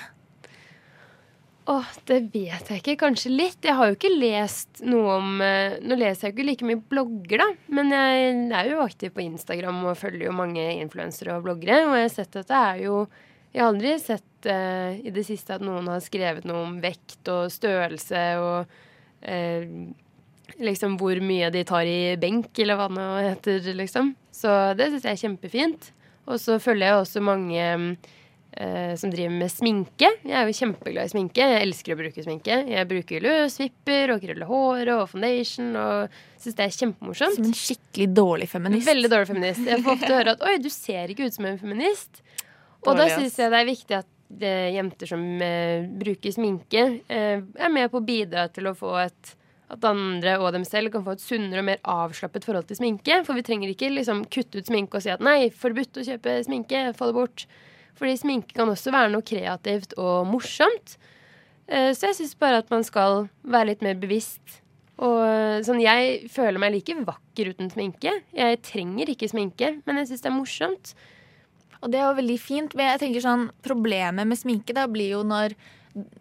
Åh, 1.68 1.88
det 2.07 2.20
vet 2.32 2.70
jeg 2.72 2.80
ikke. 2.80 2.95
Kanskje 3.01 3.34
litt. 3.34 3.59
Jeg 3.65 3.76
har 3.76 3.89
jo 3.89 3.97
ikke 3.97 4.13
lest 4.13 4.80
noe 4.88 5.18
om 5.18 5.41
eh, 5.43 5.76
Nå 5.84 5.97
leser 5.99 6.30
jeg 6.30 6.32
jo 6.32 6.38
ikke 6.38 6.47
like 6.47 6.68
mye 6.70 6.84
blogger, 6.93 7.43
da. 7.43 7.47
Men 7.76 7.91
jeg 7.91 8.38
er 8.55 8.72
jo 8.72 8.86
aktiv 8.86 9.11
på 9.15 9.26
Instagram 9.26 9.82
og 9.84 9.99
følger 9.99 10.30
jo 10.30 10.38
mange 10.38 10.63
influensere 10.78 11.36
og 11.36 11.43
bloggere. 11.43 11.82
Og 11.89 11.97
jeg 11.99 12.07
har 12.07 12.13
sett 12.13 12.39
at 12.39 12.47
det 12.53 12.61
er 12.61 12.84
jo 12.86 13.01
Jeg 13.51 13.63
har 13.63 13.72
aldri 13.74 13.93
sett 13.99 14.47
uh, 14.47 14.91
i 14.95 15.11
det 15.11 15.24
siste 15.28 15.55
at 15.55 15.63
noen 15.65 15.88
har 15.89 16.03
skrevet 16.03 16.45
noe 16.47 16.65
om 16.68 16.76
vekt 16.84 17.30
og 17.32 17.47
størrelse 17.51 18.24
og 18.43 18.76
uh, 19.26 19.63
liksom 20.61 20.97
hvor 20.99 21.20
mye 21.24 21.49
de 21.51 21.63
tar 21.68 21.88
i 21.89 22.15
benk, 22.20 22.51
eller 22.59 22.78
hva 22.78 22.88
det 22.91 22.97
nå 22.99 23.07
heter, 23.18 23.72
liksom. 23.76 24.13
Så 24.32 24.53
det 24.78 24.91
syns 24.91 25.07
jeg 25.07 25.18
er 25.18 25.24
kjempefint. 25.24 25.89
Og 26.28 26.39
så 26.43 26.59
følger 26.59 26.91
jeg 26.91 27.01
også 27.01 27.24
mange 27.24 27.65
som 28.97 29.12
driver 29.14 29.34
med 29.38 29.51
sminke. 29.53 30.08
Jeg 30.26 30.34
er 30.34 30.47
jo 30.49 30.55
kjempeglad 30.58 31.05
i 31.05 31.12
sminke. 31.12 31.45
Jeg 31.45 31.62
elsker 31.62 31.93
å 31.93 31.97
bruke 31.99 32.24
sminke. 32.26 32.55
Jeg 32.72 32.89
bruker 32.89 33.22
løsvipper 33.22 34.14
og 34.16 34.24
krøller 34.24 34.49
håret 34.49 34.93
og 34.95 35.03
foundation 35.12 35.76
og 35.78 36.18
syns 36.41 36.58
det 36.58 36.66
er 36.66 36.76
kjempemorsomt. 36.80 37.38
Som 37.38 37.49
en 37.51 37.58
skikkelig 37.60 38.10
dårlig 38.18 38.49
feminist. 38.49 38.89
Veldig 38.89 39.12
dårlig 39.14 39.30
feminist. 39.30 39.62
Jeg 39.70 39.84
får 39.86 39.93
ofte 39.93 40.14
høre 40.16 40.36
at 40.38 40.45
'oi, 40.45 40.55
du 40.64 40.70
ser 40.74 41.14
ikke 41.14 41.30
ut 41.30 41.38
som 41.38 41.45
en 41.45 41.60
feminist'. 41.62 42.24
Og 42.86 42.93
Dårlig, 42.93 43.03
da 43.03 43.20
syns 43.20 43.38
jeg 43.38 43.53
det 43.53 43.60
er 43.60 43.70
viktig 43.70 43.97
at 43.97 44.41
eh, 44.41 44.70
jenter 44.76 45.10
som 45.14 45.26
eh, 45.41 45.88
bruker 46.01 46.34
sminke, 46.34 46.86
eh, 47.08 47.41
er 47.41 47.74
med 47.74 47.91
på 47.91 48.01
å 48.01 48.05
bidra 48.05 48.47
til 48.53 48.70
å 48.70 48.78
få 48.78 48.95
et 49.05 49.38
at 49.68 49.84
andre 49.84 50.38
og 50.39 50.53
dem 50.55 50.64
selv 50.64 50.93
kan 50.93 51.03
få 51.03 51.18
et 51.18 51.24
sunnere 51.24 51.60
og 51.60 51.68
mer 51.68 51.82
avslappet 51.84 52.45
forhold 52.47 52.70
til 52.70 52.80
sminke. 52.80 53.20
For 53.28 53.36
vi 53.36 53.43
trenger 53.43 53.74
ikke 53.74 53.91
liksom 53.91 54.24
kutte 54.32 54.62
ut 54.62 54.70
sminke 54.70 54.99
og 54.99 55.03
si 55.03 55.12
at 55.12 55.24
nei, 55.24 55.49
forbudt 55.51 55.99
å 55.99 56.05
kjøpe 56.08 56.38
sminke, 56.47 56.86
få 56.95 57.10
det 57.10 57.18
bort. 57.18 57.43
Fordi 57.98 58.14
sminke 58.20 58.54
kan 58.58 58.70
også 58.70 58.93
være 58.93 59.12
noe 59.14 59.26
kreativt 59.26 59.95
og 59.98 60.28
morsomt. 60.30 60.98
Eh, 61.68 61.91
Så 61.93 62.08
jeg 62.12 62.20
syns 62.20 62.38
bare 62.39 62.62
at 62.62 62.72
man 62.72 62.84
skal 62.86 63.28
være 63.43 63.74
litt 63.74 63.82
mer 63.86 63.98
bevisst. 64.00 64.62
Og 64.98 65.22
eh, 65.26 65.62
sånn, 65.66 65.82
Jeg 65.82 66.30
føler 66.34 66.60
meg 66.62 66.74
like 66.74 66.95
vakker 67.06 67.54
uten 67.54 67.70
sminke. 67.74 68.22
Jeg 68.34 68.62
trenger 68.66 69.10
ikke 69.10 69.30
sminke, 69.30 69.82
men 69.86 69.98
jeg 70.02 70.12
syns 70.12 70.22
det 70.26 70.32
er 70.32 70.38
morsomt. 70.38 70.93
Og 71.82 71.91
det 71.91 72.00
er 72.00 72.08
jo 72.08 72.18
veldig 72.22 72.38
fint, 72.41 72.76
men 72.76 72.91
jeg 72.93 73.02
tenker 73.04 73.22
sånn 73.22 73.50
Problemet 73.62 74.26
med 74.26 74.39
sminke 74.39 74.74
da 74.74 74.88
blir 74.89 75.12
jo 75.18 75.24
når 75.28 75.54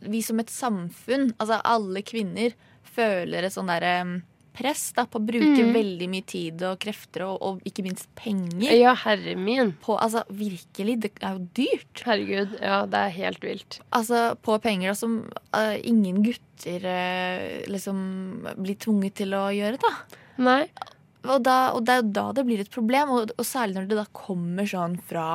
vi 0.01 0.22
som 0.24 0.41
et 0.41 0.53
samfunn, 0.53 1.35
altså 1.39 1.61
alle 1.64 2.01
kvinner, 2.07 2.55
føler 2.97 3.45
et 3.45 3.53
sånn 3.53 3.68
derre 3.68 4.22
press 4.57 4.86
da, 4.96 5.04
på 5.07 5.20
å 5.20 5.26
bruke 5.28 5.62
Mm. 5.66 5.72
veldig 5.76 6.09
mye 6.11 6.24
tid 6.26 6.62
og 6.66 6.78
krefter 6.82 7.26
og, 7.28 7.36
og 7.44 7.61
ikke 7.68 7.84
minst 7.84 8.09
penger. 8.18 8.72
Ja, 8.72 8.94
herre 9.04 9.36
min. 9.36 9.74
På, 9.84 9.98
altså, 10.00 10.24
virkelig, 10.32 10.96
det 11.04 11.12
er 11.20 11.36
jo 11.36 11.44
dyrt. 11.59 12.02
Herregud, 12.09 12.57
ja, 12.64 12.80
det 12.88 13.02
er 13.04 13.14
helt 13.20 13.44
vilt. 13.44 13.78
Altså, 13.92 14.22
på 14.42 14.57
penger 14.64 14.92
da, 14.94 14.96
som 14.98 15.18
uh, 15.54 15.76
ingen 15.84 16.22
gutter 16.24 16.86
uh, 16.88 17.64
liksom 17.70 17.98
blir 18.57 18.78
tvunget 18.80 19.14
til 19.22 19.36
å 19.36 19.46
gjøre, 19.54 19.78
da. 19.84 19.92
Nei. 20.40 20.62
Og, 21.26 21.40
da, 21.42 21.72
og 21.74 21.84
det 21.84 21.92
er 21.94 22.00
jo 22.04 22.11
da 22.14 22.26
det 22.38 22.46
blir 22.46 22.61
et 22.62 22.70
problem, 22.70 23.11
og, 23.11 23.32
og 23.36 23.44
særlig 23.48 23.80
når 23.80 23.86
det 23.90 23.96
da 23.98 24.09
kommer 24.16 24.66
sånn 24.70 24.96
fra 25.11 25.28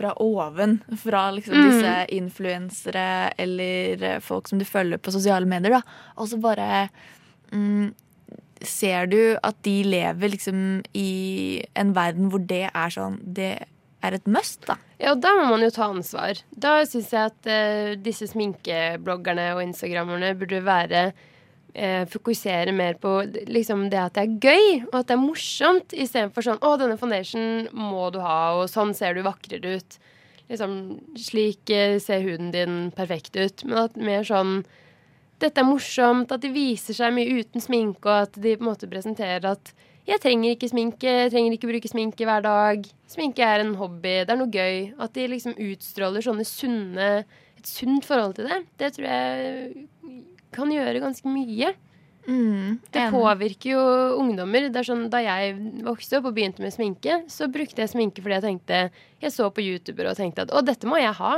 fra 0.00 0.14
oven, 0.24 0.78
fra 0.96 1.26
liksom 1.36 1.52
Mm. 1.58 1.64
disse 1.68 1.94
influensere 2.16 3.34
eller 3.36 4.02
eh, 4.02 4.20
folk 4.24 4.48
som 4.48 4.56
du 4.58 4.64
følger 4.64 4.96
på 4.96 5.12
sosiale 5.12 5.44
medier, 5.44 5.74
da. 5.76 5.82
Og 6.16 6.30
så 6.30 6.38
bare 6.40 6.88
mm, 7.52 7.90
ser 8.66 9.10
du 9.10 9.20
at 9.42 9.58
de 9.66 9.80
lever 9.86 10.34
liksom 10.34 10.80
i 10.96 11.62
en 11.78 11.94
verden 11.96 12.30
hvor 12.32 12.42
det 12.44 12.66
er 12.68 12.92
sånn 12.92 13.18
Det 13.24 13.54
er 14.04 14.16
et 14.16 14.28
must, 14.28 14.62
da. 14.68 14.78
Ja, 15.00 15.12
og 15.14 15.20
da 15.24 15.32
må 15.36 15.48
man 15.50 15.64
jo 15.64 15.72
ta 15.74 15.90
ansvar. 15.90 16.38
Da 16.50 16.78
syns 16.88 17.10
jeg 17.12 17.32
at 17.32 17.48
eh, 17.50 17.96
disse 18.00 18.30
sminkebloggerne 18.30 19.50
og 19.56 19.60
instagrammerne 19.64 20.32
burde 20.40 20.62
være 20.64 21.02
eh, 21.74 22.06
Fokusere 22.08 22.72
mer 22.76 22.96
på 23.00 23.18
liksom, 23.48 23.88
det 23.92 24.00
at 24.00 24.16
det 24.16 24.24
er 24.24 24.38
gøy, 24.40 24.86
og 24.90 24.96
at 25.02 25.10
det 25.10 25.16
er 25.16 25.22
morsomt, 25.24 25.92
istedenfor 25.92 26.46
sånn 26.46 26.62
'Å, 26.64 26.78
denne 26.80 26.96
foundation 27.00 27.68
må 27.76 28.08
du 28.14 28.20
ha', 28.24 28.56
og 28.60 28.70
'sånn 28.72 28.94
ser 28.96 29.14
du 29.14 29.22
vakrere 29.26 29.76
ut'. 29.80 30.00
Liksom, 30.50 30.72
slik 31.20 31.70
eh, 31.70 31.98
ser 32.02 32.24
huden 32.24 32.50
din 32.56 32.90
perfekt 32.96 33.36
ut. 33.36 33.64
Men 33.64 33.84
at 33.84 33.96
mer 33.96 34.24
sånn 34.26 34.64
dette 35.40 35.62
er 35.62 35.66
morsomt, 35.68 36.32
at 36.32 36.42
de 36.42 36.50
viser 36.52 36.96
seg 36.96 37.14
mye 37.16 37.40
uten 37.40 37.62
sminke, 37.64 38.04
og 38.06 38.26
at 38.28 38.38
de 38.40 38.56
på 38.56 38.64
en 38.64 38.70
måte 38.70 38.90
presenterer 38.90 39.48
at 39.50 39.72
jeg 40.08 40.20
trenger 40.22 40.54
ikke 40.54 40.70
sminke, 40.70 41.10
jeg 41.26 41.30
trenger 41.32 41.54
ikke 41.54 41.68
bruke 41.70 41.90
sminke 41.90 42.26
hver 42.26 42.42
dag. 42.42 42.86
Sminke 43.10 43.44
er 43.46 43.62
en 43.62 43.76
hobby, 43.78 44.22
det 44.24 44.32
er 44.32 44.40
noe 44.40 44.50
gøy. 44.50 44.90
At 44.98 45.14
de 45.14 45.28
liksom 45.30 45.54
utstråler 45.54 46.24
sånne 46.24 46.46
sunne 46.48 47.12
Et 47.60 47.68
sunt 47.68 48.06
forhold 48.08 48.38
til 48.38 48.46
det. 48.48 48.56
Det 48.80 48.88
tror 48.96 49.06
jeg 49.06 49.86
kan 50.56 50.70
gjøre 50.72 51.02
ganske 51.04 51.28
mye. 51.28 51.74
det 52.92 53.04
påvirker 53.12 53.74
jo 53.74 53.82
ungdommer. 54.20 54.70
Det 54.72 54.80
er 54.80 54.88
sånn, 54.88 55.10
Da 55.12 55.20
jeg 55.20 55.54
vokste 55.84 56.18
opp 56.18 56.30
og 56.30 56.36
begynte 56.36 56.64
med 56.64 56.72
sminke, 56.72 57.22
så 57.28 57.50
brukte 57.52 57.84
jeg 57.84 57.92
sminke 57.92 58.24
fordi 58.24 58.38
jeg 58.38 58.46
tenkte 58.46 58.80
Jeg 59.20 59.32
så 59.32 59.50
på 59.52 59.64
YouTuber 59.64 60.10
og 60.10 60.16
tenkte 60.16 60.46
at 60.46 60.52
å, 60.56 60.64
dette 60.64 60.88
må 60.88 61.00
jeg 61.00 61.12
ha 61.20 61.34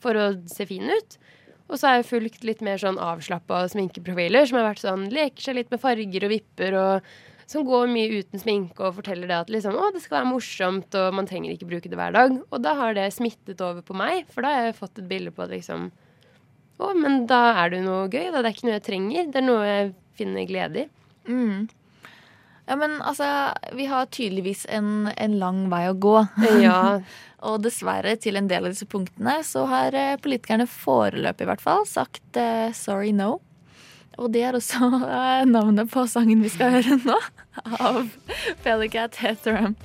for 0.00 0.16
å 0.16 0.26
se 0.48 0.66
fin 0.68 0.88
ut. 0.88 1.18
Og 1.66 1.78
så 1.78 1.88
har 1.88 1.96
jeg 1.98 2.10
fulgt 2.10 2.44
litt 2.46 2.60
mer 2.64 2.78
sånn 2.78 3.00
avslappa 3.02 3.64
sminkeprofiler 3.72 4.46
som 4.46 4.60
har 4.60 4.68
vært 4.68 4.84
sånn 4.84 5.08
leker 5.12 5.42
seg 5.48 5.58
litt 5.58 5.72
med 5.72 5.82
farger 5.82 6.28
og 6.28 6.32
vipper 6.32 6.76
og 6.78 7.08
som 7.46 7.62
går 7.66 7.86
mye 7.90 8.20
uten 8.20 8.42
sminke 8.42 8.82
og 8.82 8.96
forteller 8.98 9.30
det 9.30 9.36
at 9.38 9.52
liksom, 9.54 9.76
å, 9.78 9.90
det 9.94 10.02
skal 10.02 10.18
være 10.18 10.30
morsomt, 10.32 10.96
og 10.98 11.14
man 11.14 11.28
trenger 11.30 11.54
ikke 11.54 11.68
bruke 11.70 11.90
det 11.90 11.98
hver 11.98 12.14
dag. 12.16 12.34
Og 12.50 12.62
da 12.62 12.74
har 12.78 12.96
det 12.98 13.06
smittet 13.14 13.62
over 13.62 13.86
på 13.86 13.94
meg, 13.98 14.26
for 14.34 14.42
da 14.42 14.52
har 14.52 14.68
jeg 14.68 14.78
fått 14.80 14.98
et 14.98 15.08
bilde 15.10 15.34
på 15.34 15.46
at 15.46 15.54
liksom 15.54 15.92
Å, 16.76 16.90
men 16.92 17.22
da 17.30 17.54
er 17.62 17.70
det 17.72 17.78
jo 17.78 17.86
noe 17.86 18.08
gøy. 18.12 18.26
Da. 18.34 18.42
Det 18.42 18.50
er 18.50 18.52
ikke 18.52 18.66
noe 18.66 18.74
jeg 18.74 18.84
trenger. 18.84 19.28
Det 19.32 19.38
er 19.40 19.44
noe 19.46 19.62
jeg 19.64 19.92
finner 20.18 20.48
glede 20.50 20.82
i. 20.82 20.88
Mm. 21.24 21.62
Ja, 22.66 22.76
men 22.76 22.98
altså, 23.02 23.26
vi 23.78 23.86
har 23.86 24.08
tydeligvis 24.10 24.66
en, 24.68 25.08
en 25.14 25.38
lang 25.38 25.66
vei 25.70 25.84
å 25.90 25.94
gå. 25.94 26.16
Ja. 26.62 26.98
og 27.46 27.60
dessverre, 27.62 28.16
til 28.18 28.38
en 28.38 28.48
del 28.50 28.66
av 28.66 28.74
disse 28.74 28.88
punktene, 28.90 29.38
så 29.46 29.66
har 29.70 29.94
eh, 29.94 30.16
politikerne 30.22 30.66
foreløpig 30.70 31.46
i 31.46 31.50
hvert 31.52 31.62
fall 31.62 31.86
sagt 31.86 32.40
uh, 32.40 32.72
sorry 32.74 33.12
no. 33.14 33.36
Og 34.16 34.32
det 34.34 34.46
er 34.48 34.56
også 34.56 34.88
uh, 34.88 35.44
navnet 35.46 35.92
på 35.92 36.06
sangen 36.10 36.42
vi 36.42 36.50
skal 36.50 36.78
høre 36.78 36.98
nå, 37.04 37.18
av 37.90 38.02
Pellicat 38.64 39.20
Hetheram. 39.22 39.76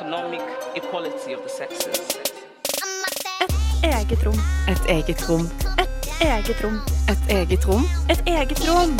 Economic 0.00 0.40
equality 0.74 1.34
of 1.34 1.42
the 1.42 1.48
sexes. 1.48 2.18
Eget 3.84 4.24
rom. 4.26 4.38
Et 4.68 4.86
eget 4.88 5.28
rom. 5.28 5.44
Et 5.78 6.24
eget 6.24 6.64
rom. 6.64 6.78
Et 7.12 7.32
eget 7.36 7.66
rom. 7.68 7.84
Et 8.08 8.22
eget 8.26 8.62
rom. 8.68 8.96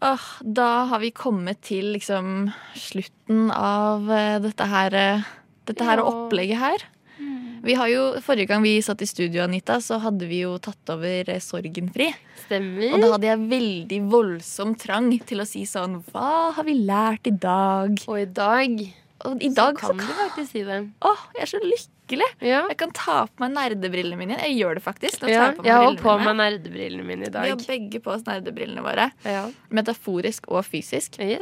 Oh, 0.00 0.24
da 0.56 0.68
har 0.90 0.98
vi 1.00 1.10
kommet 1.10 1.60
til 1.64 1.92
liksom 1.94 2.50
slutten 2.76 3.50
av 3.54 4.10
eh, 4.12 4.40
dette 4.44 4.66
her, 4.68 4.94
eh, 4.96 5.28
dette 5.68 5.84
her 5.84 6.00
Ja. 6.00 6.08
opplegget 6.08 6.58
her. 6.60 6.88
Vi 7.64 7.74
har 7.74 7.88
jo, 7.88 8.02
Forrige 8.24 8.50
gang 8.50 8.62
vi 8.64 8.74
satt 8.84 9.00
i 9.02 9.06
studio, 9.08 9.44
Anita, 9.44 9.78
så 9.80 9.96
hadde 10.02 10.26
vi 10.28 10.42
jo 10.42 10.58
tatt 10.62 10.90
over 10.92 11.30
eh, 11.32 11.40
Sorgenfri. 11.40 12.10
Stemmer. 12.44 12.90
Og 12.92 13.00
da 13.00 13.08
hadde 13.14 13.30
jeg 13.30 13.46
veldig 13.54 14.00
voldsom 14.12 14.74
trang 14.80 15.08
til 15.24 15.40
å 15.40 15.46
si 15.48 15.64
sånn 15.68 16.02
Hva 16.12 16.52
har 16.58 16.66
vi 16.66 16.76
lært 16.84 17.30
i 17.30 17.32
dag? 17.32 17.96
Og 18.04 18.20
i 18.20 18.28
dag 18.28 18.76
Og 19.24 19.40
i 19.40 19.48
dag 19.56 19.80
så 19.80 19.94
kan 19.94 20.02
du 20.02 20.12
faktisk 20.12 20.52
si 20.52 20.66
det. 20.68 20.78
Åh, 21.08 21.24
jeg 21.38 21.46
er 21.46 21.52
så 21.54 21.62
lykkelig. 21.64 22.30
Jeg 22.44 22.78
kan 22.82 22.92
ta 22.92 23.18
på 23.30 23.46
meg 23.46 23.56
nerdebrillene 23.56 24.20
mine. 24.20 24.36
Jeg 24.44 24.58
gjør 24.60 24.76
det 24.76 24.84
faktisk. 24.84 25.24
Ja, 25.24 25.28
jeg 25.32 25.40
har 25.40 25.56
brillene 25.88 26.04
på 26.04 26.18
meg 26.20 26.40
nerdebrillene 26.42 27.08
mine 27.08 27.30
i 27.30 27.32
dag. 27.32 27.48
Vi 27.48 27.54
har 27.54 27.64
begge 27.64 28.04
på 28.04 28.12
oss 28.12 28.28
nerdebrillene 28.28 28.84
våre. 28.84 29.08
Ja. 29.24 29.46
Metaforisk 29.72 30.52
og 30.52 30.66
fysisk. 30.68 31.16
Og 31.16 31.32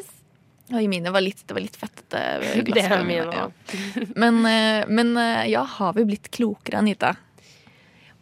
i 0.81 0.89
mine 0.89 1.13
var 1.13 1.25
litt, 1.25 1.43
det 1.47 1.57
var 1.57 1.65
litt 1.65 1.77
fettete. 1.77 2.23
Det 2.73 2.85
er 2.87 3.05
mine 3.05 3.27
ja. 3.35 3.49
Men, 4.23 4.41
eh, 4.49 4.87
men 4.89 5.17
eh, 5.21 5.51
ja, 5.53 5.63
har 5.79 5.93
vi 5.99 6.07
blitt 6.09 6.31
klokere, 6.33 6.81
Anita? 6.81 7.15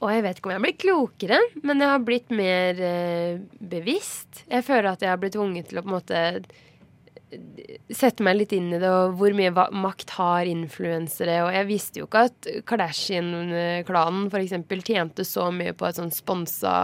Og 0.00 0.08
jeg 0.14 0.24
vet 0.24 0.38
ikke 0.38 0.48
om 0.48 0.54
jeg 0.54 0.60
har 0.60 0.64
blitt 0.64 0.80
klokere, 0.80 1.38
men 1.60 1.82
jeg 1.82 1.92
har 1.92 2.04
blitt 2.04 2.32
mer 2.32 2.78
eh, 2.80 3.40
bevisst. 3.60 4.44
Jeg 4.48 4.64
føler 4.64 4.94
at 4.94 5.04
jeg 5.04 5.12
har 5.12 5.20
blitt 5.20 5.36
tvunget 5.36 5.68
til 5.68 5.80
å 5.80 5.84
på 5.84 5.90
en 5.90 5.96
måte 5.98 6.22
eh, 6.40 7.74
sette 7.92 8.24
meg 8.24 8.38
litt 8.38 8.54
inn 8.56 8.70
i 8.72 8.80
det, 8.80 8.88
og 8.88 9.18
hvor 9.20 9.36
mye 9.36 9.52
makt 9.52 10.16
har 10.16 10.48
influensere. 10.48 11.42
Og 11.44 11.52
jeg 11.52 11.68
visste 11.68 12.00
jo 12.00 12.08
ikke 12.08 12.24
at 12.30 12.50
Kardashian-klanen 12.70 14.30
f.eks. 14.32 14.56
tjente 14.88 15.28
så 15.28 15.50
mye 15.52 15.76
på 15.76 15.90
et 15.90 16.00
sånn 16.00 16.14
sponsa 16.16 16.74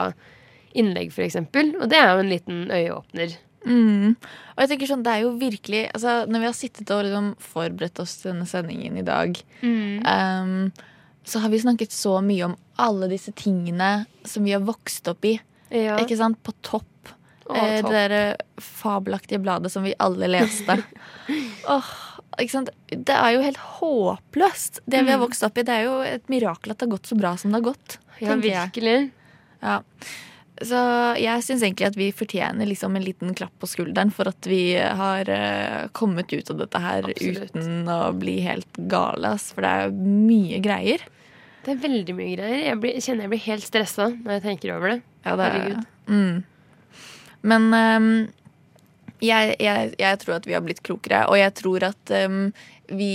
innlegg, 0.77 1.09
f.eks. 1.09 1.41
Og 1.41 1.89
det 1.89 1.97
er 1.97 2.13
jo 2.13 2.21
en 2.21 2.33
liten 2.35 2.65
øyeåpner. 2.69 3.39
Mm. 3.67 4.17
Og 4.55 4.63
jeg 4.63 4.71
tenker 4.71 4.87
sånn, 4.93 5.03
det 5.03 5.13
er 5.13 5.23
jo 5.25 5.33
virkelig 5.41 5.81
altså, 5.93 6.13
Når 6.31 6.43
vi 6.43 6.47
har 6.47 6.55
sittet 6.57 6.91
og 6.95 7.03
liksom 7.05 7.31
forberedt 7.43 7.99
oss 8.05 8.17
til 8.21 8.31
denne 8.33 8.47
sendingen 8.47 8.97
i 9.01 9.03
dag, 9.07 9.41
Mm. 9.63 10.07
um, 10.07 10.73
så 11.27 11.41
har 11.43 11.51
vi 11.51 11.59
snakket 11.59 11.91
så 11.91 12.21
mye 12.23 12.45
om 12.47 12.57
alle 12.79 13.09
disse 13.11 13.33
tingene 13.35 14.07
som 14.25 14.45
vi 14.47 14.53
har 14.55 14.61
vokst 14.63 15.09
opp 15.11 15.25
i. 15.27 15.41
Ja. 15.75 15.97
Ikke 15.99 16.17
sant? 16.17 16.39
På 16.47 16.53
topp. 16.63 16.87
Å, 17.51 17.55
Eh. 17.57 17.83
Det 17.83 17.91
der 17.91 18.37
fabelaktige 18.63 19.39
bladet 19.43 19.71
som 19.73 19.83
vi 19.83 19.95
alle 19.99 20.27
leste. 20.31 20.79
Åh, 21.75 21.91
ikke 22.39 22.51
sant? 22.53 22.71
Det 22.91 23.15
er 23.15 23.35
jo 23.35 23.43
helt 23.43 23.59
håpløst, 23.81 24.81
det 24.87 25.03
vi 25.05 25.11
har 25.15 25.19
vokst 25.23 25.43
opp 25.47 25.59
i. 25.59 25.63
Det 25.67 25.75
er 25.75 25.85
jo 25.89 26.01
et 26.07 26.27
mirakel 26.33 26.71
at 26.75 26.79
det 26.79 26.87
har 26.89 26.95
gått 26.97 27.07
så 27.11 27.19
bra 27.19 27.35
som 27.37 27.51
det 27.51 27.61
har 27.61 27.69
gått. 27.73 27.99
Ja, 28.21 28.35
virkelig. 28.35 28.53
jeg. 28.53 28.71
virkelig. 28.71 29.11
Ja. 29.63 29.81
Så 30.65 30.79
jeg 31.21 31.45
syns 31.45 31.65
egentlig 31.67 31.89
at 31.91 31.99
vi 31.99 32.07
fortjener 32.17 32.69
liksom 32.69 32.95
en 32.97 33.05
liten 33.05 33.35
klapp 33.37 33.53
på 33.61 33.69
skulderen 33.69 34.09
for 34.15 34.31
at 34.31 34.49
vi 34.49 34.77
har 34.77 35.29
eh, 35.29 35.89
kommet 35.97 36.33
ut 36.33 36.53
av 36.55 36.63
dette 36.63 36.81
her 36.81 37.11
Absolutt. 37.11 37.51
uten 37.53 37.91
å 37.93 37.99
bli 38.17 38.39
helt 38.47 38.81
gale. 38.89 39.35
For 39.53 39.67
det 39.67 39.75
er 39.83 39.93
mye 40.01 40.63
greier. 40.65 41.05
Det 41.67 41.75
er 41.75 41.83
veldig 41.83 42.15
mye 42.17 42.33
greier. 42.39 42.63
Jeg, 42.71 42.81
blir, 42.81 42.97
kjenner 43.05 43.27
jeg 43.27 43.35
blir 43.35 43.45
helt 43.51 43.67
stressa 43.67 44.09
når 44.15 44.39
jeg 44.39 44.45
tenker 44.47 44.75
over 44.79 44.95
det. 44.95 44.99
Ja, 45.27 45.37
det 45.37 45.45
er, 45.45 45.57
Herregud. 45.59 45.87
mm. 46.09 46.37
Men 47.47 47.67
um, 47.75 48.11
jeg, 49.23 49.57
jeg, 49.61 49.93
jeg 50.01 50.21
tror 50.23 50.39
at 50.39 50.47
vi 50.49 50.55
har 50.57 50.65
blitt 50.65 50.83
klokere, 50.87 51.27
og 51.31 51.37
jeg 51.39 51.53
tror 51.59 51.85
at 51.91 52.15
um, 52.27 52.49
vi 52.89 53.13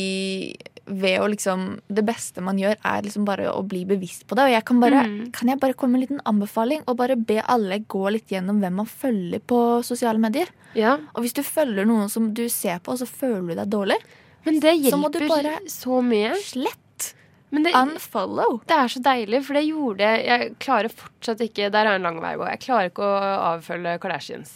ved 0.91 1.19
å 1.21 1.27
liksom 1.31 1.79
Det 1.87 2.03
beste 2.05 2.41
man 2.43 2.59
gjør, 2.59 2.75
er 2.83 3.01
liksom 3.05 3.25
bare 3.27 3.49
å 3.51 3.61
bli 3.67 3.83
bevisst 3.89 4.25
på 4.27 4.35
det. 4.37 4.47
Og 4.49 4.55
jeg 4.55 4.65
kan 4.67 4.79
bare 4.83 5.01
Mm. 5.01 5.31
Kan 5.33 5.47
jeg 5.49 5.59
bare 5.59 5.73
komme 5.73 5.95
med 5.97 6.01
en 6.01 6.07
liten 6.07 6.21
anbefaling 6.27 6.83
og 6.87 6.97
bare 6.97 7.15
be 7.15 7.41
alle 7.47 7.79
gå 7.79 8.11
litt 8.11 8.27
gjennom 8.29 8.59
hvem 8.61 8.75
man 8.81 8.85
følger 8.85 9.39
på 9.39 9.83
sosiale 9.83 10.19
medier? 10.19 10.47
Ja. 10.75 10.97
Og 11.15 11.23
hvis 11.23 11.33
du 11.33 11.41
følger 11.43 11.85
noen 11.85 12.09
som 12.09 12.33
du 12.33 12.47
ser 12.49 12.79
på, 12.79 12.91
og 12.93 12.99
så 13.01 13.07
føler 13.07 13.47
du 13.47 13.55
deg 13.55 13.69
dårlig, 13.69 13.97
Men 14.45 14.59
det 14.59 14.75
så 14.89 14.97
må 14.97 15.11
du 15.11 15.19
hjelper 15.19 15.43
bare 15.43 15.69
så 15.69 16.01
mye. 16.01 16.33
Slett. 16.41 17.13
Men 17.51 17.63
det, 17.63 17.73
Unfollow. 17.75 18.61
Det 18.65 18.75
er 18.77 18.87
så 18.87 19.01
deilig, 19.03 19.43
for 19.45 19.53
det 19.53 19.65
gjorde 19.67 19.99
jeg. 19.99 20.25
Jeg 20.25 20.55
klarer 20.63 20.89
fortsatt 20.89 21.41
ikke 21.43 21.69
Der 21.69 21.85
er 21.85 21.95
en 21.95 22.01
lang 22.07 22.19
vei 22.23 22.35
å 22.35 22.39
gå. 22.39 22.49
Jeg 22.49 22.61
klarer 22.63 22.89
ikke 22.89 23.03
å 23.03 23.17
avfølge 23.55 23.97
Kardashians. 23.99 24.53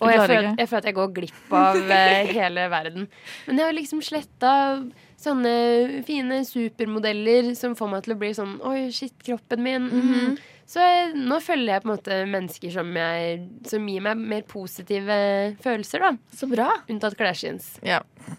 Og 0.00 0.10
jeg 0.10 0.20
føler, 0.26 0.54
jeg 0.58 0.68
føler 0.68 0.82
at 0.82 0.88
jeg 0.88 0.96
går 0.96 1.12
glipp 1.14 1.52
av 1.54 1.76
eh, 1.76 2.32
hele 2.38 2.64
verden. 2.72 3.06
Men 3.46 3.60
jeg 3.60 3.68
har 3.68 3.76
liksom 3.76 4.02
sletta 4.02 4.52
sånne 5.24 6.02
fine 6.06 6.42
supermodeller 6.46 7.52
som 7.58 7.74
får 7.78 7.90
meg 7.92 8.04
til 8.06 8.14
å 8.14 8.18
bli 8.20 8.30
sånn 8.36 8.58
Oi, 8.68 8.88
shit, 8.94 9.16
kroppen 9.26 9.64
min. 9.64 9.88
mhm. 9.92 10.36
Så 10.64 10.80
jeg, 10.80 11.10
nå 11.28 11.36
følger 11.44 11.74
jeg 11.74 11.82
på 11.84 11.88
en 11.90 11.92
måte 11.92 12.16
mennesker 12.24 12.70
som, 12.72 12.88
jeg, 12.96 13.34
som 13.68 13.84
gir 13.84 14.00
meg 14.06 14.16
mer 14.32 14.46
positive 14.48 15.16
følelser, 15.60 16.00
da. 16.00 16.14
Så 16.32 16.48
bra. 16.48 16.70
Unntatt 16.88 17.18
Kardashians. 17.18 17.66
Ja. 17.84 17.98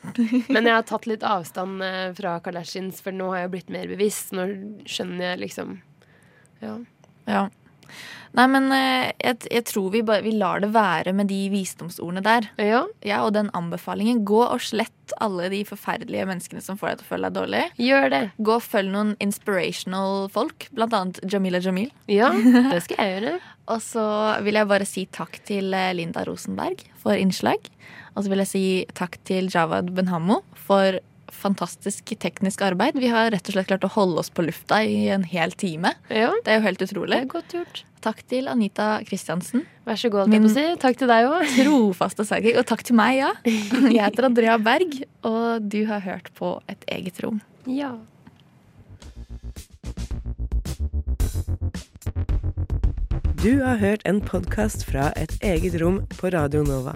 Men 0.49 0.65
jeg 0.65 0.73
har 0.73 0.87
tatt 0.89 1.05
litt 1.05 1.21
avstand 1.21 1.85
eh, 1.85 2.07
fra 2.17 2.39
Kardashians, 2.41 3.03
for 3.05 3.13
nå 3.13 3.27
har 3.29 3.43
jeg 3.43 3.51
blitt 3.53 3.69
mer 3.75 3.85
bevisst. 3.93 4.33
Nå 4.33 4.47
skjønner 4.89 5.35
jeg 5.35 5.43
liksom 5.43 5.75
Ja. 6.65 6.79
Ja. 7.29 7.43
Nei, 8.35 8.45
men 8.51 8.67
eh, 8.75 9.13
jeg, 9.21 9.45
jeg 9.47 9.63
tror 9.69 9.91
vi 9.93 10.01
bare 10.05 10.25
vi 10.25 10.33
lar 10.35 10.59
det 10.63 10.73
være 10.75 11.13
med 11.15 11.29
de 11.31 11.45
visdomsordene 11.53 12.23
der. 12.25 12.49
Ja. 12.59 12.83
Og 13.21 13.31
den 13.35 13.51
anbefalingen. 13.55 14.25
Gå 14.27 14.41
og 14.43 14.63
slett 14.63 14.91
alle 15.23 15.47
de 15.53 15.61
forferdelige 15.67 16.25
menneskene 16.27 16.63
som 16.65 16.79
får 16.79 16.91
deg 16.91 16.99
til 16.99 17.07
å 17.07 17.11
føle 17.13 17.29
deg 17.29 17.37
dårlig. 17.39 17.63
Gjør 17.79 18.09
det. 18.11 18.21
Gå 18.43 18.57
og 18.57 18.65
følg 18.65 18.91
noen 18.91 19.13
inspirational 19.23 20.27
folk, 20.33 20.67
blant 20.75 20.97
annet 20.97 21.21
Jamila 21.31 21.61
Jamil. 21.63 21.91
Ja, 22.11 22.33
det 22.73 22.81
skal 22.87 22.99
jeg 22.99 23.15
gjøre. 23.15 23.37
og 23.71 23.81
så 23.85 24.05
vil 24.45 24.59
jeg 24.59 24.71
bare 24.73 24.89
si 24.89 25.07
takk 25.15 25.39
til 25.47 25.71
eh, 25.73 25.93
Linda 25.95 26.25
Rosenberg 26.27 26.83
for 27.01 27.15
innslag. 27.15 27.71
Og 28.15 28.25
så 28.25 28.31
vil 28.31 28.43
jeg 28.43 28.51
si 28.51 28.65
takk 28.97 29.19
til 29.27 29.47
Javad 29.51 29.91
Benhammo 29.95 30.41
for 30.67 30.99
fantastisk 31.35 32.13
teknisk 32.21 32.63
arbeid. 32.65 32.97
Vi 32.99 33.09
har 33.11 33.29
rett 33.33 33.49
og 33.49 33.57
slett 33.57 33.69
klart 33.69 33.85
å 33.87 33.91
holde 33.95 34.23
oss 34.23 34.31
på 34.33 34.45
lufta 34.45 34.81
i 34.83 35.05
en 35.13 35.25
hel 35.27 35.53
time. 35.53 35.93
Ja. 36.09 36.31
Det 36.45 36.53
er 36.53 36.61
jo 36.61 36.65
helt 36.65 36.85
utrolig. 36.87 37.19
Det 37.19 37.25
er 37.27 37.33
godt 37.35 37.57
gjort. 37.57 37.83
Takk 38.05 38.21
til 38.29 38.49
Anita 38.51 38.99
Kristiansen. 39.05 39.63
Vær 39.85 39.97
så 39.97 40.11
god, 40.13 40.33
si. 40.53 40.65
Takk 40.81 40.99
til 40.99 41.09
deg 41.09 41.29
òg. 41.29 41.45
Trofaste 41.57 42.25
sidekick. 42.27 42.59
Og 42.61 42.67
takk 42.69 42.83
til 42.85 42.97
meg, 42.97 43.19
ja. 43.19 43.31
Jeg 43.45 44.01
heter 44.01 44.29
Andrea 44.29 44.57
Berg, 44.61 44.99
og 45.25 45.65
du 45.65 45.83
har 45.89 46.03
hørt 46.05 46.29
på 46.37 46.57
Et 46.69 46.85
eget 46.97 47.23
rom. 47.25 47.41
Ja. 47.65 47.95
Du 53.45 53.61
har 53.61 53.77
hørt 53.77 54.01
en 54.05 54.21
podkast 54.25 54.85
fra 54.89 55.11
Et 55.15 55.33
eget 55.41 55.81
rom 55.81 55.99
på 56.17 56.29
Radio 56.33 56.63
Nova. 56.65 56.95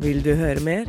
Vil 0.00 0.20
du 0.24 0.34
høre 0.36 0.60
mer? 0.60 0.88